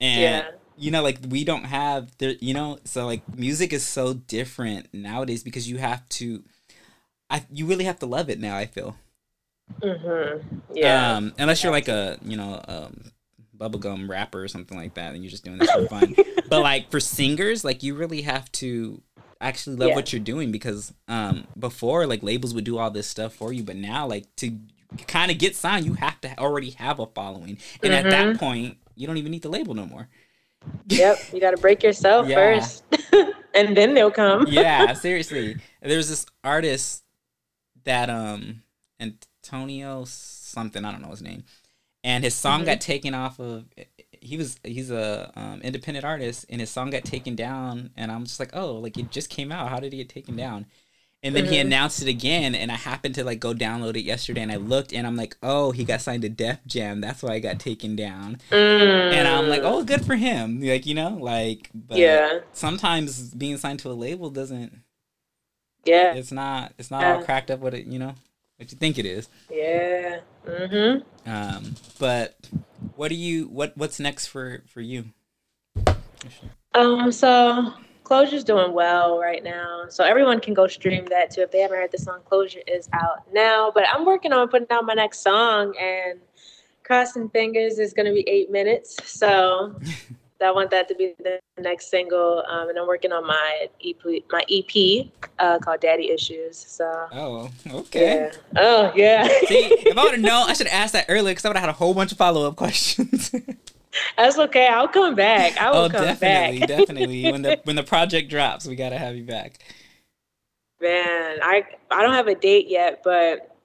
and 0.00 0.20
yeah. 0.20 0.50
you 0.76 0.90
know, 0.90 1.02
like 1.02 1.18
we 1.28 1.44
don't 1.44 1.64
have 1.64 2.16
there 2.18 2.34
you 2.40 2.54
know, 2.54 2.78
so 2.84 3.06
like 3.06 3.22
music 3.36 3.72
is 3.72 3.84
so 3.84 4.14
different 4.14 4.88
nowadays 4.92 5.42
because 5.42 5.68
you 5.68 5.78
have 5.78 6.08
to 6.10 6.44
I 7.28 7.44
you 7.52 7.66
really 7.66 7.84
have 7.84 7.98
to 8.00 8.06
love 8.06 8.30
it 8.30 8.38
now, 8.38 8.56
I 8.56 8.66
feel. 8.66 8.96
Mm-hmm. 9.80 10.58
Yeah. 10.74 11.16
Um, 11.16 11.32
unless 11.38 11.62
you're 11.62 11.72
like 11.72 11.88
a, 11.88 12.18
you 12.22 12.36
know, 12.36 12.60
um, 12.68 13.12
bubblegum 13.56 14.08
rapper 14.08 14.42
or 14.42 14.48
something 14.48 14.76
like 14.76 14.94
that 14.94 15.14
and 15.14 15.22
you're 15.22 15.30
just 15.30 15.44
doing 15.44 15.58
this 15.58 15.70
for 15.70 15.86
fun. 15.86 16.14
but 16.48 16.60
like 16.60 16.90
for 16.90 17.00
singers, 17.00 17.64
like 17.64 17.82
you 17.82 17.94
really 17.94 18.22
have 18.22 18.50
to 18.52 19.00
actually 19.40 19.76
love 19.76 19.90
yeah. 19.90 19.94
what 19.94 20.12
you're 20.12 20.20
doing 20.20 20.50
because 20.50 20.94
um 21.08 21.46
before 21.58 22.06
like 22.06 22.22
labels 22.22 22.54
would 22.54 22.64
do 22.64 22.78
all 22.78 22.90
this 22.90 23.06
stuff 23.06 23.34
for 23.34 23.52
you, 23.52 23.62
but 23.62 23.76
now 23.76 24.06
like 24.06 24.24
to 24.36 24.58
kind 25.06 25.30
of 25.30 25.38
get 25.38 25.56
signed, 25.56 25.84
you 25.84 25.94
have 25.94 26.20
to 26.20 26.38
already 26.38 26.70
have 26.70 26.98
a 26.98 27.06
following. 27.06 27.58
And 27.82 27.92
mm-hmm. 27.92 28.06
at 28.06 28.10
that 28.10 28.26
mm-hmm. 28.26 28.38
point, 28.38 28.78
you 28.94 29.06
don't 29.06 29.16
even 29.16 29.32
need 29.32 29.42
the 29.42 29.48
label 29.48 29.74
no 29.74 29.86
more. 29.86 30.08
Yep, 30.88 31.18
you 31.32 31.40
got 31.40 31.50
to 31.50 31.58
break 31.58 31.82
yourself 31.82 32.26
yeah. 32.26 32.36
first. 32.36 32.84
and 33.54 33.76
then 33.76 33.92
they'll 33.92 34.10
come. 34.10 34.46
yeah, 34.48 34.92
seriously. 34.94 35.56
There's 35.82 36.08
this 36.08 36.24
artist 36.42 37.02
that 37.84 38.08
um 38.08 38.62
Antonio 38.98 40.04
something, 40.06 40.84
I 40.84 40.92
don't 40.92 41.02
know 41.02 41.10
his 41.10 41.22
name 41.22 41.44
and 42.04 42.22
his 42.22 42.34
song 42.34 42.60
mm-hmm. 42.60 42.66
got 42.66 42.80
taken 42.80 43.14
off 43.14 43.40
of 43.40 43.64
he 44.20 44.36
was 44.36 44.58
he's 44.62 44.90
a 44.90 45.32
um, 45.34 45.60
independent 45.62 46.04
artist 46.04 46.46
and 46.48 46.60
his 46.60 46.70
song 46.70 46.90
got 46.90 47.04
taken 47.04 47.34
down 47.34 47.90
and 47.96 48.12
i'm 48.12 48.24
just 48.24 48.38
like 48.38 48.50
oh 48.54 48.74
like 48.74 48.96
it 48.96 49.10
just 49.10 49.30
came 49.30 49.50
out. 49.50 49.70
How 49.70 49.80
did 49.80 49.92
it 49.92 49.96
get 49.96 50.08
taken 50.08 50.36
down? 50.36 50.66
And 51.22 51.34
then 51.34 51.44
mm-hmm. 51.44 51.52
he 51.54 51.58
announced 51.58 52.02
it 52.02 52.08
again 52.08 52.54
and 52.54 52.70
i 52.70 52.76
happened 52.76 53.14
to 53.14 53.24
like 53.24 53.40
go 53.40 53.54
download 53.54 53.96
it 53.96 54.02
yesterday 54.02 54.42
and 54.42 54.52
i 54.52 54.56
looked 54.56 54.92
and 54.92 55.06
i'm 55.06 55.16
like 55.16 55.36
oh 55.42 55.72
he 55.72 55.82
got 55.82 56.02
signed 56.02 56.22
to 56.22 56.28
def 56.28 56.58
jam. 56.66 57.00
That's 57.00 57.22
why 57.22 57.32
i 57.32 57.38
got 57.38 57.58
taken 57.58 57.96
down. 57.96 58.38
Mm. 58.50 59.12
and 59.12 59.26
i'm 59.26 59.48
like 59.48 59.62
oh 59.64 59.82
good 59.84 60.04
for 60.04 60.16
him. 60.16 60.60
Like 60.60 60.84
you 60.84 60.94
know 60.94 61.16
like 61.20 61.70
yeah. 61.88 62.40
sometimes 62.52 63.34
being 63.34 63.56
signed 63.56 63.80
to 63.80 63.90
a 63.90 63.92
label 63.92 64.28
doesn't 64.28 64.80
yeah. 65.84 66.14
it's 66.14 66.32
not 66.32 66.72
it's 66.78 66.90
not 66.90 67.04
all 67.04 67.22
cracked 67.24 67.50
up 67.50 67.60
with 67.60 67.74
it 67.74 67.86
you 67.86 67.98
know 67.98 68.14
what 68.56 68.70
you 68.70 68.78
think 68.78 68.98
it 68.98 69.06
is. 69.06 69.28
Yeah. 69.50 70.20
Mm-hmm. 70.46 71.30
Um 71.30 71.74
but 71.98 72.36
what 72.96 73.08
do 73.08 73.14
you 73.14 73.46
what 73.46 73.76
what's 73.76 74.00
next 74.00 74.26
for 74.26 74.62
for 74.66 74.80
you? 74.80 75.06
Um 76.74 77.12
so 77.12 77.72
closure's 78.04 78.44
doing 78.44 78.72
well 78.72 79.18
right 79.18 79.42
now. 79.42 79.86
So 79.88 80.04
everyone 80.04 80.40
can 80.40 80.54
go 80.54 80.66
stream 80.66 81.06
that 81.06 81.30
too. 81.30 81.42
If 81.42 81.50
they 81.50 81.60
haven't 81.60 81.78
heard 81.78 81.92
the 81.92 81.98
song 81.98 82.20
closure 82.24 82.60
is 82.66 82.88
out 82.92 83.22
now. 83.32 83.72
But 83.74 83.84
i'm 83.88 84.04
working 84.04 84.32
on 84.32 84.48
putting 84.48 84.68
out 84.70 84.84
my 84.84 84.94
next 84.94 85.20
song 85.22 85.74
and 85.80 86.20
crossing 86.84 87.30
fingers 87.30 87.78
is 87.78 87.92
going 87.92 88.06
to 88.06 88.12
be 88.12 88.28
eight 88.28 88.50
minutes. 88.50 88.96
So 89.04 89.78
I 90.42 90.50
want 90.50 90.70
that 90.70 90.88
to 90.88 90.94
be 90.94 91.14
the 91.18 91.38
next 91.58 91.90
single, 91.90 92.44
um, 92.48 92.68
and 92.68 92.78
I'm 92.78 92.86
working 92.86 93.12
on 93.12 93.26
my 93.26 93.68
EP, 93.84 94.22
my 94.30 94.44
EP 94.50 95.06
uh, 95.38 95.58
called 95.58 95.80
Daddy 95.80 96.10
Issues. 96.10 96.56
So. 96.56 97.08
Oh, 97.12 97.50
okay. 97.70 98.30
Yeah. 98.32 98.60
Oh, 98.60 98.92
yeah. 98.94 99.28
See, 99.46 99.66
if 99.70 99.96
I 99.96 100.02
would 100.02 100.12
have 100.12 100.20
known, 100.20 100.50
I 100.50 100.54
should 100.54 100.66
have 100.66 100.82
asked 100.82 100.92
that 100.94 101.06
earlier 101.08 101.32
because 101.32 101.44
I 101.44 101.48
would 101.48 101.56
have 101.56 101.62
had 101.62 101.70
a 101.70 101.74
whole 101.74 101.94
bunch 101.94 102.12
of 102.12 102.18
follow 102.18 102.48
up 102.48 102.56
questions. 102.56 103.32
That's 104.16 104.38
okay. 104.38 104.66
I'll 104.66 104.88
come 104.88 105.14
back. 105.14 105.56
I 105.56 105.70
will 105.70 105.78
oh, 105.78 105.88
come 105.88 106.02
definitely, 106.02 106.60
back. 106.60 106.68
definitely. 106.68 107.22
Definitely, 107.22 107.32
when 107.32 107.42
the 107.42 107.60
when 107.64 107.76
the 107.76 107.82
project 107.82 108.28
drops, 108.28 108.66
we 108.66 108.74
gotta 108.74 108.98
have 108.98 109.16
you 109.16 109.22
back. 109.22 109.60
Man, 110.80 111.38
I 111.42 111.64
I 111.90 112.02
don't 112.02 112.12
have 112.12 112.26
a 112.26 112.34
date 112.34 112.66
yet, 112.68 113.02
but 113.04 113.56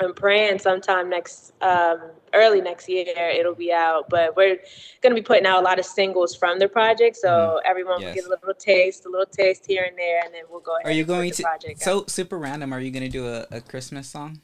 I'm 0.00 0.14
praying 0.14 0.60
sometime 0.60 1.10
next 1.10 1.52
um, 1.60 2.00
early 2.34 2.60
next 2.60 2.88
year 2.88 3.04
it'll 3.06 3.54
be 3.54 3.72
out. 3.72 4.08
But 4.08 4.36
we're 4.36 4.58
gonna 5.02 5.14
be 5.14 5.22
putting 5.22 5.46
out 5.46 5.60
a 5.60 5.64
lot 5.64 5.78
of 5.78 5.84
singles 5.84 6.34
from 6.34 6.58
the 6.58 6.68
project, 6.68 7.16
so 7.16 7.28
mm-hmm. 7.28 7.70
everyone 7.70 8.00
yes. 8.00 8.08
will 8.08 8.14
get 8.14 8.26
a 8.26 8.28
little 8.28 8.54
taste, 8.54 9.06
a 9.06 9.08
little 9.08 9.26
taste 9.26 9.64
here 9.66 9.84
and 9.84 9.96
there, 9.98 10.20
and 10.24 10.34
then 10.34 10.42
we'll 10.50 10.60
go. 10.60 10.76
Are 10.84 10.92
you 10.92 11.04
going 11.04 11.30
to? 11.32 11.44
So 11.76 11.98
out. 11.98 12.10
super 12.10 12.38
random. 12.38 12.72
Are 12.72 12.80
you 12.80 12.90
gonna 12.90 13.08
do 13.08 13.26
a, 13.26 13.46
a 13.50 13.60
Christmas 13.60 14.08
song? 14.08 14.40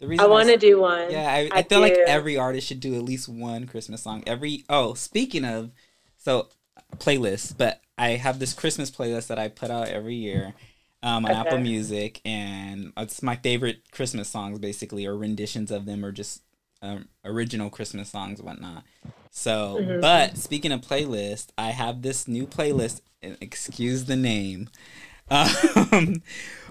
The 0.00 0.08
reason 0.08 0.24
I 0.24 0.28
want 0.28 0.48
to 0.48 0.56
do 0.56 0.80
one. 0.80 1.10
Yeah, 1.10 1.30
I, 1.30 1.50
I, 1.52 1.58
I 1.58 1.62
feel 1.62 1.78
do. 1.78 1.82
like 1.82 1.98
every 2.06 2.36
artist 2.38 2.66
should 2.66 2.80
do 2.80 2.94
at 2.94 3.02
least 3.02 3.28
one 3.28 3.66
Christmas 3.66 4.02
song. 4.02 4.24
Every 4.26 4.64
oh, 4.68 4.94
speaking 4.94 5.44
of, 5.44 5.72
so 6.16 6.48
playlist, 6.96 7.56
but 7.58 7.82
I 7.98 8.10
have 8.10 8.38
this 8.38 8.54
Christmas 8.54 8.90
playlist 8.90 9.26
that 9.26 9.38
I 9.38 9.48
put 9.48 9.70
out 9.70 9.88
every 9.88 10.14
year 10.14 10.54
um, 11.02 11.26
on 11.26 11.30
okay. 11.30 11.40
Apple 11.40 11.58
Music, 11.58 12.20
and 12.24 12.92
it's 12.96 13.22
my 13.22 13.36
favorite 13.36 13.90
Christmas 13.92 14.28
songs, 14.28 14.58
basically, 14.58 15.06
or 15.06 15.16
renditions 15.16 15.70
of 15.70 15.84
them, 15.84 16.04
or 16.04 16.12
just 16.12 16.42
um, 16.82 17.08
original 17.24 17.70
Christmas 17.70 18.10
songs, 18.10 18.42
whatnot. 18.42 18.84
So, 19.30 19.78
mm-hmm. 19.80 20.00
but 20.00 20.36
speaking 20.36 20.72
of 20.72 20.80
playlist, 20.80 21.48
I 21.56 21.70
have 21.70 22.02
this 22.02 22.26
new 22.26 22.46
playlist. 22.46 23.00
Excuse 23.22 24.06
the 24.06 24.16
name, 24.16 24.70
um, 25.30 26.22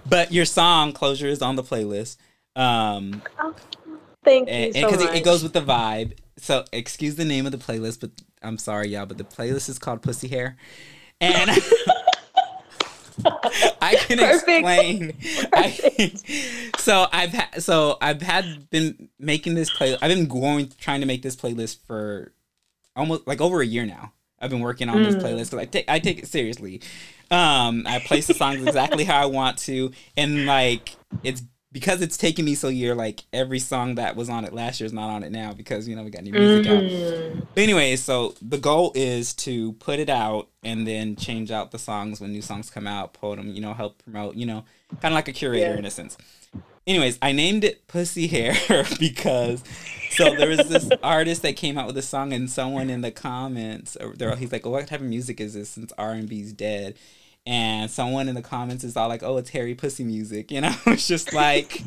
but 0.08 0.32
your 0.32 0.46
song 0.46 0.94
"Closure" 0.94 1.28
is 1.28 1.42
on 1.42 1.56
the 1.56 1.64
playlist. 1.64 2.18
Um, 2.56 3.22
oh, 3.40 3.54
thank 4.24 4.50
you 4.50 4.54
and, 4.54 4.74
because 4.74 5.00
so 5.00 5.10
it, 5.10 5.18
it 5.18 5.24
goes 5.24 5.44
with 5.44 5.54
the 5.54 5.62
vibe. 5.62 6.18
So, 6.38 6.66
excuse 6.72 7.16
the 7.16 7.26
name 7.26 7.46
of 7.46 7.52
the 7.52 7.60
playlist, 7.60 8.00
but 8.00 8.10
I'm 8.42 8.58
sorry, 8.58 8.90
y'all, 8.90 9.06
but 9.06 9.20
the 9.20 9.24
playlist 9.24 9.70
is 9.70 9.78
called 9.78 10.02
"Pussy 10.02 10.28
Hair," 10.28 10.58
and. 11.22 11.52
I 13.82 13.96
can 13.96 14.18
Perfect. 14.18 14.50
explain. 14.50 15.14
I, 15.54 16.72
so 16.78 17.08
I've 17.12 17.32
had 17.32 17.64
so 17.64 17.98
I've 18.02 18.22
had 18.22 18.70
been 18.70 19.10
making 19.20 19.56
this 19.56 19.70
play. 19.70 19.98
I've 20.02 20.10
been 20.10 20.28
going 20.28 20.72
trying 20.80 21.02
to 21.02 21.08
make 21.08 21.22
this 21.22 21.36
playlist 21.36 21.86
for 21.86 22.32
almost 22.96 23.28
like 23.28 23.42
over 23.42 23.62
a 23.62 23.66
year 23.66 23.86
now. 23.86 24.14
I've 24.40 24.50
been 24.50 24.62
working 24.62 24.90
on 24.90 24.98
mm. 24.98 25.06
this 25.06 25.16
playlist 25.16 25.52
because 25.52 25.60
I 25.60 25.66
take 25.66 25.86
I 25.90 26.00
take 26.00 26.20
it 26.20 26.28
seriously. 26.28 26.82
Um, 27.32 27.84
I 27.86 28.00
place 28.00 28.28
the 28.28 28.34
songs 28.34 28.66
exactly 28.66 29.04
how 29.04 29.22
I 29.22 29.26
want 29.26 29.58
to, 29.60 29.92
and 30.18 30.46
like 30.46 30.96
it's 31.24 31.44
because 31.72 32.02
it's 32.02 32.18
taken 32.18 32.46
me 32.46 32.56
so 32.56 32.68
year. 32.68 32.96
Like 32.96 33.24
every 33.32 33.60
song 33.60 33.96
that 33.96 34.16
was 34.16 34.30
on 34.30 34.46
it 34.46 34.54
last 34.54 34.80
year 34.80 34.86
is 34.86 34.94
not 34.94 35.10
on 35.10 35.24
it 35.24 35.32
now 35.32 35.54
because 35.54 35.88
you 35.88 35.96
know 35.96 36.04
we 36.04 36.10
got 36.10 36.24
new 36.24 36.32
music 36.32 36.72
mm. 36.72 37.38
out. 37.38 37.48
But 37.54 37.62
anyway, 37.62 37.96
so 37.96 38.36
the 38.42 38.58
goal 38.58 38.92
is 38.96 39.34
to 39.36 39.74
put 39.74 40.00
it 40.00 40.10
out 40.10 40.48
and 40.64 40.88
then 40.88 41.16
change 41.16 41.52
out 41.52 41.72
the 41.72 41.80
songs 41.80 42.20
when 42.20 42.32
new 42.32 42.42
songs 42.42 42.70
come 42.70 42.88
out, 42.88 43.14
put 43.14 43.38
them, 43.38 43.54
you 43.54 43.62
know, 43.62 43.74
help 43.74 44.04
promote, 44.04 44.36
you 44.36 44.46
know, 44.46 44.66
kind 45.02 45.14
of 45.14 45.16
like 45.16 45.28
a 45.28 45.34
curator 45.34 45.74
yeah. 45.74 45.78
in 45.78 45.86
a 45.86 45.92
sense. 45.92 46.18
Anyways, 46.88 47.20
I 47.22 47.34
named 47.34 47.64
it 47.64 47.88
Pussy 47.88 48.28
Hair 48.28 48.56
because 49.00 49.64
so 50.12 50.36
there 50.36 50.50
was 50.50 50.68
this 50.70 50.90
artist 51.04 51.44
that 51.44 51.56
came 51.56 51.78
out 51.78 51.86
with 51.86 51.98
a 51.98 52.02
song 52.02 52.34
and 52.34 52.50
someone 52.50 52.90
in 52.90 53.02
the 53.02 53.12
comments, 53.12 53.96
he's 54.38 54.52
like, 54.52 54.66
"What 54.66 54.88
type 54.88 55.00
of 55.00 55.06
music 55.06 55.40
is 55.40 55.54
this? 55.54 55.70
Since 55.70 55.94
R 55.98 56.12
and 56.12 56.28
B's 56.28 56.52
dead." 56.52 56.96
And 57.50 57.90
someone 57.90 58.30
in 58.30 58.36
the 58.36 58.44
comments 58.44 58.84
is 58.84 58.96
all 58.96 59.10
like, 59.10 59.24
"Oh, 59.24 59.38
it's 59.38 59.50
Harry 59.50 59.74
pussy 59.74 60.04
music," 60.04 60.52
you 60.52 60.62
know. 60.62 60.76
it's 60.86 61.08
just 61.08 61.34
like, 61.34 61.82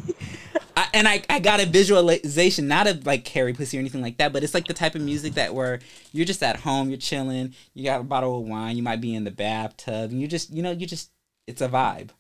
I, 0.76 0.89
and 0.93 1.06
I 1.06 1.22
I 1.30 1.39
got 1.39 1.62
a 1.62 1.66
visualization, 1.66 2.66
not 2.66 2.89
of 2.89 3.06
like 3.06 3.26
Harry 3.28 3.52
pussy 3.52 3.78
or 3.78 3.80
anything 3.80 4.02
like 4.02 4.18
that, 4.18 4.32
but 4.32 4.43
it's 4.43 4.55
like 4.55 4.66
the 4.66 4.74
type 4.74 4.97
of 4.97 5.02
music 5.02 5.34
that 5.34 5.55
where 5.55 5.78
you're 6.12 6.26
just 6.26 6.43
at 6.43 6.56
home, 6.56 6.89
you're 6.89 6.98
chilling, 6.98 7.55
you 7.74 7.84
got 7.84 8.01
a 8.01 8.02
bottle 8.05 8.40
of 8.40 8.48
wine, 8.48 8.76
you 8.76 8.82
might 8.82 9.01
be 9.01 9.14
in 9.14 9.22
the 9.22 9.30
bathtub, 9.30 10.10
and 10.10 10.20
you 10.20 10.26
just 10.26 10.52
you 10.52 10.64
know 10.64 10.72
you 10.72 10.84
just 10.84 11.12
it's 11.47 11.62
a 11.62 11.68
vibe. 11.68 12.10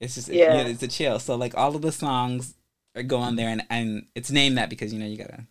It's 0.00 0.14
just 0.14 0.28
yeah. 0.28 0.54
it's 0.58 0.82
a 0.84 0.88
chill. 0.88 1.18
So 1.18 1.34
like 1.34 1.56
all 1.56 1.74
of 1.74 1.82
the 1.82 1.90
songs 1.90 2.54
are 2.94 3.02
going 3.02 3.34
there, 3.34 3.48
and 3.48 3.64
and 3.70 4.06
it's 4.14 4.30
named 4.30 4.56
that 4.56 4.70
because 4.70 4.94
you 4.94 5.00
know 5.00 5.06
you 5.06 5.16
gotta 5.16 5.46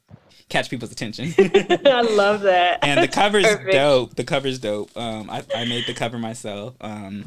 catch 0.49 0.70
people's 0.70 0.91
attention. 0.91 1.34
I 1.38 2.02
love 2.02 2.41
that. 2.41 2.80
and 2.84 3.02
the 3.02 3.07
cover's 3.07 3.45
Perfect. 3.45 3.72
dope. 3.72 4.15
The 4.15 4.24
cover's 4.24 4.60
dope. 4.60 4.95
Um, 4.95 5.30
I, 5.30 5.44
I 5.56 5.65
made 5.65 5.86
the 5.86 5.94
cover 5.94 6.18
myself. 6.18 6.76
Um, 6.82 7.26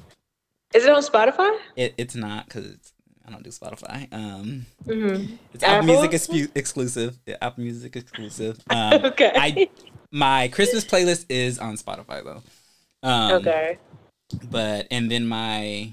is 0.75 0.85
it 0.85 0.91
on 0.91 1.03
Spotify? 1.03 1.59
It, 1.77 1.95
it's 1.97 2.15
not 2.15 2.47
because 2.47 2.93
I 3.27 3.31
don't 3.31 3.43
do 3.43 3.51
Spotify. 3.51 4.13
Um, 4.13 4.67
mm-hmm. 4.85 5.35
It's 5.53 5.65
Apple, 5.65 5.91
Apple 5.91 6.09
Music 6.09 6.49
exclusive. 6.55 7.19
Apple 7.41 7.65
Music 7.65 7.97
exclusive. 7.97 8.59
Um, 8.71 9.05
okay. 9.07 9.33
I 9.35 9.69
my 10.11 10.49
Christmas 10.49 10.85
playlist 10.85 11.27
is 11.29 11.59
on 11.59 11.77
Spotify 11.77 12.23
though. 12.25 12.43
Um, 13.03 13.33
okay. 13.33 13.79
But 14.51 14.87
and 14.91 15.11
then 15.11 15.27
my 15.27 15.93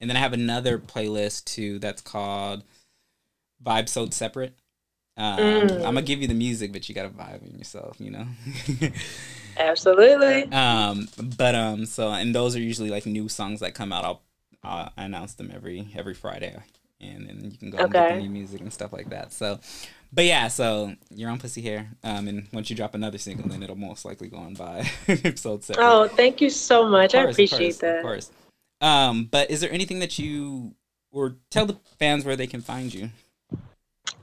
and 0.00 0.10
then 0.10 0.16
I 0.16 0.20
have 0.20 0.32
another 0.32 0.78
playlist 0.78 1.44
too 1.44 1.78
that's 1.78 2.02
called 2.02 2.64
Vibe 3.62 3.88
Sold 3.88 4.14
Separate. 4.14 4.54
Um, 5.16 5.38
mm. 5.38 5.70
I'm 5.76 5.82
gonna 5.82 6.02
give 6.02 6.20
you 6.20 6.28
the 6.28 6.34
music, 6.34 6.72
but 6.72 6.88
you 6.88 6.94
gotta 6.94 7.08
vibe 7.08 7.48
in 7.48 7.58
yourself, 7.58 7.96
you 8.00 8.10
know. 8.10 8.26
Absolutely. 9.56 10.50
Um, 10.52 11.08
but 11.36 11.54
um, 11.54 11.86
so 11.86 12.10
and 12.10 12.34
those 12.34 12.56
are 12.56 12.60
usually 12.60 12.90
like 12.90 13.06
new 13.06 13.28
songs 13.28 13.60
that 13.60 13.74
come 13.74 13.92
out. 13.92 14.04
I'll, 14.04 14.22
I'll 14.64 14.92
announce 14.96 15.34
them 15.34 15.52
every 15.54 15.88
every 15.94 16.14
Friday, 16.14 16.56
and 17.00 17.28
then 17.28 17.50
you 17.50 17.56
can 17.56 17.70
go 17.70 17.78
okay. 17.78 17.84
and 17.84 17.92
get 17.92 18.14
the 18.14 18.22
new 18.22 18.30
music 18.30 18.60
and 18.60 18.72
stuff 18.72 18.92
like 18.92 19.10
that. 19.10 19.32
So, 19.32 19.60
but 20.12 20.24
yeah, 20.24 20.48
so 20.48 20.94
you're 21.10 21.30
on 21.30 21.38
Pussy 21.38 21.62
Hair. 21.62 21.88
Um, 22.02 22.26
and 22.26 22.48
once 22.52 22.68
you 22.68 22.74
drop 22.74 22.94
another 22.94 23.18
single, 23.18 23.48
then 23.48 23.62
it'll 23.62 23.76
most 23.76 24.04
likely 24.04 24.28
go 24.28 24.38
on 24.38 24.54
by 24.54 24.88
episode 25.08 25.62
seven. 25.62 25.82
Oh, 25.84 26.08
thank 26.08 26.40
you 26.40 26.50
so 26.50 26.88
much. 26.88 27.12
Course, 27.12 27.26
I 27.26 27.30
appreciate 27.30 27.58
course, 27.58 27.78
that. 27.78 27.96
Of 27.98 28.02
course. 28.02 28.30
Um, 28.80 29.28
but 29.30 29.50
is 29.50 29.60
there 29.60 29.70
anything 29.72 30.00
that 30.00 30.18
you 30.18 30.74
or 31.12 31.36
tell 31.50 31.66
the 31.66 31.76
fans 31.98 32.24
where 32.24 32.36
they 32.36 32.48
can 32.48 32.60
find 32.60 32.92
you? 32.92 33.10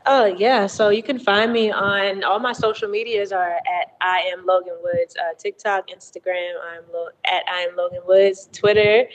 Oh 0.05 0.25
yeah, 0.25 0.67
so 0.67 0.89
you 0.89 1.03
can 1.03 1.19
find 1.19 1.53
me 1.53 1.71
on 1.71 2.23
all 2.23 2.39
my 2.39 2.53
social 2.53 2.89
medias 2.89 3.31
are 3.31 3.51
at 3.51 3.95
I 4.01 4.19
am 4.33 4.45
Logan 4.45 4.77
Woods, 4.81 5.15
uh, 5.15 5.33
TikTok, 5.37 5.89
Instagram. 5.89 6.53
I'm 6.63 6.83
Lo- 6.91 7.09
at 7.25 7.43
I 7.47 7.61
am 7.61 7.75
Logan 7.75 8.01
Woods, 8.07 8.49
Twitter, 8.51 9.07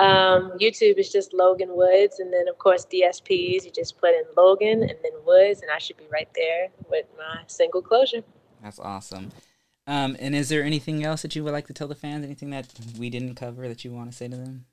um, 0.00 0.52
YouTube 0.58 0.98
is 0.98 1.12
just 1.12 1.34
Logan 1.34 1.68
Woods, 1.76 2.20
and 2.20 2.32
then 2.32 2.48
of 2.48 2.56
course 2.56 2.86
DSPs. 2.86 3.64
You 3.66 3.70
just 3.70 3.98
put 3.98 4.10
in 4.10 4.24
Logan 4.34 4.82
and 4.82 4.96
then 5.02 5.12
Woods, 5.26 5.60
and 5.60 5.70
I 5.70 5.78
should 5.78 5.98
be 5.98 6.06
right 6.10 6.28
there 6.34 6.68
with 6.88 7.04
my 7.18 7.42
single 7.46 7.82
closure. 7.82 8.22
That's 8.62 8.78
awesome. 8.78 9.30
Um, 9.86 10.16
and 10.18 10.34
is 10.34 10.48
there 10.48 10.62
anything 10.62 11.04
else 11.04 11.22
that 11.22 11.36
you 11.36 11.44
would 11.44 11.52
like 11.52 11.66
to 11.66 11.74
tell 11.74 11.88
the 11.88 11.94
fans? 11.94 12.24
Anything 12.24 12.50
that 12.50 12.68
we 12.98 13.10
didn't 13.10 13.34
cover 13.34 13.68
that 13.68 13.84
you 13.84 13.92
want 13.92 14.10
to 14.10 14.16
say 14.16 14.28
to 14.28 14.36
them? 14.36 14.64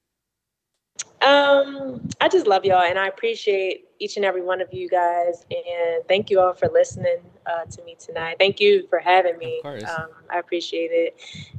Um, 1.21 2.07
I 2.21 2.29
just 2.29 2.45
love 2.45 2.63
y'all, 2.63 2.83
and 2.83 2.99
I 2.99 3.07
appreciate 3.07 3.85
each 3.99 4.17
and 4.17 4.25
every 4.25 4.43
one 4.43 4.61
of 4.61 4.71
you 4.71 4.87
guys, 4.87 5.45
and 5.49 6.07
thank 6.07 6.29
you 6.29 6.39
all 6.39 6.53
for 6.53 6.67
listening 6.67 7.17
uh, 7.47 7.65
to 7.65 7.83
me 7.83 7.95
tonight. 7.99 8.35
Thank 8.37 8.59
you 8.59 8.85
for 8.87 8.99
having 8.99 9.37
me. 9.39 9.59
Um, 9.65 10.09
I 10.29 10.37
appreciate 10.37 10.91
it, 10.91 11.15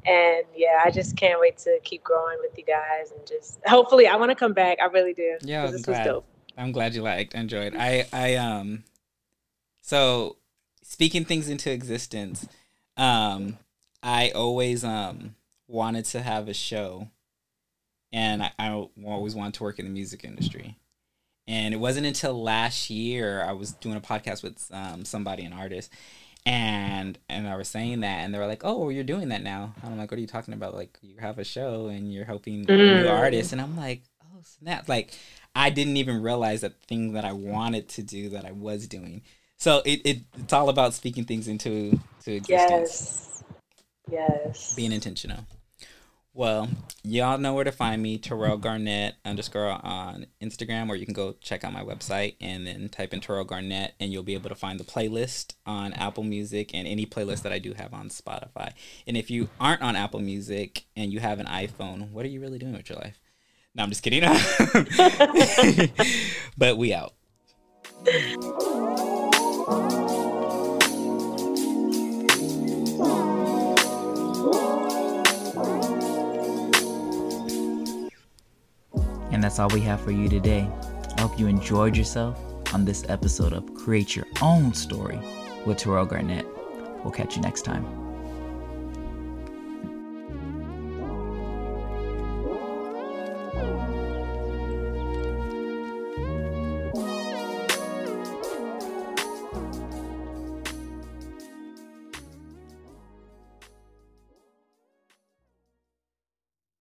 and 0.07 0.45
yeah, 0.55 0.81
I 0.85 0.91
just 0.91 1.17
can't 1.17 1.41
wait 1.41 1.59
to 1.59 1.81
keep 1.83 2.05
growing 2.05 2.39
with 2.41 2.57
you 2.57 2.65
guys, 2.65 3.11
and 3.11 3.27
just 3.27 3.59
hopefully, 3.67 4.07
I 4.07 4.17
want 4.17 4.31
to 4.31 4.37
come 4.37 4.53
back. 4.53 4.79
I 4.81 4.87
really 4.87 5.15
do. 5.15 5.39
Yeah, 5.43 5.65
I'm 5.65 5.83
glad. 5.83 6.23
I'm 6.57 6.73
glad 6.73 6.95
you 6.95 7.03
liked, 7.03 7.35
enjoyed. 7.35 7.75
I, 7.77 8.07
I 8.13 8.35
um, 8.37 8.85
so 9.81 10.37
speaking 10.83 11.25
things 11.25 11.49
into 11.49 11.71
existence, 11.73 12.47
um, 12.97 13.59
I 14.03 14.31
always 14.31 14.85
um 14.85 15.35
wanted 15.67 16.05
to 16.07 16.23
have 16.23 16.49
a 16.49 16.55
show 16.55 17.09
and 18.13 18.43
I, 18.43 18.53
I 18.59 18.89
always 19.05 19.35
wanted 19.35 19.55
to 19.55 19.63
work 19.63 19.79
in 19.79 19.85
the 19.85 19.91
music 19.91 20.25
industry. 20.25 20.77
And 21.47 21.73
it 21.73 21.79
wasn't 21.79 22.07
until 22.07 22.43
last 22.43 22.91
year 22.91 23.43
I 23.43 23.53
was 23.53 23.73
doing 23.73 23.97
a 23.97 24.01
podcast 24.01 24.43
with 24.43 24.69
um, 24.71 25.05
somebody, 25.07 25.45
an 25.45 25.55
artist, 25.55 25.91
and 26.45 27.19
and 27.29 27.49
I 27.49 27.57
was 27.57 27.69
saying 27.69 28.01
that, 28.01 28.21
and 28.21 28.35
they 28.35 28.39
were 28.39 28.47
like, 28.47 28.65
"Oh, 28.65 28.79
well, 28.79 28.93
you're 28.93 29.05
doing 29.05 29.31
that 29.31 29.43
now." 29.43 29.75
And 29.83 29.93
I'm 29.93 29.99
like, 29.99 30.11
"What 30.11 30.19
are 30.19 30.21
you 30.21 30.27
talking 30.27 30.55
about? 30.55 30.75
Like, 30.75 30.99
you 31.01 31.17
have 31.21 31.39
a 31.39 31.45
show 31.45 31.87
and 31.87 32.13
you're 32.13 32.27
helping 32.27 32.67
mm. 32.67 33.03
new 33.03 33.09
artists." 33.09 33.53
And 33.53 33.63
I'm 33.63 33.77
like, 33.77 34.03
"Oh 34.23 34.41
snap!" 34.43 34.89
Like, 34.89 35.19
I 35.55 35.71
didn't 35.71 35.97
even 35.97 36.23
realize 36.23 36.61
that 36.61 36.81
thing 36.83 37.15
that 37.15 37.25
I 37.25 37.33
wanted 37.33 37.89
to 37.91 38.03
do 38.03 38.29
that 38.31 38.45
I 38.45 38.53
was 38.53 38.87
doing. 38.87 39.23
So 39.57 39.83
it, 39.85 40.03
it 40.05 40.19
it's 40.39 40.53
all 40.53 40.69
about 40.69 40.95
speaking 40.95 41.25
things 41.25 41.49
into 41.49 41.99
to 42.25 42.33
existence. 42.33 43.43
Yes. 44.11 44.33
Yes. 44.47 44.75
Being 44.75 44.93
intentional. 44.93 45.45
Well, 46.39 46.71
y'all 47.03 47.37
know 47.37 47.53
where 47.53 47.65
to 47.65 47.73
find 47.73 48.01
me, 48.01 48.17
Terrell 48.17 48.59
Garnett 48.59 49.17
underscore 49.25 49.85
on 49.85 50.27
Instagram, 50.41 50.89
or 50.89 50.95
you 50.95 51.05
can 51.05 51.13
go 51.13 51.35
check 51.41 51.65
out 51.65 51.73
my 51.73 51.83
website 51.83 52.37
and 52.41 52.65
then 52.65 52.89
type 52.91 53.13
in 53.13 53.19
Terrell 53.19 53.43
Garnett, 53.43 53.95
and 53.99 54.13
you'll 54.13 54.23
be 54.23 54.35
able 54.35 54.49
to 54.49 54.55
find 54.55 54.79
the 54.79 54.85
playlist 54.85 55.55
on 55.67 55.93
Apple 55.95 56.23
Music 56.23 56.73
and 56.73 56.87
any 56.87 57.07
playlist 57.07 57.43
that 57.43 57.53
I 57.53 57.59
do 57.59 57.73
have 57.73 57.93
on 57.93 58.09
Spotify. 58.09 58.71
And 59.05 59.17
if 59.17 59.33
you 59.33 59.49
aren't 59.59 59.83
on 59.83 59.97
Apple 59.97 60.21
Music 60.21 60.85
and 60.95 61.13
you 61.13 61.19
have 61.19 61.41
an 61.41 61.47
iPhone, 61.47 62.13
what 62.13 62.25
are 62.25 62.29
you 62.29 62.41
really 62.41 62.61
doing 62.61 62.75
with 62.75 62.89
your 62.89 63.01
life? 63.01 63.19
No, 63.75 63.83
I'm 63.83 63.91
just 63.91 64.05
kidding. 64.05 64.23
but 66.57 66.79
we 66.79 66.95
out. 66.95 67.15
That's 79.49 79.59
all 79.59 79.69
we 79.71 79.81
have 79.81 79.99
for 79.99 80.11
you 80.11 80.29
today. 80.29 80.71
I 81.17 81.23
hope 81.23 81.39
you 81.39 81.47
enjoyed 81.47 81.97
yourself 81.97 82.39
on 82.75 82.85
this 82.85 83.03
episode 83.09 83.55
of 83.55 83.75
Create 83.75 84.15
Your 84.15 84.27
Own 84.43 84.75
Story 84.75 85.19
with 85.65 85.79
Terrell 85.79 86.05
Garnett. 86.05 86.47
We'll 87.03 87.13
catch 87.13 87.35
you 87.35 87.41
next 87.41 87.63
time. 87.63 88.08